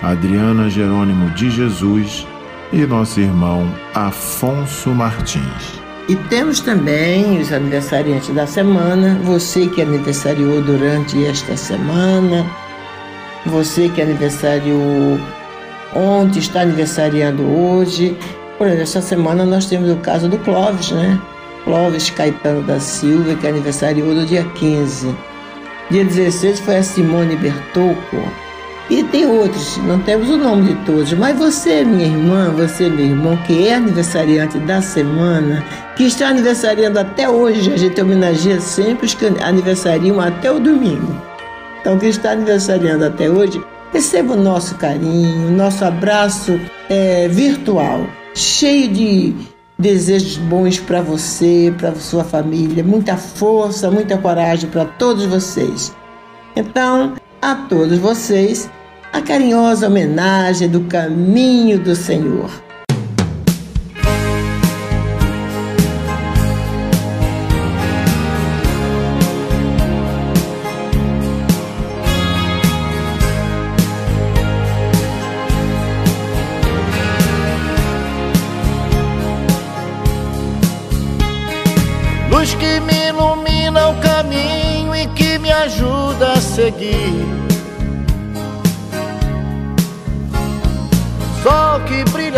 Adriana 0.01 0.69
Jerônimo 0.69 1.29
de 1.31 1.49
Jesus 1.49 2.25
e 2.73 2.85
nosso 2.85 3.19
irmão 3.19 3.71
Afonso 3.93 4.89
Martins. 4.89 5.79
E 6.09 6.15
temos 6.15 6.59
também 6.59 7.39
os 7.39 7.53
aniversariantes 7.53 8.33
da 8.33 8.47
semana, 8.47 9.19
você 9.23 9.67
que 9.67 9.81
aniversariou 9.81 10.61
durante 10.61 11.23
esta 11.25 11.55
semana, 11.55 12.45
você 13.45 13.89
que 13.89 14.01
aniversariou 14.01 15.19
ontem, 15.95 16.39
está 16.39 16.61
aniversariando 16.61 17.43
hoje. 17.43 18.17
Por 18.57 18.67
exemplo, 18.67 18.83
esta 18.83 19.01
semana 19.01 19.45
nós 19.45 19.67
temos 19.67 19.89
o 19.89 19.97
caso 19.97 20.27
do 20.27 20.37
Clóvis, 20.39 20.91
né? 20.91 21.19
Clóvis 21.63 22.09
Caetano 22.09 22.63
da 22.63 22.79
Silva, 22.79 23.35
que 23.35 23.47
aniversariou 23.47 24.13
no 24.13 24.25
dia 24.25 24.43
15. 24.55 25.15
Dia 25.89 26.05
16 26.05 26.59
foi 26.61 26.77
a 26.77 26.83
Simone 26.83 27.35
Bertocco, 27.35 28.17
e 28.91 29.05
tem 29.05 29.25
outros, 29.25 29.77
não 29.77 29.99
temos 29.99 30.29
o 30.29 30.35
nome 30.35 30.73
de 30.73 30.85
todos, 30.85 31.13
mas 31.13 31.37
você, 31.37 31.81
minha 31.85 32.07
irmã, 32.07 32.49
você, 32.51 32.89
meu 32.89 33.05
irmão, 33.05 33.37
que 33.37 33.69
é 33.69 33.75
aniversariante 33.75 34.59
da 34.59 34.81
semana, 34.81 35.63
que 35.95 36.03
está 36.03 36.27
aniversariando 36.27 36.99
até 36.99 37.29
hoje, 37.29 37.71
a 37.71 37.77
gente 37.77 38.01
homenageia 38.01 38.59
sempre 38.59 39.05
os 39.05 39.13
que 39.13 39.25
aniversariam 39.41 40.19
até 40.19 40.51
o 40.51 40.59
domingo. 40.59 41.15
Então, 41.79 41.97
que 41.97 42.07
está 42.07 42.31
aniversariando 42.31 43.05
até 43.05 43.29
hoje, 43.29 43.63
receba 43.93 44.33
o 44.33 44.43
nosso 44.43 44.75
carinho, 44.75 45.47
o 45.47 45.51
nosso 45.51 45.85
abraço 45.85 46.59
é, 46.89 47.29
virtual, 47.29 48.05
cheio 48.35 48.89
de 48.89 49.33
desejos 49.79 50.35
bons 50.35 50.81
para 50.81 51.01
você, 51.01 51.73
para 51.77 51.95
sua 51.95 52.25
família, 52.25 52.83
muita 52.83 53.15
força, 53.15 53.89
muita 53.89 54.17
coragem 54.17 54.69
para 54.69 54.83
todos 54.83 55.23
vocês. 55.23 55.95
Então, 56.57 57.13
a 57.41 57.55
todos 57.55 57.97
vocês, 57.97 58.69
a 59.13 59.21
carinhosa 59.21 59.87
homenagem 59.87 60.69
do 60.69 60.81
caminho 60.81 61.77
do 61.79 61.95
Senhor. 61.95 62.49
Luz 82.29 82.53
que 82.55 82.79
me 82.79 83.09
ilumina 83.09 83.89
o 83.89 83.95
caminho 83.99 84.95
e 84.95 85.05
que 85.07 85.37
me 85.37 85.51
ajuda 85.51 86.33
a 86.33 86.41
seguir 86.41 87.40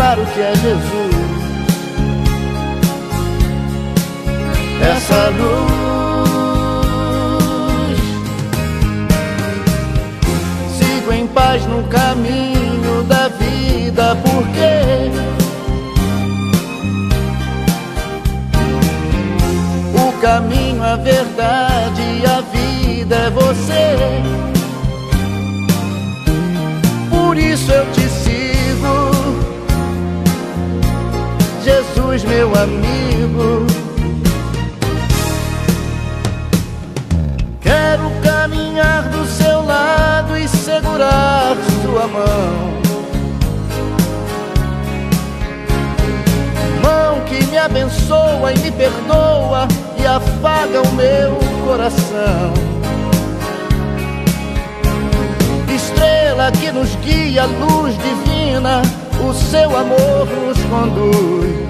claro 0.00 0.24
que 0.32 0.40
é 0.40 0.54
Jesus. 0.54 1.14
Essa 4.80 5.28
luz 5.38 5.70
sigo 10.78 11.12
em 11.12 11.26
paz 11.26 11.66
no 11.66 11.82
caminho 11.88 13.02
da 13.06 13.28
vida, 13.28 14.16
porque 14.24 15.10
o 19.98 20.12
caminho, 20.22 20.82
a 20.82 20.96
verdade 20.96 22.00
e 22.00 22.24
a 22.24 22.40
vida 22.40 23.16
é 23.16 23.30
você. 23.30 23.98
Por 27.10 27.36
isso 27.36 27.70
eu 27.70 27.84
te 27.92 27.99
meu 32.30 32.52
amigo. 32.54 33.66
Quero 37.60 38.08
caminhar 38.22 39.02
do 39.08 39.26
seu 39.26 39.64
lado 39.64 40.38
e 40.38 40.46
segurar 40.46 41.56
sua 41.82 42.06
mão. 42.06 42.70
Mão 46.80 47.20
que 47.26 47.44
me 47.46 47.58
abençoa 47.58 48.52
e 48.52 48.58
me 48.58 48.70
perdoa 48.70 49.66
e 49.98 50.06
afaga 50.06 50.82
o 50.82 50.92
meu 50.94 51.36
coração. 51.66 52.54
Estrela 55.74 56.52
que 56.52 56.70
nos 56.70 56.94
guia, 56.96 57.44
luz 57.46 57.96
divina 57.98 58.82
o 59.20 59.34
seu 59.34 59.76
amor 59.76 60.28
nos 60.46 60.58
conduz. 60.70 61.69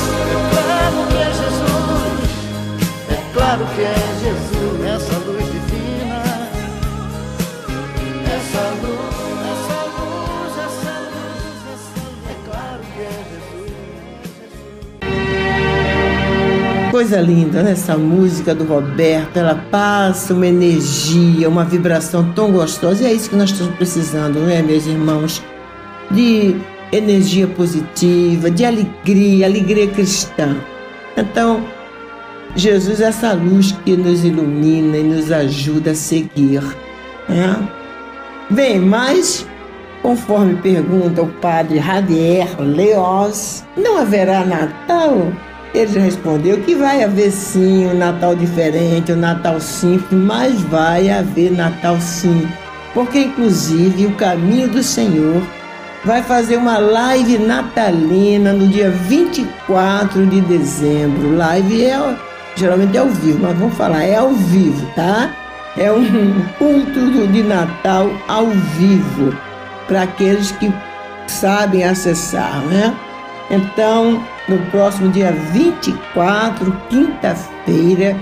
claro 3.51 3.67
que 3.75 3.81
é 3.81 3.93
Jesus, 4.23 4.79
essa 4.85 5.17
luz 5.25 5.43
divina, 5.43 6.23
essa 8.25 8.63
luz, 8.81 9.39
essa 9.51 9.79
luz, 9.91 10.53
essa 10.57 10.93
luz, 11.11 11.59
essa 11.73 11.99
luz, 11.99 12.23
é 12.29 12.35
claro 12.49 12.81
que 12.95 13.01
é 13.01 13.11
Jesus. 16.79 16.91
Coisa 16.91 17.19
linda, 17.19 17.61
né? 17.61 17.71
Essa 17.71 17.97
música 17.97 18.55
do 18.55 18.63
Roberto, 18.63 19.35
ela 19.35 19.55
passa 19.69 20.33
uma 20.33 20.47
energia, 20.47 21.49
uma 21.49 21.65
vibração 21.65 22.31
tão 22.31 22.53
gostosa. 22.53 23.03
E 23.03 23.07
é 23.07 23.13
isso 23.13 23.31
que 23.31 23.35
nós 23.35 23.49
estamos 23.49 23.75
precisando, 23.75 24.39
né, 24.39 24.61
meus 24.61 24.85
irmãos? 24.85 25.43
De 26.09 26.55
energia 26.93 27.47
positiva, 27.47 28.49
de 28.49 28.63
alegria, 28.63 29.45
alegria 29.45 29.87
cristã. 29.89 30.55
Então, 31.17 31.65
Jesus 32.55 32.99
é 32.99 33.05
essa 33.05 33.33
luz 33.33 33.71
que 33.85 33.95
nos 33.95 34.23
ilumina 34.23 34.97
e 34.97 35.03
nos 35.03 35.31
ajuda 35.31 35.91
a 35.91 35.95
seguir. 35.95 36.61
Né? 37.29 37.55
Bem, 38.49 38.79
mas 38.79 39.47
conforme 40.01 40.55
pergunta 40.55 41.21
o 41.21 41.27
padre 41.27 41.79
Javier 41.79 42.47
Leoz, 42.59 43.65
não 43.77 43.97
haverá 43.97 44.45
Natal? 44.45 45.31
Ele 45.73 45.99
respondeu 45.99 46.59
que 46.61 46.75
vai 46.75 47.03
haver 47.03 47.31
sim 47.31 47.87
um 47.87 47.93
Natal 47.93 48.35
diferente, 48.35 49.13
um 49.13 49.17
Natal 49.17 49.59
simples, 49.61 50.11
mas 50.11 50.61
vai 50.63 51.09
haver 51.09 51.51
Natal 51.51 51.97
sim. 52.01 52.45
Porque, 52.93 53.19
inclusive, 53.19 54.05
o 54.05 54.15
Caminho 54.15 54.67
do 54.67 54.83
Senhor 54.83 55.41
vai 56.03 56.21
fazer 56.21 56.57
uma 56.57 56.77
live 56.77 57.37
natalina 57.37 58.51
no 58.51 58.67
dia 58.67 58.89
24 58.89 60.25
de 60.25 60.41
dezembro. 60.41 61.37
Live 61.37 61.85
é 61.85 61.97
geralmente 62.61 62.95
é 62.95 62.99
ao 62.99 63.09
vivo, 63.09 63.39
mas 63.41 63.57
vamos 63.57 63.75
falar, 63.75 64.03
é 64.03 64.15
ao 64.15 64.29
vivo, 64.29 64.85
tá? 64.95 65.35
É 65.75 65.91
um 65.91 66.05
culto 66.59 67.27
de 67.27 67.41
Natal 67.41 68.09
ao 68.27 68.47
vivo, 68.47 69.35
para 69.87 70.03
aqueles 70.03 70.51
que 70.51 70.71
sabem 71.27 71.83
acessar, 71.83 72.61
né? 72.65 72.95
Então, 73.49 74.23
no 74.47 74.59
próximo 74.69 75.09
dia 75.09 75.31
24, 75.31 76.71
quinta-feira, 76.87 78.15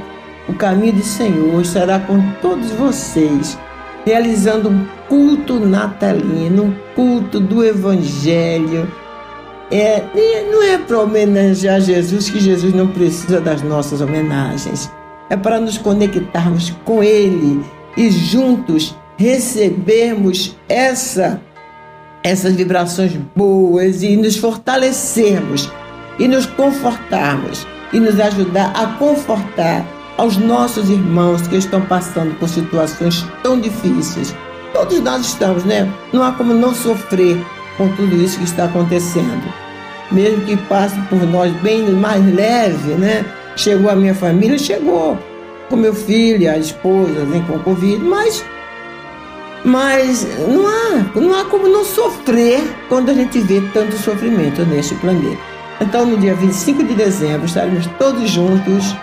o 0.47 0.53
Caminho 0.53 0.93
do 0.93 1.03
Senhor 1.03 1.61
estará 1.61 1.99
com 1.99 2.19
todos 2.41 2.71
vocês, 2.71 3.59
realizando 4.05 4.69
um 4.69 4.87
culto 5.07 5.59
natalino, 5.59 6.63
um 6.63 6.75
culto 6.95 7.39
do 7.39 7.63
Evangelho, 7.63 8.89
é, 9.71 10.03
não 10.51 10.63
é 10.63 10.77
para 10.77 10.99
homenagear 10.99 11.79
Jesus 11.79 12.29
que 12.29 12.39
Jesus 12.39 12.73
não 12.73 12.87
precisa 12.87 13.39
das 13.39 13.61
nossas 13.61 14.01
homenagens. 14.01 14.91
É 15.29 15.37
para 15.37 15.59
nos 15.59 15.77
conectarmos 15.77 16.71
com 16.83 17.03
Ele 17.03 17.63
e 17.95 18.09
juntos 18.09 18.95
recebermos 19.17 20.55
essa, 20.67 21.41
essas 22.23 22.55
vibrações 22.55 23.15
boas 23.35 24.01
e 24.01 24.15
nos 24.15 24.37
fortalecermos 24.37 25.71
e 26.17 26.27
nos 26.27 26.45
confortarmos 26.45 27.67
e 27.93 27.99
nos 27.99 28.19
ajudar 28.19 28.71
a 28.75 28.97
confortar 28.97 29.85
aos 30.17 30.37
nossos 30.37 30.89
irmãos 30.89 31.47
que 31.47 31.55
estão 31.55 31.81
passando 31.81 32.37
por 32.39 32.49
situações 32.49 33.25
tão 33.43 33.59
difíceis. 33.59 34.35
Todos 34.73 34.99
nós 34.99 35.25
estamos, 35.25 35.63
né? 35.63 35.91
Não 36.11 36.23
há 36.23 36.31
como 36.31 36.53
não 36.53 36.73
sofrer 36.73 37.37
com 37.79 37.87
tudo 37.95 38.21
isso 38.21 38.37
que 38.37 38.43
está 38.43 38.65
acontecendo. 38.65 39.41
Mesmo 40.11 40.45
que 40.45 40.57
passe 40.57 40.99
por 41.03 41.23
nós 41.23 41.51
bem 41.61 41.89
mais 41.91 42.23
leve, 42.35 42.93
né? 42.95 43.25
Chegou 43.55 43.89
a 43.89 43.95
minha 43.95 44.13
família, 44.13 44.57
chegou 44.59 45.17
com 45.69 45.77
meu 45.77 45.93
filho, 45.93 46.51
a 46.51 46.57
esposa, 46.57 47.25
vem 47.25 47.41
com 47.43 47.57
Covid, 47.59 48.03
mas 48.03 48.43
mas 49.63 50.25
não 50.47 50.67
há, 50.67 51.19
não 51.19 51.33
há 51.33 51.45
como 51.45 51.67
não 51.67 51.83
sofrer 51.83 52.61
quando 52.87 53.09
a 53.09 53.13
gente 53.13 53.39
vê 53.39 53.61
tanto 53.73 53.97
sofrimento 53.97 54.65
neste 54.65 54.95
planeta. 54.95 55.41
Então, 55.81 56.05
no 56.05 56.17
dia 56.17 56.33
25 56.33 56.83
de 56.83 56.93
dezembro, 56.93 57.45
estaremos 57.45 57.85
todos 57.97 58.29
juntos, 58.29 58.95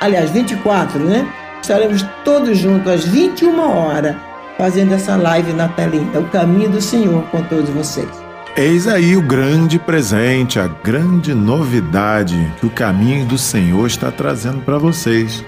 aliás, 0.00 0.30
24, 0.30 0.98
né? 0.98 1.26
Estaremos 1.60 2.04
todos 2.22 2.58
juntos 2.58 2.92
às 2.92 3.04
21 3.04 3.58
horas 3.58 4.14
fazendo 4.56 4.94
essa 4.94 5.16
live 5.16 5.52
natalina, 5.52 6.18
o 6.18 6.28
caminho 6.28 6.70
do 6.70 6.80
Senhor 6.80 7.22
com 7.24 7.42
todos 7.42 7.68
vocês. 7.70 8.08
Eis 8.56 8.86
aí 8.86 9.16
o 9.16 9.22
grande 9.22 9.80
presente, 9.80 10.60
a 10.60 10.68
grande 10.68 11.34
novidade 11.34 12.52
que 12.60 12.66
o 12.66 12.70
caminho 12.70 13.26
do 13.26 13.36
Senhor 13.36 13.84
está 13.86 14.12
trazendo 14.12 14.60
para 14.60 14.78
vocês. 14.78 15.44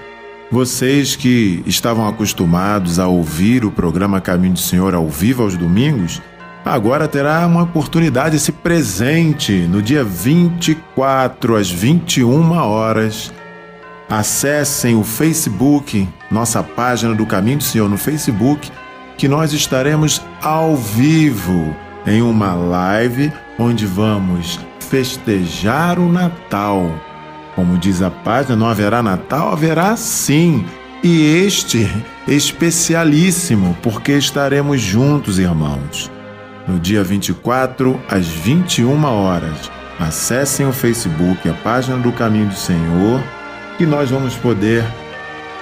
Vocês 0.51 1.15
que 1.15 1.63
estavam 1.65 2.05
acostumados 2.05 2.99
a 2.99 3.07
ouvir 3.07 3.63
o 3.63 3.71
programa 3.71 4.19
Caminho 4.19 4.53
do 4.53 4.59
Senhor 4.59 4.93
ao 4.93 5.07
vivo 5.07 5.43
aos 5.43 5.55
domingos, 5.55 6.21
agora 6.65 7.07
terá 7.07 7.45
uma 7.47 7.63
oportunidade, 7.63 8.35
esse 8.35 8.51
presente, 8.51 9.53
no 9.53 9.81
dia 9.81 10.03
24 10.03 11.55
às 11.55 11.69
21 11.69 12.51
horas. 12.51 13.31
Acessem 14.09 14.95
o 14.95 15.03
Facebook, 15.03 16.07
nossa 16.29 16.61
página 16.61 17.13
do 17.13 17.25
Caminho 17.25 17.57
do 17.57 17.63
Senhor 17.63 17.89
no 17.89 17.97
Facebook 17.97 18.69
que 19.17 19.27
nós 19.27 19.51
estaremos 19.51 20.21
ao 20.41 20.75
vivo 20.75 21.75
em 22.05 22.21
uma 22.21 22.53
live 22.53 23.33
onde 23.57 23.85
vamos 23.85 24.59
festejar 24.79 25.99
o 25.99 26.11
Natal. 26.11 26.89
Como 27.55 27.77
diz 27.77 28.03
a 28.03 28.11
página, 28.11 28.55
não 28.55 28.67
haverá 28.67 29.01
Natal? 29.01 29.51
Haverá 29.51 29.97
sim. 29.97 30.63
E 31.03 31.43
este 31.45 31.89
especialíssimo, 32.27 33.75
porque 33.81 34.13
estaremos 34.13 34.79
juntos, 34.79 35.39
irmãos. 35.39 36.11
No 36.67 36.79
dia 36.79 37.03
24, 37.03 37.99
às 38.09 38.27
21 38.27 39.03
horas. 39.03 39.71
Acessem 39.99 40.67
o 40.67 40.71
Facebook, 40.71 41.49
a 41.49 41.53
página 41.53 41.97
do 41.97 42.11
Caminho 42.11 42.49
do 42.49 42.55
Senhor, 42.55 43.23
que 43.77 43.85
nós 43.85 44.11
vamos 44.11 44.35
poder 44.35 44.85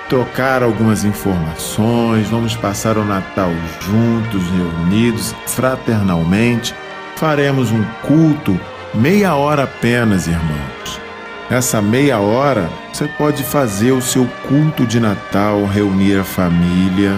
trocar 0.09 0.61
algumas 0.61 1.03
informações, 1.03 2.27
vamos 2.29 2.55
passar 2.55 2.97
o 2.97 3.03
Natal 3.03 3.51
juntos, 3.81 4.43
reunidos, 4.51 5.35
fraternalmente. 5.47 6.75
Faremos 7.15 7.71
um 7.71 7.83
culto, 8.01 8.59
meia 8.93 9.35
hora 9.35 9.63
apenas, 9.63 10.27
irmãos. 10.27 11.01
Essa 11.49 11.81
meia 11.81 12.19
hora 12.19 12.69
você 12.91 13.07
pode 13.07 13.43
fazer 13.43 13.91
o 13.91 14.01
seu 14.01 14.25
culto 14.47 14.85
de 14.85 14.99
Natal, 14.99 15.65
reunir 15.65 16.19
a 16.19 16.23
família, 16.23 17.15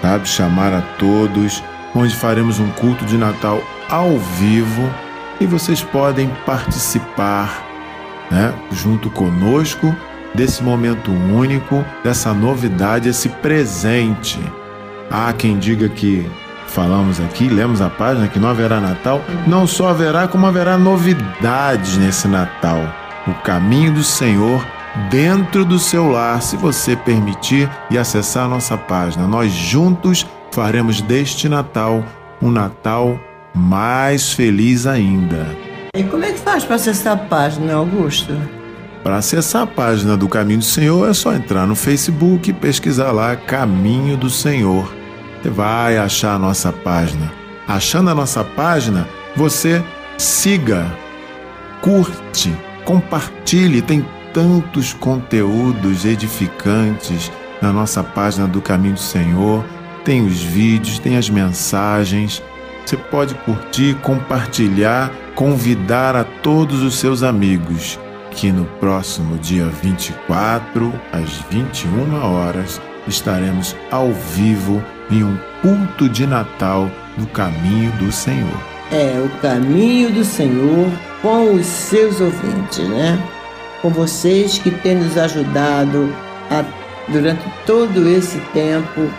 sabe? 0.00 0.28
Chamar 0.28 0.72
a 0.72 0.80
todos, 0.98 1.62
onde 1.94 2.14
faremos 2.14 2.58
um 2.58 2.70
culto 2.70 3.04
de 3.04 3.16
Natal 3.16 3.62
ao 3.88 4.18
vivo 4.18 4.88
e 5.40 5.46
vocês 5.46 5.82
podem 5.82 6.30
participar, 6.46 7.66
né? 8.30 8.54
Junto 8.70 9.10
conosco 9.10 9.94
desse 10.34 10.62
momento 10.62 11.10
único, 11.10 11.84
dessa 12.04 12.32
novidade, 12.32 13.08
esse 13.08 13.28
presente. 13.28 14.38
Há 15.10 15.32
quem 15.32 15.58
diga 15.58 15.88
que 15.88 16.30
falamos 16.68 17.20
aqui, 17.20 17.48
lemos 17.48 17.80
a 17.80 17.90
página, 17.90 18.28
que 18.28 18.38
não 18.38 18.48
haverá 18.48 18.80
Natal. 18.80 19.20
Não 19.46 19.66
só 19.66 19.88
haverá, 19.88 20.28
como 20.28 20.46
haverá 20.46 20.78
novidades 20.78 21.96
nesse 21.96 22.28
Natal. 22.28 22.80
O 23.26 23.34
caminho 23.42 23.92
do 23.92 24.04
Senhor 24.04 24.64
dentro 25.10 25.64
do 25.64 25.78
seu 25.78 26.08
lar, 26.08 26.40
se 26.42 26.56
você 26.56 26.96
permitir 26.96 27.68
e 27.90 27.98
acessar 27.98 28.44
a 28.46 28.48
nossa 28.48 28.76
página. 28.76 29.26
Nós 29.26 29.52
juntos 29.52 30.26
faremos 30.52 31.00
deste 31.00 31.48
Natal 31.48 32.04
um 32.42 32.50
Natal 32.50 33.18
mais 33.54 34.32
feliz 34.32 34.86
ainda. 34.86 35.46
E 35.94 36.04
como 36.04 36.24
é 36.24 36.32
que 36.32 36.38
faz 36.38 36.64
para 36.64 36.76
acessar 36.76 37.14
a 37.14 37.16
página, 37.16 37.74
Augusto? 37.74 38.59
Para 39.02 39.16
acessar 39.16 39.62
a 39.62 39.66
página 39.66 40.14
do 40.14 40.28
Caminho 40.28 40.58
do 40.58 40.64
Senhor 40.64 41.08
é 41.08 41.14
só 41.14 41.32
entrar 41.32 41.66
no 41.66 41.74
Facebook 41.74 42.50
e 42.50 42.52
pesquisar 42.52 43.12
lá 43.12 43.34
Caminho 43.34 44.14
do 44.14 44.28
Senhor. 44.28 44.92
Você 45.42 45.48
vai 45.48 45.96
achar 45.96 46.34
a 46.34 46.38
nossa 46.38 46.70
página. 46.70 47.32
Achando 47.66 48.10
a 48.10 48.14
nossa 48.14 48.44
página, 48.44 49.08
você 49.34 49.82
siga, 50.18 50.86
curte, 51.80 52.54
compartilhe. 52.84 53.80
Tem 53.80 54.04
tantos 54.34 54.92
conteúdos 54.92 56.04
edificantes 56.04 57.32
na 57.62 57.72
nossa 57.72 58.04
página 58.04 58.46
do 58.46 58.60
Caminho 58.60 58.94
do 58.94 59.00
Senhor. 59.00 59.64
Tem 60.04 60.26
os 60.26 60.42
vídeos, 60.42 60.98
tem 60.98 61.16
as 61.16 61.30
mensagens. 61.30 62.42
Você 62.84 62.98
pode 62.98 63.34
curtir, 63.34 63.94
compartilhar, 64.02 65.10
convidar 65.34 66.14
a 66.14 66.24
todos 66.24 66.82
os 66.82 66.98
seus 66.98 67.22
amigos 67.22 67.98
que 68.30 68.50
no 68.52 68.64
próximo 68.78 69.36
dia 69.38 69.66
24, 69.66 70.92
às 71.12 71.30
21 71.50 72.22
horas, 72.22 72.80
estaremos 73.06 73.76
ao 73.90 74.12
vivo 74.12 74.82
em 75.10 75.24
um 75.24 75.38
culto 75.62 76.08
de 76.08 76.26
Natal 76.26 76.90
do 77.16 77.26
Caminho 77.26 77.90
do 77.92 78.10
Senhor. 78.12 78.56
É, 78.90 79.22
o 79.24 79.28
Caminho 79.40 80.10
do 80.10 80.24
Senhor 80.24 80.90
com 81.22 81.54
os 81.54 81.66
seus 81.66 82.20
ouvintes, 82.20 82.88
né? 82.88 83.18
Com 83.82 83.90
vocês 83.90 84.58
que 84.58 84.70
têm 84.70 84.96
nos 84.96 85.16
ajudado 85.16 86.12
a, 86.50 86.64
durante 87.08 87.44
todo 87.66 88.08
esse 88.08 88.38
tempo 88.52 89.10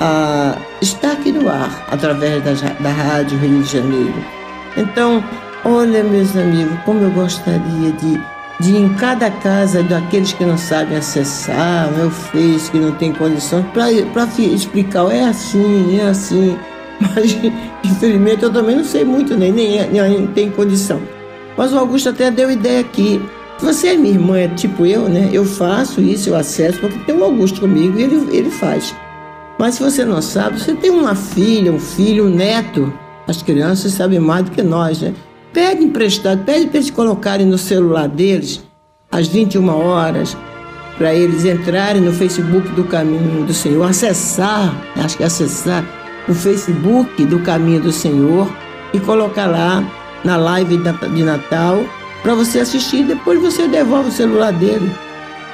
a 0.00 0.56
estar 0.80 1.12
aqui 1.12 1.32
no 1.32 1.48
ar, 1.48 1.86
através 1.90 2.42
da, 2.42 2.52
da 2.80 2.90
Rádio 2.90 3.38
Rio 3.38 3.62
de 3.62 3.72
Janeiro. 3.72 4.24
Então, 4.76 5.24
olha, 5.64 6.04
meus 6.04 6.36
amigos, 6.36 6.78
como 6.84 7.02
eu 7.02 7.10
gostaria 7.10 7.92
de 7.92 8.20
de 8.60 8.74
em 8.74 8.88
cada 8.94 9.30
casa 9.30 9.82
daqueles 9.82 10.32
que 10.32 10.44
não 10.44 10.56
sabem 10.56 10.96
acessar, 10.96 11.90
meu 11.92 12.10
Face, 12.10 12.70
que 12.70 12.78
não 12.78 12.92
tem 12.92 13.12
condições, 13.12 13.66
para 13.72 14.24
explicar, 14.38 15.10
é 15.10 15.24
assim, 15.24 15.98
é 15.98 16.06
assim. 16.06 16.56
Mas, 17.00 17.36
infelizmente, 17.84 18.42
eu 18.42 18.52
também 18.52 18.76
não 18.76 18.84
sei 18.84 19.04
muito, 19.04 19.36
nem, 19.36 19.52
nem, 19.52 19.90
nem 19.90 20.26
tem 20.28 20.50
condição. 20.50 21.00
Mas 21.56 21.72
o 21.72 21.78
Augusto 21.78 22.08
até 22.08 22.30
deu 22.30 22.50
ideia 22.50 22.80
aqui. 22.80 23.20
Você 23.58 23.88
é 23.88 23.96
minha 23.96 24.14
irmã, 24.14 24.38
é 24.38 24.48
tipo 24.48 24.84
eu, 24.84 25.08
né? 25.08 25.30
Eu 25.32 25.44
faço 25.44 26.00
isso, 26.00 26.28
eu 26.28 26.36
acesso, 26.36 26.78
porque 26.78 26.98
tem 27.00 27.14
o 27.14 27.24
Augusto 27.24 27.60
comigo 27.60 27.98
e 27.98 28.02
ele, 28.02 28.36
ele 28.36 28.50
faz. 28.50 28.94
Mas 29.58 29.76
se 29.76 29.82
você 29.82 30.04
não 30.04 30.20
sabe, 30.20 30.60
você 30.60 30.74
tem 30.74 30.90
uma 30.90 31.14
filha, 31.14 31.72
um 31.72 31.80
filho, 31.80 32.26
um 32.26 32.30
neto. 32.30 32.92
As 33.26 33.42
crianças 33.42 33.92
sabem 33.92 34.18
mais 34.18 34.44
do 34.44 34.50
que 34.50 34.62
nós, 34.62 35.00
né? 35.00 35.14
Pede 35.56 35.82
emprestado, 35.82 36.44
pede 36.44 36.66
para 36.66 36.76
eles 36.76 36.90
colocarem 36.90 37.46
no 37.46 37.56
celular 37.56 38.08
deles, 38.08 38.62
às 39.10 39.26
21 39.26 39.66
horas, 39.70 40.36
para 40.98 41.14
eles 41.14 41.46
entrarem 41.46 42.02
no 42.02 42.12
Facebook 42.12 42.68
do 42.72 42.84
Caminho 42.84 43.42
do 43.42 43.54
Senhor, 43.54 43.82
acessar, 43.88 44.76
acho 44.96 45.16
que 45.16 45.22
é 45.22 45.26
acessar 45.26 45.82
o 46.28 46.34
Facebook 46.34 47.24
do 47.24 47.38
Caminho 47.38 47.80
do 47.80 47.90
Senhor 47.90 48.46
e 48.92 49.00
colocar 49.00 49.46
lá 49.46 49.82
na 50.22 50.36
live 50.36 50.76
de 50.76 51.22
Natal 51.22 51.82
para 52.22 52.34
você 52.34 52.58
assistir. 52.58 53.04
Depois 53.04 53.40
você 53.40 53.66
devolve 53.66 54.10
o 54.10 54.12
celular 54.12 54.52
dele 54.52 54.94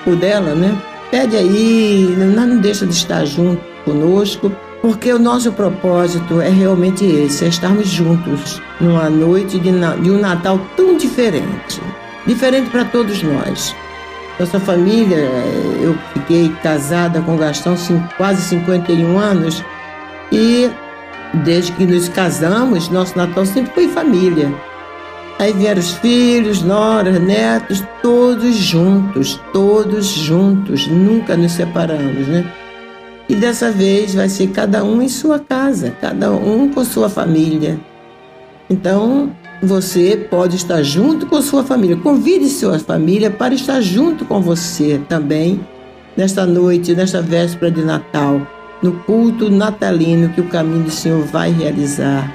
ou 0.05 0.17
dela, 0.17 0.53
né? 0.53 0.77
Pede 1.13 1.37
aí, 1.37 2.13
não 2.19 2.59
deixa 2.59 2.85
de 2.85 2.93
estar 2.93 3.25
junto 3.25 3.63
conosco 3.85 4.51
porque 4.83 5.13
o 5.13 5.19
nosso 5.19 5.53
propósito 5.53 6.41
é 6.41 6.49
realmente 6.49 7.07
esse, 7.07 7.45
é 7.45 7.49
estarmos 7.49 7.89
juntos 7.89 8.61
numa 8.81 9.09
noite 9.09 9.61
de, 9.61 9.71
de 9.71 10.11
um 10.11 10.19
Natal 10.19 10.61
tão 10.77 10.97
diferente. 10.97 11.81
Diferente 12.27 12.69
para 12.69 12.85
todos 12.85 13.23
nós. 13.23 13.75
Nossa 14.41 14.59
família, 14.59 15.19
eu 15.81 15.97
fiquei 16.13 16.49
casada 16.63 17.21
com 17.21 17.37
Gastão 17.37 17.77
quase 18.17 18.43
51 18.43 19.17
anos 19.17 19.65
e 20.33 20.69
desde 21.45 21.73
que 21.73 21.87
nos 21.87 22.09
casamos, 22.09 22.89
nosso 22.89 23.17
Natal 23.17 23.47
sempre 23.47 23.73
foi 23.73 23.89
família. 23.89 24.53
Aí 25.39 25.53
vieram 25.53 25.81
os 25.81 25.93
filhos, 25.93 26.63
noras, 26.63 27.21
netos, 27.21 27.85
todos 28.03 28.55
juntos, 28.57 29.41
todos 29.53 30.07
juntos, 30.07 30.89
nunca 30.89 31.37
nos 31.37 31.53
separamos, 31.53 32.27
né? 32.27 32.45
E 33.33 33.35
dessa 33.35 33.73
vez 33.73 34.15
vai 34.15 34.29
ser 34.29 34.49
cada 34.49 34.85
um 34.85 35.01
em 35.01 35.09
sua 35.09 35.39
casa, 35.39 35.97
cada 36.03 36.31
um 36.31 36.69
com 36.69 36.85
sua 36.85 37.09
família. 37.09 37.81
Então, 38.69 39.35
você 39.63 40.29
pode 40.31 40.57
estar 40.57 40.83
junto 40.83 41.25
com 41.25 41.41
sua 41.41 41.65
família. 41.65 41.97
Convide 41.97 42.47
sua 42.51 42.79
família 42.79 43.31
para 43.31 43.55
estar 43.55 43.81
junto 43.81 44.27
com 44.27 44.43
você 44.43 45.01
também 45.09 45.67
nesta 46.15 46.45
noite, 46.45 46.95
nesta 46.95 47.23
véspera 47.23 47.71
de 47.71 47.83
Natal, 47.83 48.47
no 48.83 48.93
culto 49.05 49.51
natalino 49.51 50.29
que 50.29 50.43
o 50.43 50.49
caminho 50.49 50.85
do 50.85 50.91
Senhor 50.91 51.25
vai 51.25 51.51
realizar. 51.51 52.31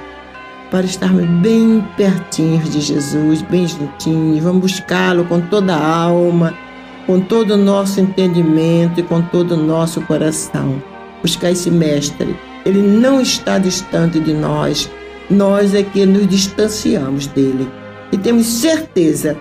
Para 0.68 0.84
estarmos 0.84 1.26
bem 1.40 1.80
pertinhos 1.96 2.70
de 2.70 2.80
Jesus, 2.80 3.40
bem 3.42 3.68
juntinhos, 3.68 4.42
vamos 4.42 4.62
buscá-lo 4.62 5.24
com 5.26 5.40
toda 5.42 5.76
a 5.76 6.02
alma 6.02 6.52
com 7.08 7.20
todo 7.20 7.54
o 7.54 7.56
nosso 7.56 8.02
entendimento 8.02 9.00
e 9.00 9.02
com 9.02 9.22
todo 9.22 9.52
o 9.52 9.56
nosso 9.56 10.02
coração. 10.02 10.80
Buscar 11.22 11.52
esse 11.52 11.70
Mestre. 11.70 12.36
Ele 12.66 12.82
não 12.82 13.18
está 13.18 13.56
distante 13.58 14.20
de 14.20 14.34
nós, 14.34 14.90
nós 15.30 15.74
é 15.74 15.82
que 15.82 16.04
nos 16.04 16.28
distanciamos 16.28 17.26
dele. 17.26 17.66
E 18.12 18.18
temos 18.18 18.46
certeza 18.46 19.38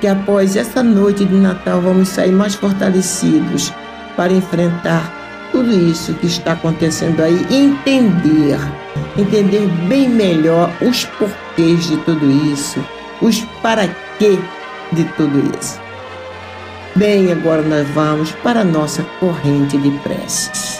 que 0.00 0.06
após 0.06 0.56
essa 0.56 0.82
noite 0.82 1.26
de 1.26 1.34
Natal 1.34 1.82
vamos 1.82 2.08
sair 2.08 2.32
mais 2.32 2.54
fortalecidos 2.54 3.70
para 4.16 4.32
enfrentar 4.32 5.12
tudo 5.52 5.70
isso 5.70 6.14
que 6.14 6.26
está 6.26 6.52
acontecendo 6.52 7.20
aí 7.20 7.46
e 7.50 7.56
entender, 7.56 8.58
entender 9.18 9.66
bem 9.86 10.08
melhor 10.08 10.72
os 10.80 11.04
porquês 11.04 11.86
de 11.86 11.98
tudo 11.98 12.30
isso, 12.50 12.82
os 13.20 13.40
para 13.60 13.86
quê 14.18 14.38
de 14.90 15.04
tudo 15.18 15.38
isso. 15.60 15.89
Bem, 16.96 17.30
agora 17.30 17.62
nós 17.62 17.88
vamos 17.90 18.32
para 18.42 18.60
a 18.60 18.64
nossa 18.64 19.04
corrente 19.20 19.78
de 19.78 19.90
preces. 19.98 20.79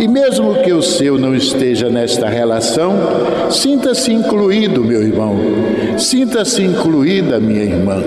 e, 0.00 0.08
mesmo 0.08 0.62
que 0.62 0.72
o 0.72 0.82
seu 0.82 1.18
não 1.18 1.34
esteja 1.34 1.88
nesta 1.88 2.28
relação, 2.28 2.94
sinta-se 3.50 4.12
incluído, 4.12 4.84
meu 4.84 5.02
irmão, 5.02 5.36
sinta-se 5.98 6.62
incluída, 6.62 7.40
minha 7.40 7.64
irmã. 7.64 8.02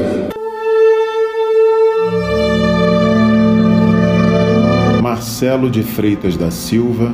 Marcelo 5.02 5.70
de 5.70 5.84
Freitas 5.84 6.38
da 6.38 6.52
Silva, 6.52 7.12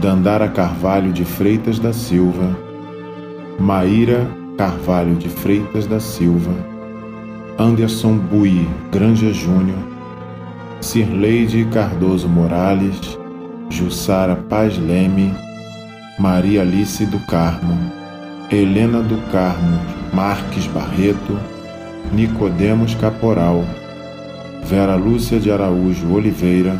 Dandara 0.00 0.48
Carvalho 0.48 1.12
de 1.12 1.24
Freitas 1.24 1.78
da 1.78 1.92
Silva, 1.92 2.56
Maíra 3.58 4.26
Carvalho 4.56 5.14
de 5.14 5.28
Freitas 5.28 5.86
da 5.86 6.00
Silva, 6.00 6.52
Anderson 7.58 8.16
Bui 8.16 8.66
Granja 8.90 9.32
Júnior, 9.32 9.78
Cirleide 10.80 11.64
Cardoso 11.66 12.28
Morales, 12.28 13.18
Jussara 13.72 14.36
Paz 14.36 14.76
Leme, 14.76 15.34
Maria 16.18 16.60
Alice 16.60 17.06
do 17.06 17.18
Carmo, 17.20 17.90
Helena 18.50 19.00
do 19.02 19.16
Carmo 19.32 19.80
Marques 20.12 20.66
Barreto, 20.66 21.38
Nicodemos 22.12 22.94
Caporal, 22.94 23.64
Vera 24.64 24.94
Lúcia 24.94 25.40
de 25.40 25.50
Araújo 25.50 26.12
Oliveira, 26.12 26.78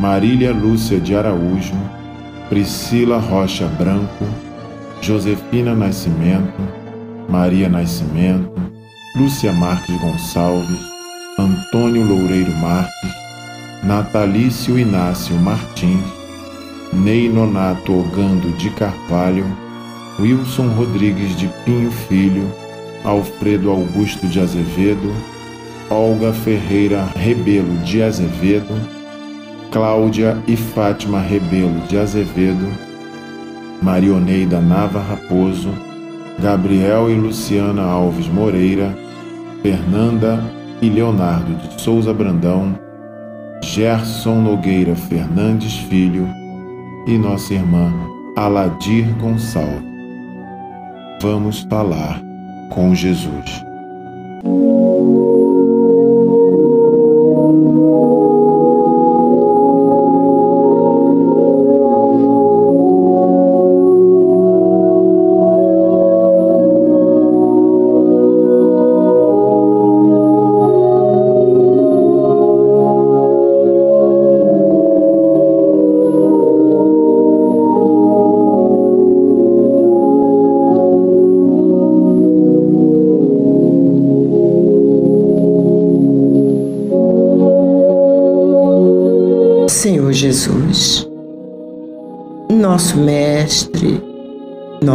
Marília 0.00 0.52
Lúcia 0.52 0.98
de 0.98 1.14
Araújo, 1.14 1.74
Priscila 2.48 3.18
Rocha 3.18 3.66
Branco, 3.68 4.24
Josefina 5.00 5.76
Nascimento, 5.76 6.60
Maria 7.28 7.68
Nascimento, 7.68 8.52
Lúcia 9.14 9.52
Marques 9.52 9.96
Gonçalves, 10.00 10.80
Antônio 11.38 12.04
Loureiro 12.04 12.52
Marques, 12.56 13.19
Natalício 13.82 14.78
Inácio 14.78 15.34
Martins, 15.36 16.04
Ney 16.92 17.30
Nonato 17.30 17.98
Ogando 17.98 18.50
de 18.58 18.68
Carvalho, 18.70 19.46
Wilson 20.18 20.68
Rodrigues 20.68 21.34
de 21.34 21.48
Pinho 21.64 21.90
Filho, 21.90 22.46
Alfredo 23.02 23.70
Augusto 23.70 24.26
de 24.26 24.38
Azevedo, 24.38 25.10
Olga 25.88 26.30
Ferreira 26.30 27.08
Rebelo 27.16 27.78
de 27.78 28.02
Azevedo, 28.02 28.74
Cláudia 29.70 30.36
e 30.46 30.56
Fátima 30.56 31.18
Rebelo 31.18 31.80
de 31.88 31.96
Azevedo, 31.96 32.68
Marioneida 33.80 34.60
Nava 34.60 35.00
Raposo, 35.00 35.70
Gabriel 36.38 37.10
e 37.10 37.14
Luciana 37.14 37.82
Alves 37.82 38.26
Moreira, 38.26 38.94
Fernanda 39.62 40.44
e 40.82 40.90
Leonardo 40.90 41.54
de 41.54 41.80
Souza 41.80 42.12
Brandão, 42.12 42.89
Gerson 43.62 44.36
Nogueira 44.40 44.96
Fernandes 44.96 45.76
Filho 45.76 46.26
e 47.06 47.16
nossa 47.18 47.54
irmã 47.54 47.92
Aladir 48.36 49.06
Gonçalves. 49.18 49.82
Vamos 51.20 51.60
falar 51.68 52.20
com 52.70 52.94
Jesus. 52.94 53.62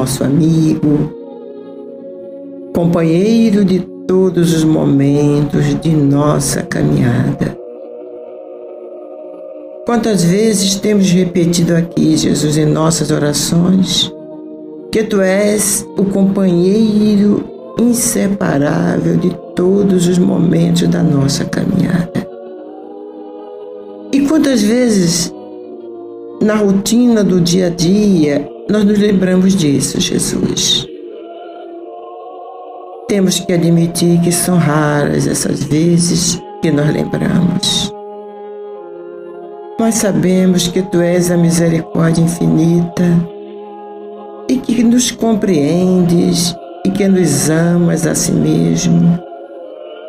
Nosso 0.06 0.24
amigo, 0.24 1.12
companheiro 2.76 3.66
de 3.66 3.80
todos 4.08 4.54
os 4.54 4.64
momentos 4.64 5.66
de 5.82 5.90
nossa 5.90 6.62
caminhada. 6.62 7.58
Quantas 9.84 10.24
vezes 10.24 10.76
temos 10.76 11.10
repetido 11.10 11.76
aqui, 11.76 12.16
Jesus, 12.16 12.56
em 12.56 12.68
nossas 12.68 13.10
orações, 13.10 14.14
que 14.92 15.02
Tu 15.02 15.20
és 15.22 15.84
o 15.98 16.06
companheiro 16.06 17.44
inseparável 17.82 19.18
de 19.18 19.36
todos 19.56 20.08
os 20.08 20.20
momentos 20.20 20.88
da 20.88 21.02
nossa 21.02 21.46
caminhada. 21.46 22.28
E 24.14 24.22
quantas 24.28 24.62
vezes 24.62 25.34
na 26.44 26.58
rotina 26.58 27.24
do 27.24 27.42
dia 27.42 27.68
a 27.68 27.70
dia 27.72 28.55
nós 28.70 28.84
nos 28.84 29.00
lembramos 29.00 29.56
disso, 29.56 30.00
Jesus? 30.00 30.88
Temos 33.08 33.40
que 33.40 33.54
admitir 33.54 34.20
que 34.22 34.32
são 34.32 34.58
raras 34.58 35.28
essas 35.28 35.64
vezes 35.64 36.42
que 36.62 36.72
nós 36.72 36.92
lembramos. 36.92 37.94
Nós 39.80 39.96
sabemos 39.96 40.68
que 40.68 40.82
Tu 40.82 41.02
és 41.02 41.30
a 41.30 41.38
misericórdia 41.38 42.22
infinita 42.22 43.04
e 44.50 44.58
que 44.58 44.84
nos 44.84 45.12
compreendes 45.12 46.56
e 46.86 46.90
que 46.90 47.08
nos 47.08 47.50
amas 47.50 48.08
a 48.08 48.16
si 48.16 48.32
mesmo 48.32 49.20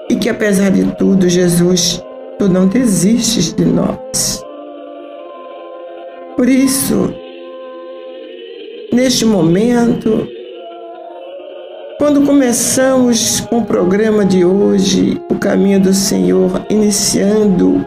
e 0.08 0.16
que 0.16 0.28
apesar 0.28 0.70
de 0.70 0.84
tudo, 0.96 1.28
Jesus, 1.28 2.02
tu 2.38 2.48
não 2.48 2.68
desistes 2.68 3.52
de 3.52 3.64
nós. 3.64 4.42
Por 6.36 6.48
isso, 6.48 7.12
neste 8.97 9.27
momento, 9.27 10.27
Quando 11.98 12.27
começamos 12.27 13.40
com 13.40 13.59
o 13.59 13.64
programa 13.64 14.23
de 14.24 14.44
hoje, 14.44 15.20
o 15.31 15.35
caminho 15.36 15.81
do 15.81 15.94
Senhor, 15.94 16.64
iniciando 16.68 17.85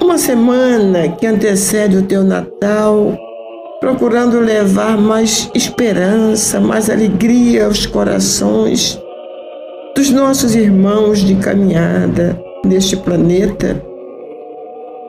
uma 0.00 0.18
semana 0.18 1.08
que 1.08 1.24
antecede 1.26 1.96
o 1.96 2.02
teu 2.02 2.24
Natal, 2.24 3.16
procurando 3.80 4.40
levar 4.40 4.98
mais 4.98 5.48
esperança, 5.54 6.58
mais 6.60 6.90
alegria 6.90 7.66
aos 7.66 7.86
corações 7.86 9.00
dos 9.94 10.10
nossos 10.10 10.56
irmãos 10.56 11.20
de 11.20 11.36
caminhada 11.36 12.36
neste 12.64 12.96
planeta. 12.96 13.91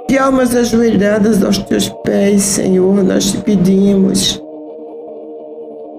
De 0.07 0.17
almas 0.17 0.55
ajoelhadas 0.55 1.43
aos 1.43 1.59
teus 1.59 1.89
pés, 2.03 2.41
Senhor, 2.41 3.03
nós 3.03 3.31
te 3.31 3.37
pedimos 3.37 4.43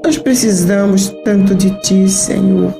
nós 0.05 0.19
precisamos 0.19 1.09
tanto 1.25 1.55
de 1.55 1.71
Ti, 1.81 2.07
Senhor. 2.11 2.75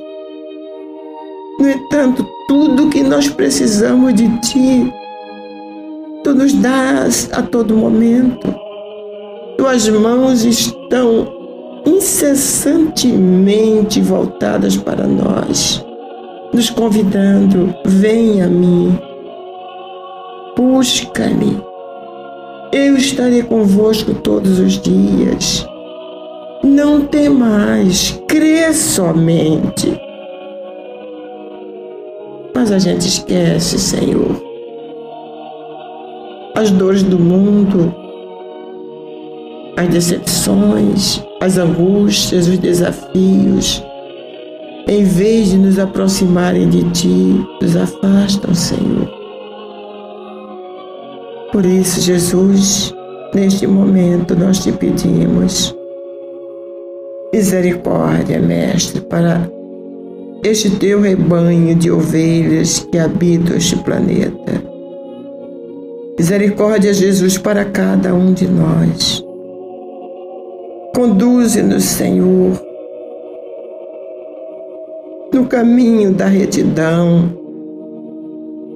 No 1.59 1.67
entanto, 1.67 2.23
tudo 2.47 2.91
que 2.91 3.01
nós 3.01 3.27
precisamos 3.27 4.13
de 4.13 4.29
Ti, 4.41 4.93
Tu 6.23 6.35
nos 6.35 6.53
dás 6.53 7.27
a 7.31 7.41
todo 7.41 7.75
momento. 7.75 8.53
Tuas 9.57 9.89
mãos 9.89 10.45
estão 10.45 11.27
incessantemente 11.85 13.99
voltadas 14.01 14.77
para 14.77 15.07
nós, 15.07 15.83
nos 16.53 16.69
convidando: 16.69 17.73
vem 17.85 18.43
a 18.43 18.47
mim, 18.47 18.95
busca-me. 20.55 21.61
Eu 22.71 22.97
estarei 22.97 23.43
convosco 23.43 24.13
todos 24.15 24.59
os 24.59 24.73
dias 24.81 25.65
não 26.65 27.05
temais, 27.05 28.19
crê 28.27 28.73
somente. 28.73 30.01
Mas 32.53 32.71
a 32.71 32.79
gente 32.79 33.07
esquece, 33.07 33.77
Senhor, 33.77 34.41
as 36.55 36.71
dores 36.71 37.03
do 37.03 37.19
mundo, 37.19 37.93
as 39.77 39.87
decepções, 39.89 41.21
as 41.39 41.57
angústias, 41.57 42.47
os 42.47 42.57
desafios, 42.57 43.83
em 44.87 45.03
vez 45.03 45.49
de 45.49 45.57
nos 45.57 45.77
aproximarem 45.77 46.69
de 46.69 46.83
Ti, 46.91 47.45
nos 47.61 47.75
afastam, 47.75 48.55
Senhor. 48.55 49.24
Por 51.55 51.65
isso, 51.65 52.01
Jesus, 52.01 52.93
neste 53.33 53.65
momento 53.65 54.35
nós 54.35 54.59
te 54.59 54.73
pedimos 54.73 55.73
Misericórdia, 57.31 58.41
Mestre, 58.41 58.99
para 58.99 59.49
este 60.43 60.69
teu 60.71 60.99
rebanho 60.99 61.73
de 61.73 61.89
ovelhas 61.89 62.85
que 62.91 62.97
habita 62.97 63.55
este 63.55 63.77
planeta. 63.77 64.61
Misericórdia, 66.19 66.93
Jesus, 66.93 67.37
para 67.37 67.63
cada 67.63 68.13
um 68.13 68.33
de 68.33 68.49
nós. 68.49 69.23
Conduze-nos, 70.93 71.85
Senhor, 71.85 72.61
no 75.33 75.45
caminho 75.45 76.11
da 76.11 76.25
retidão. 76.25 77.44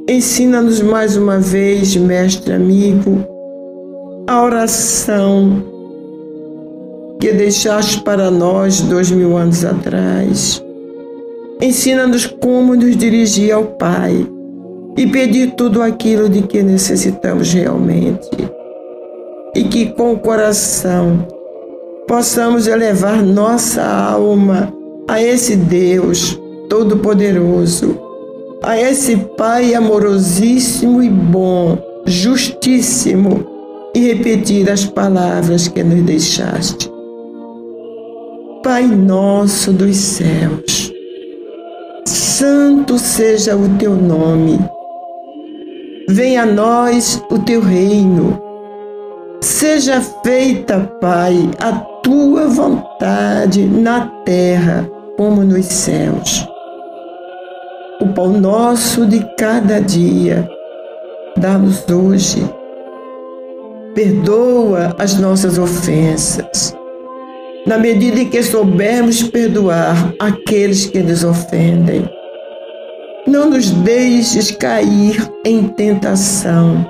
Ensina-nos 0.09 0.81
mais 0.81 1.15
uma 1.15 1.37
vez, 1.37 1.95
Mestre 1.95 2.53
amigo, 2.53 3.23
a 4.25 4.41
oração 4.41 5.63
que 7.19 7.31
deixaste 7.31 8.01
para 8.01 8.31
nós 8.31 8.81
dois 8.81 9.11
mil 9.11 9.37
anos 9.37 9.63
atrás. 9.63 10.65
Ensina-nos 11.61 12.25
como 12.25 12.75
nos 12.75 12.97
dirigir 12.97 13.51
ao 13.51 13.65
Pai 13.65 14.27
e 14.97 15.05
pedir 15.05 15.51
tudo 15.51 15.79
aquilo 15.79 16.27
de 16.27 16.41
que 16.41 16.63
necessitamos 16.63 17.53
realmente. 17.53 18.31
E 19.55 19.63
que 19.65 19.91
com 19.91 20.13
o 20.13 20.19
coração 20.19 21.27
possamos 22.07 22.65
elevar 22.65 23.21
nossa 23.21 23.83
alma 23.83 24.73
a 25.07 25.21
esse 25.21 25.55
Deus 25.55 26.35
Todo-Poderoso, 26.67 28.08
a 28.61 28.77
esse 28.77 29.15
Pai 29.37 29.73
amorosíssimo 29.73 31.01
e 31.01 31.09
bom, 31.09 31.77
justíssimo, 32.05 33.45
e 33.95 33.99
repetir 34.13 34.69
as 34.69 34.85
palavras 34.85 35.67
que 35.67 35.83
nos 35.83 36.03
deixaste. 36.03 36.89
Pai 38.63 38.83
nosso 38.83 39.71
dos 39.71 39.95
céus, 39.95 40.91
santo 42.05 42.97
seja 42.97 43.55
o 43.55 43.77
teu 43.77 43.95
nome. 43.95 44.59
Venha 46.09 46.43
a 46.43 46.45
nós 46.45 47.23
o 47.29 47.39
teu 47.39 47.61
reino. 47.61 48.41
Seja 49.41 50.01
feita, 50.01 50.79
Pai, 50.99 51.49
a 51.59 51.71
tua 52.03 52.47
vontade 52.47 53.65
na 53.65 54.07
terra 54.25 54.89
como 55.15 55.43
nos 55.43 55.65
céus. 55.65 56.48
O 58.01 58.07
pão 58.07 58.29
nosso 58.29 59.05
de 59.05 59.19
cada 59.35 59.81
dia, 59.81 60.49
dá-nos 61.35 61.85
hoje. 61.89 62.41
Perdoa 63.93 64.95
as 64.97 65.19
nossas 65.19 65.57
ofensas 65.57 66.73
na 67.65 67.77
medida 67.77 68.21
em 68.21 68.29
que 68.29 68.41
soubermos 68.41 69.21
perdoar 69.23 70.13
aqueles 70.19 70.85
que 70.85 70.99
nos 70.99 71.25
ofendem. 71.25 72.09
Não 73.27 73.49
nos 73.49 73.69
deixes 73.69 74.49
cair 74.49 75.21
em 75.45 75.67
tentação 75.67 76.89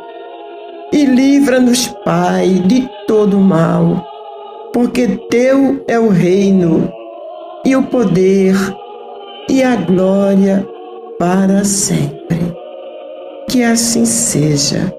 e 0.93 1.05
livra-nos, 1.05 1.87
Pai, 2.05 2.61
de 2.65 2.87
todo 3.07 3.39
mal, 3.39 4.05
porque 4.71 5.07
Teu 5.29 5.83
é 5.87 5.99
o 5.99 6.09
reino 6.09 6.87
e 7.65 7.75
o 7.75 7.83
poder 7.83 8.55
e 9.49 9.63
a 9.63 9.75
glória 9.75 10.65
para 11.19 11.65
sempre. 11.65 12.39
Que 13.49 13.61
assim 13.61 14.05
seja. 14.05 14.93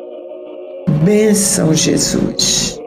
Bênção, 1.03 1.73
Jesus. 1.73 2.80